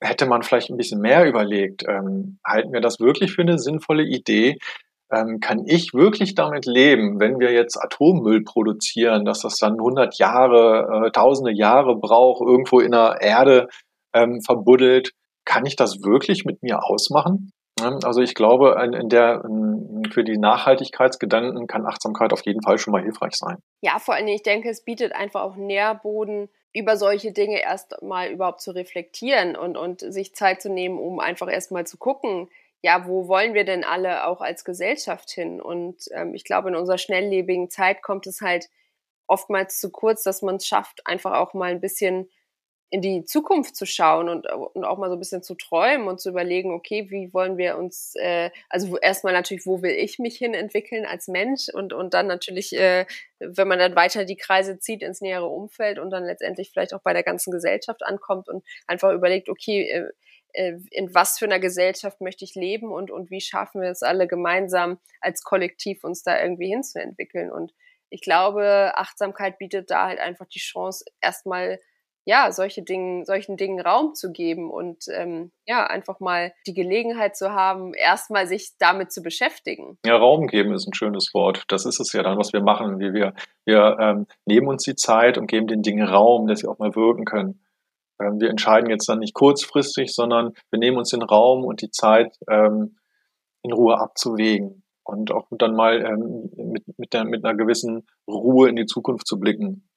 hätte 0.00 0.26
man 0.26 0.42
vielleicht 0.42 0.70
ein 0.70 0.76
bisschen 0.76 1.00
mehr 1.00 1.26
überlegt, 1.26 1.84
ähm, 1.86 2.38
halten 2.44 2.72
wir 2.72 2.80
das 2.80 3.00
wirklich 3.00 3.32
für 3.32 3.42
eine 3.42 3.58
sinnvolle 3.58 4.02
Idee, 4.02 4.58
ähm, 5.12 5.40
kann 5.40 5.64
ich 5.66 5.92
wirklich 5.92 6.34
damit 6.34 6.66
leben, 6.66 7.20
wenn 7.20 7.38
wir 7.38 7.52
jetzt 7.52 7.76
Atommüll 7.76 8.42
produzieren, 8.44 9.24
dass 9.24 9.40
das 9.40 9.56
dann 9.56 9.78
100 9.78 10.18
Jahre, 10.18 11.06
äh, 11.06 11.10
tausende 11.10 11.52
Jahre 11.52 11.96
braucht, 11.96 12.40
irgendwo 12.46 12.80
in 12.80 12.92
der 12.92 13.18
Erde 13.20 13.68
ähm, 14.14 14.40
verbuddelt, 14.40 15.12
kann 15.44 15.66
ich 15.66 15.76
das 15.76 16.02
wirklich 16.02 16.44
mit 16.44 16.62
mir 16.62 16.84
ausmachen? 16.84 17.52
Also 18.04 18.20
ich 18.20 18.34
glaube, 18.34 18.76
in 19.00 19.08
der, 19.08 19.42
für 20.12 20.22
die 20.22 20.36
Nachhaltigkeitsgedanken 20.36 21.66
kann 21.66 21.86
Achtsamkeit 21.86 22.32
auf 22.34 22.44
jeden 22.44 22.62
Fall 22.62 22.76
schon 22.76 22.92
mal 22.92 23.02
hilfreich 23.02 23.34
sein. 23.34 23.56
Ja, 23.80 23.98
vor 23.98 24.16
Dingen, 24.16 24.28
ich 24.28 24.42
denke, 24.42 24.68
es 24.68 24.84
bietet 24.84 25.14
einfach 25.14 25.40
auch 25.40 25.56
Nährboden, 25.56 26.50
über 26.72 26.96
solche 26.96 27.32
Dinge 27.32 27.60
erst 27.60 28.00
mal 28.02 28.30
überhaupt 28.30 28.60
zu 28.60 28.70
reflektieren 28.72 29.56
und, 29.56 29.76
und 29.76 30.00
sich 30.00 30.34
Zeit 30.34 30.62
zu 30.62 30.70
nehmen, 30.70 30.98
um 30.98 31.18
einfach 31.18 31.50
erst 31.50 31.72
mal 31.72 31.86
zu 31.86 31.96
gucken, 31.96 32.48
ja, 32.82 33.06
wo 33.06 33.28
wollen 33.28 33.54
wir 33.54 33.64
denn 33.64 33.84
alle 33.84 34.26
auch 34.26 34.40
als 34.40 34.64
Gesellschaft 34.64 35.30
hin? 35.30 35.60
Und 35.60 35.96
ähm, 36.12 36.34
ich 36.34 36.44
glaube, 36.44 36.70
in 36.70 36.76
unserer 36.76 36.98
schnelllebigen 36.98 37.68
Zeit 37.70 38.02
kommt 38.02 38.26
es 38.26 38.40
halt 38.40 38.70
oftmals 39.26 39.78
zu 39.80 39.90
kurz, 39.90 40.22
dass 40.22 40.42
man 40.42 40.56
es 40.56 40.66
schafft, 40.66 41.06
einfach 41.06 41.34
auch 41.34 41.54
mal 41.54 41.70
ein 41.70 41.80
bisschen 41.80 42.30
in 42.90 43.00
die 43.00 43.24
Zukunft 43.24 43.76
zu 43.76 43.86
schauen 43.86 44.28
und, 44.28 44.46
und 44.50 44.84
auch 44.84 44.98
mal 44.98 45.08
so 45.08 45.14
ein 45.14 45.20
bisschen 45.20 45.44
zu 45.44 45.54
träumen 45.54 46.08
und 46.08 46.20
zu 46.20 46.28
überlegen, 46.28 46.72
okay, 46.72 47.08
wie 47.08 47.32
wollen 47.32 47.56
wir 47.56 47.78
uns, 47.78 48.14
äh, 48.16 48.50
also 48.68 48.98
erstmal 48.98 49.32
natürlich, 49.32 49.64
wo 49.64 49.80
will 49.80 49.92
ich 49.92 50.18
mich 50.18 50.36
hin 50.36 50.54
entwickeln 50.54 51.06
als 51.06 51.28
Mensch 51.28 51.68
und, 51.72 51.92
und 51.92 52.14
dann 52.14 52.26
natürlich, 52.26 52.76
äh, 52.76 53.06
wenn 53.38 53.68
man 53.68 53.78
dann 53.78 53.94
weiter 53.94 54.24
die 54.24 54.36
Kreise 54.36 54.80
zieht 54.80 55.02
ins 55.02 55.20
nähere 55.20 55.46
Umfeld 55.46 56.00
und 56.00 56.10
dann 56.10 56.24
letztendlich 56.24 56.70
vielleicht 56.70 56.92
auch 56.92 57.02
bei 57.02 57.12
der 57.12 57.22
ganzen 57.22 57.52
Gesellschaft 57.52 58.02
ankommt 58.02 58.48
und 58.48 58.64
einfach 58.88 59.12
überlegt, 59.12 59.48
okay, 59.48 59.88
äh, 59.88 60.10
äh, 60.52 60.78
in 60.90 61.14
was 61.14 61.38
für 61.38 61.44
einer 61.44 61.60
Gesellschaft 61.60 62.20
möchte 62.20 62.44
ich 62.44 62.56
leben 62.56 62.90
und, 62.90 63.12
und 63.12 63.30
wie 63.30 63.40
schaffen 63.40 63.82
wir 63.82 63.90
es 63.90 64.02
alle 64.02 64.26
gemeinsam 64.26 64.98
als 65.20 65.44
Kollektiv 65.44 66.02
uns 66.02 66.24
da 66.24 66.42
irgendwie 66.42 66.68
hinzuentwickeln. 66.68 67.52
Und 67.52 67.72
ich 68.08 68.20
glaube, 68.20 68.92
Achtsamkeit 68.96 69.58
bietet 69.58 69.92
da 69.92 70.08
halt 70.08 70.18
einfach 70.18 70.46
die 70.46 70.58
Chance, 70.58 71.04
erstmal 71.20 71.78
ja, 72.24 72.52
solche 72.52 72.82
Dingen, 72.82 73.24
solchen 73.24 73.56
Dingen 73.56 73.80
Raum 73.80 74.14
zu 74.14 74.30
geben 74.30 74.70
und 74.70 75.04
ähm, 75.12 75.52
ja, 75.66 75.86
einfach 75.86 76.20
mal 76.20 76.52
die 76.66 76.74
Gelegenheit 76.74 77.36
zu 77.36 77.52
haben, 77.52 77.94
erstmal 77.94 78.46
sich 78.46 78.72
damit 78.78 79.12
zu 79.12 79.22
beschäftigen. 79.22 79.98
Ja, 80.04 80.16
Raum 80.16 80.46
geben 80.46 80.72
ist 80.72 80.86
ein 80.86 80.94
schönes 80.94 81.32
Wort. 81.34 81.64
Das 81.68 81.86
ist 81.86 82.00
es 82.00 82.12
ja 82.12 82.22
dann, 82.22 82.38
was 82.38 82.52
wir 82.52 82.62
machen. 82.62 82.98
Wir, 82.98 83.12
wir, 83.14 83.34
wir 83.64 83.96
ähm, 84.00 84.26
nehmen 84.44 84.68
uns 84.68 84.84
die 84.84 84.96
Zeit 84.96 85.38
und 85.38 85.46
geben 85.46 85.66
den 85.66 85.82
Dingen 85.82 86.06
Raum, 86.06 86.46
dass 86.46 86.60
sie 86.60 86.68
auch 86.68 86.78
mal 86.78 86.94
wirken 86.94 87.24
können. 87.24 87.60
Ähm, 88.20 88.40
wir 88.40 88.50
entscheiden 88.50 88.90
jetzt 88.90 89.08
dann 89.08 89.18
nicht 89.18 89.34
kurzfristig, 89.34 90.14
sondern 90.14 90.52
wir 90.70 90.78
nehmen 90.78 90.98
uns 90.98 91.10
den 91.10 91.22
Raum 91.22 91.64
und 91.64 91.80
die 91.82 91.90
Zeit, 91.90 92.36
ähm, 92.48 92.96
in 93.62 93.72
Ruhe 93.72 93.98
abzuwägen 93.98 94.82
und 95.04 95.32
auch 95.32 95.46
dann 95.50 95.74
mal 95.74 96.02
ähm, 96.02 96.50
mit, 96.56 96.84
mit, 96.98 97.12
der, 97.12 97.24
mit 97.24 97.44
einer 97.44 97.56
gewissen 97.56 98.06
Ruhe 98.28 98.68
in 98.68 98.76
die 98.76 98.86
Zukunft 98.86 99.26
zu 99.26 99.38
blicken. 99.38 99.89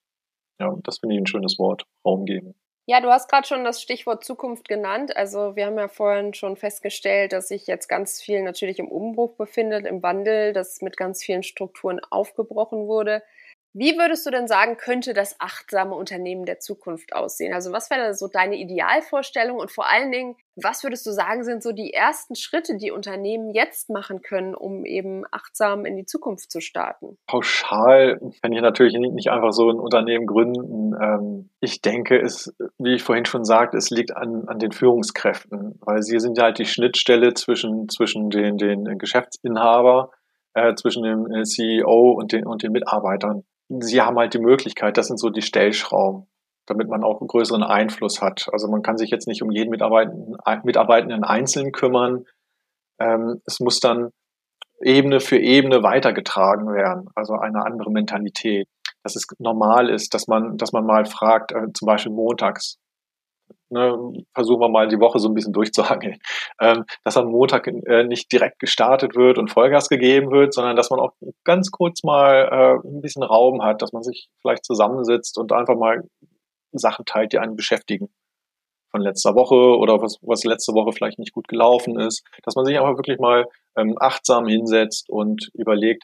Ja, 0.63 0.75
das 0.83 0.99
finde 0.99 1.15
ich 1.15 1.21
ein 1.21 1.27
schönes 1.27 1.59
Wort, 1.59 1.85
Raum 2.05 2.25
geben. 2.25 2.55
Ja, 2.85 2.99
du 2.99 3.09
hast 3.09 3.29
gerade 3.29 3.47
schon 3.47 3.63
das 3.63 3.81
Stichwort 3.81 4.25
Zukunft 4.25 4.67
genannt. 4.67 5.15
Also 5.15 5.55
wir 5.55 5.65
haben 5.65 5.77
ja 5.77 5.87
vorhin 5.87 6.33
schon 6.33 6.57
festgestellt, 6.57 7.31
dass 7.31 7.47
sich 7.47 7.65
jetzt 7.65 7.87
ganz 7.87 8.21
viel 8.21 8.43
natürlich 8.43 8.79
im 8.79 8.89
Umbruch 8.89 9.35
befindet, 9.35 9.85
im 9.85 10.03
Wandel, 10.03 10.51
dass 10.51 10.81
mit 10.81 10.97
ganz 10.97 11.23
vielen 11.23 11.43
Strukturen 11.43 12.01
aufgebrochen 12.09 12.87
wurde. 12.87 13.23
Wie 13.75 13.97
würdest 13.97 14.23
du 14.27 14.29
denn 14.29 14.47
sagen, 14.47 14.77
könnte 14.77 15.13
das 15.13 15.35
achtsame 15.39 15.95
Unternehmen 15.95 16.45
der 16.45 16.59
Zukunft 16.59 17.15
aussehen? 17.15 17.55
Also 17.55 17.71
was 17.71 17.89
wäre 17.89 18.13
so 18.13 18.27
deine 18.27 18.55
Idealvorstellung 18.55 19.57
und 19.57 19.71
vor 19.71 19.89
allen 19.89 20.11
Dingen, 20.11 20.35
was 20.55 20.83
würdest 20.83 21.07
du 21.07 21.11
sagen, 21.11 21.43
sind 21.43 21.63
so 21.63 21.71
die 21.71 21.91
ersten 21.91 22.35
Schritte, 22.35 22.77
die 22.77 22.91
Unternehmen 22.91 23.51
jetzt 23.51 23.89
machen 23.89 24.21
können, 24.21 24.53
um 24.53 24.85
eben 24.85 25.23
achtsam 25.31 25.85
in 25.85 25.95
die 25.95 26.05
Zukunft 26.05 26.51
zu 26.51 26.61
starten? 26.61 27.17
Pauschal 27.25 28.19
kann 28.43 28.53
ich 28.53 28.61
natürlich 28.61 28.95
nicht 28.95 29.31
einfach 29.31 29.53
so 29.53 29.71
ein 29.71 29.79
Unternehmen 29.79 30.27
gründen. 30.27 30.93
Ähm, 31.01 31.49
ich 31.59 31.81
denke, 31.81 32.21
es, 32.21 32.55
wie 32.77 32.93
ich 32.93 33.01
vorhin 33.01 33.25
schon 33.25 33.43
sagte, 33.43 33.77
es 33.77 33.89
liegt 33.89 34.15
an, 34.15 34.47
an 34.47 34.59
den 34.59 34.71
Führungskräften, 34.71 35.79
weil 35.81 36.03
sie 36.03 36.19
sind 36.19 36.37
ja 36.37 36.43
halt 36.43 36.59
die 36.59 36.65
Schnittstelle 36.65 37.33
zwischen, 37.33 37.89
zwischen 37.89 38.29
den, 38.29 38.57
den 38.57 38.99
Geschäftsinhaber, 38.99 40.11
äh, 40.53 40.75
zwischen 40.75 41.01
dem 41.01 41.25
äh, 41.31 41.41
CEO 41.41 42.11
und 42.11 42.31
den, 42.33 42.45
und 42.45 42.61
den 42.61 42.71
Mitarbeitern 42.71 43.43
sie 43.81 44.01
haben 44.01 44.17
halt 44.17 44.33
die 44.33 44.39
Möglichkeit, 44.39 44.97
das 44.97 45.07
sind 45.07 45.19
so 45.19 45.29
die 45.29 45.41
Stellschrauben, 45.41 46.27
damit 46.65 46.89
man 46.89 47.03
auch 47.03 47.19
einen 47.19 47.27
größeren 47.27 47.63
Einfluss 47.63 48.21
hat. 48.21 48.47
Also 48.51 48.67
man 48.69 48.81
kann 48.81 48.97
sich 48.97 49.09
jetzt 49.09 49.27
nicht 49.27 49.41
um 49.41 49.51
jeden 49.51 49.69
Mitarbeitenden, 49.69 51.23
einzeln 51.23 51.71
kümmern. 51.71 52.25
Ähm, 52.99 53.41
es 53.45 53.59
muss 53.59 53.79
dann 53.79 54.11
Ebene 54.81 55.19
für 55.19 55.37
Ebene 55.37 55.81
weitergetragen 55.83 56.67
werden, 56.73 57.09
also 57.15 57.33
eine 57.35 57.65
andere 57.65 57.91
Mentalität. 57.91 58.67
Dass 59.03 59.15
es 59.15 59.25
normal 59.39 59.89
ist, 59.89 60.13
dass 60.13 60.27
man, 60.27 60.57
dass 60.57 60.71
man 60.71 60.85
mal 60.85 61.05
fragt, 61.05 61.51
äh, 61.51 61.71
zum 61.73 61.85
Beispiel 61.85 62.11
montags, 62.11 62.77
ne, 63.73 64.23
versuchen 64.33 64.61
wir 64.61 64.69
mal 64.69 64.87
die 64.87 64.99
Woche 64.99 65.19
so 65.19 65.27
ein 65.27 65.33
bisschen 65.33 65.53
durchzuhangeln, 65.53 66.19
ähm, 66.61 66.85
dass 67.03 67.17
am 67.17 67.27
Montag 67.27 67.67
äh, 67.67 68.03
nicht 68.03 68.31
direkt 68.31 68.59
gestartet 68.59 69.15
wird 69.15 69.37
und 69.37 69.51
Vollgas 69.51 69.89
gegeben 69.89 70.31
wird, 70.31 70.53
sondern 70.53 70.75
dass 70.75 70.89
man 70.89 70.99
auch 70.99 71.11
ganz 71.43 71.71
kurz 71.71 72.03
mal 72.03 72.49
äh, 72.83 72.87
ein 72.87 73.01
bisschen 73.01 73.23
Raum 73.23 73.63
hat, 73.63 73.81
dass 73.81 73.91
man 73.91 74.03
sich 74.03 74.29
vielleicht 74.41 74.65
zusammensitzt 74.65 75.37
und 75.37 75.51
einfach 75.51 75.75
mal 75.75 76.03
Sachen 76.71 77.05
teilt, 77.05 77.33
die 77.33 77.39
einen 77.39 77.55
beschäftigen. 77.55 78.09
Von 78.91 79.01
letzter 79.01 79.33
Woche 79.33 79.55
oder 79.55 80.01
was, 80.01 80.19
was 80.21 80.43
letzte 80.43 80.73
Woche 80.73 80.91
vielleicht 80.91 81.17
nicht 81.17 81.33
gut 81.33 81.47
gelaufen 81.47 81.99
ist, 81.99 82.23
dass 82.43 82.55
man 82.55 82.63
sich 82.63 82.77
einfach 82.77 82.95
wirklich 82.95 83.17
mal 83.17 83.47
ähm, 83.75 83.95
achtsam 83.99 84.45
hinsetzt 84.45 85.09
und 85.09 85.49
überlegt, 85.55 86.03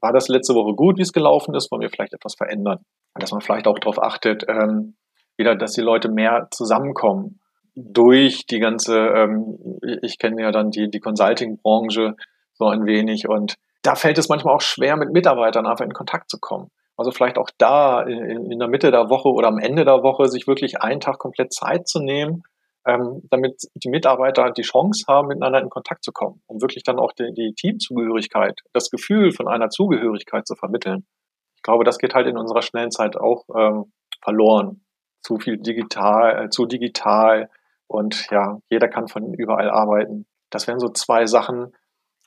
war 0.00 0.12
das 0.12 0.28
letzte 0.28 0.54
Woche 0.54 0.74
gut, 0.74 0.98
wie 0.98 1.02
es 1.02 1.12
gelaufen 1.12 1.54
ist, 1.54 1.70
wollen 1.70 1.82
wir 1.82 1.90
vielleicht 1.90 2.14
etwas 2.14 2.34
verändern? 2.34 2.84
Dass 3.14 3.32
man 3.32 3.40
vielleicht 3.40 3.66
auch 3.66 3.78
darauf 3.78 4.00
achtet, 4.00 4.44
ähm, 4.48 4.96
wieder, 5.38 5.56
dass 5.56 5.72
die 5.72 5.80
Leute 5.80 6.10
mehr 6.10 6.48
zusammenkommen 6.50 7.40
durch 7.74 8.46
die 8.46 8.58
ganze, 8.58 8.98
ähm, 8.98 9.78
ich 10.02 10.18
kenne 10.18 10.42
ja 10.42 10.50
dann 10.50 10.70
die, 10.70 10.90
die 10.90 11.00
Consulting-Branche 11.00 12.16
so 12.54 12.66
ein 12.66 12.86
wenig 12.86 13.28
und 13.28 13.54
da 13.82 13.94
fällt 13.94 14.18
es 14.18 14.28
manchmal 14.28 14.56
auch 14.56 14.60
schwer, 14.60 14.96
mit 14.96 15.12
Mitarbeitern 15.12 15.66
einfach 15.66 15.84
in 15.84 15.92
Kontakt 15.92 16.28
zu 16.28 16.38
kommen. 16.40 16.70
Also 16.96 17.12
vielleicht 17.12 17.38
auch 17.38 17.50
da 17.58 18.02
in, 18.02 18.50
in 18.50 18.58
der 18.58 18.68
Mitte 18.68 18.90
der 18.90 19.08
Woche 19.08 19.28
oder 19.28 19.46
am 19.46 19.58
Ende 19.58 19.84
der 19.84 20.02
Woche 20.02 20.28
sich 20.28 20.48
wirklich 20.48 20.80
einen 20.80 20.98
Tag 20.98 21.18
komplett 21.18 21.52
Zeit 21.52 21.86
zu 21.86 22.00
nehmen, 22.00 22.42
ähm, 22.84 23.22
damit 23.30 23.62
die 23.76 23.88
Mitarbeiter 23.88 24.50
die 24.50 24.62
Chance 24.62 25.04
haben, 25.06 25.28
miteinander 25.28 25.60
in 25.60 25.70
Kontakt 25.70 26.02
zu 26.02 26.10
kommen, 26.10 26.42
um 26.46 26.60
wirklich 26.60 26.82
dann 26.82 26.98
auch 26.98 27.12
die, 27.12 27.32
die 27.32 27.54
Teamzugehörigkeit, 27.54 28.60
das 28.72 28.90
Gefühl 28.90 29.30
von 29.30 29.46
einer 29.46 29.70
Zugehörigkeit 29.70 30.48
zu 30.48 30.56
vermitteln. 30.56 31.06
Ich 31.54 31.62
glaube, 31.62 31.84
das 31.84 31.98
geht 31.98 32.14
halt 32.14 32.26
in 32.26 32.36
unserer 32.36 32.62
schnellen 32.62 32.90
Zeit 32.90 33.16
auch 33.16 33.44
ähm, 33.56 33.92
verloren 34.20 34.80
zu 35.22 35.38
viel 35.38 35.58
digital, 35.58 36.44
äh, 36.44 36.48
zu 36.50 36.66
digital 36.66 37.50
und 37.86 38.28
ja, 38.30 38.58
jeder 38.68 38.88
kann 38.88 39.08
von 39.08 39.34
überall 39.34 39.70
arbeiten. 39.70 40.26
Das 40.50 40.66
wären 40.66 40.78
so 40.78 40.88
zwei 40.88 41.26
Sachen 41.26 41.72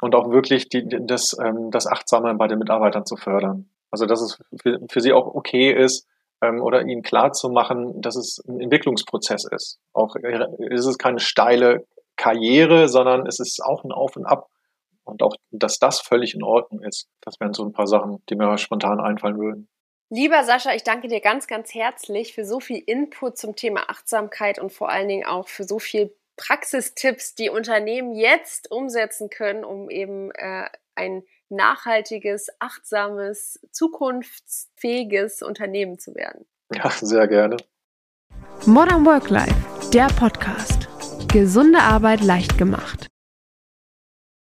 und 0.01 0.15
auch 0.15 0.31
wirklich 0.31 0.69
die, 0.69 0.85
das, 0.87 1.37
ähm, 1.39 1.71
das 1.71 1.87
Achtsame 1.87 2.33
bei 2.35 2.47
den 2.47 2.59
Mitarbeitern 2.59 3.05
zu 3.05 3.15
fördern. 3.15 3.69
Also 3.91 4.05
dass 4.05 4.21
es 4.21 4.39
für, 4.61 4.79
für 4.89 5.01
sie 5.01 5.13
auch 5.13 5.27
okay 5.27 5.71
ist 5.71 6.07
ähm, 6.41 6.61
oder 6.61 6.81
ihnen 6.81 7.03
klar 7.03 7.31
zu 7.31 7.49
machen, 7.49 8.01
dass 8.01 8.15
es 8.15 8.43
ein 8.47 8.59
Entwicklungsprozess 8.59 9.45
ist. 9.45 9.79
Auch 9.93 10.15
äh, 10.15 10.45
ist 10.69 10.85
es 10.85 10.97
keine 10.97 11.19
steile 11.19 11.85
Karriere, 12.15 12.87
sondern 12.87 13.25
es 13.25 13.39
ist 13.39 13.63
auch 13.63 13.83
ein 13.83 13.91
Auf 13.91 14.15
und 14.15 14.25
Ab 14.25 14.47
und 15.03 15.23
auch, 15.23 15.35
dass 15.51 15.79
das 15.79 15.99
völlig 15.99 16.35
in 16.35 16.43
Ordnung 16.43 16.83
ist. 16.83 17.07
Das 17.21 17.39
wären 17.39 17.53
so 17.53 17.63
ein 17.63 17.73
paar 17.73 17.87
Sachen, 17.87 18.23
die 18.29 18.35
mir 18.35 18.57
spontan 18.57 18.99
einfallen 18.99 19.39
würden. 19.39 19.67
Lieber 20.13 20.43
Sascha, 20.43 20.75
ich 20.75 20.83
danke 20.83 21.07
dir 21.07 21.21
ganz, 21.21 21.47
ganz 21.47 21.73
herzlich 21.73 22.33
für 22.33 22.43
so 22.43 22.59
viel 22.59 22.83
Input 22.85 23.37
zum 23.37 23.55
Thema 23.55 23.89
Achtsamkeit 23.89 24.59
und 24.59 24.73
vor 24.73 24.89
allen 24.89 25.07
Dingen 25.07 25.25
auch 25.25 25.47
für 25.47 25.63
so 25.63 25.79
viel 25.79 26.13
Praxistipps, 26.35 27.33
die 27.33 27.49
Unternehmen 27.49 28.13
jetzt 28.13 28.69
umsetzen 28.69 29.29
können, 29.29 29.63
um 29.63 29.89
eben 29.89 30.29
äh, 30.31 30.65
ein 30.95 31.23
nachhaltiges, 31.47 32.49
achtsames, 32.59 33.61
zukunftsfähiges 33.71 35.43
Unternehmen 35.43 35.97
zu 35.97 36.13
werden. 36.13 36.45
Ja, 36.73 36.89
sehr 36.89 37.29
gerne. 37.29 37.55
Modern 38.65 39.05
Work 39.05 39.29
Life, 39.29 39.91
der 39.93 40.07
Podcast. 40.07 40.89
Gesunde 41.31 41.79
Arbeit 41.79 42.19
leicht 42.19 42.57
gemacht. 42.57 43.07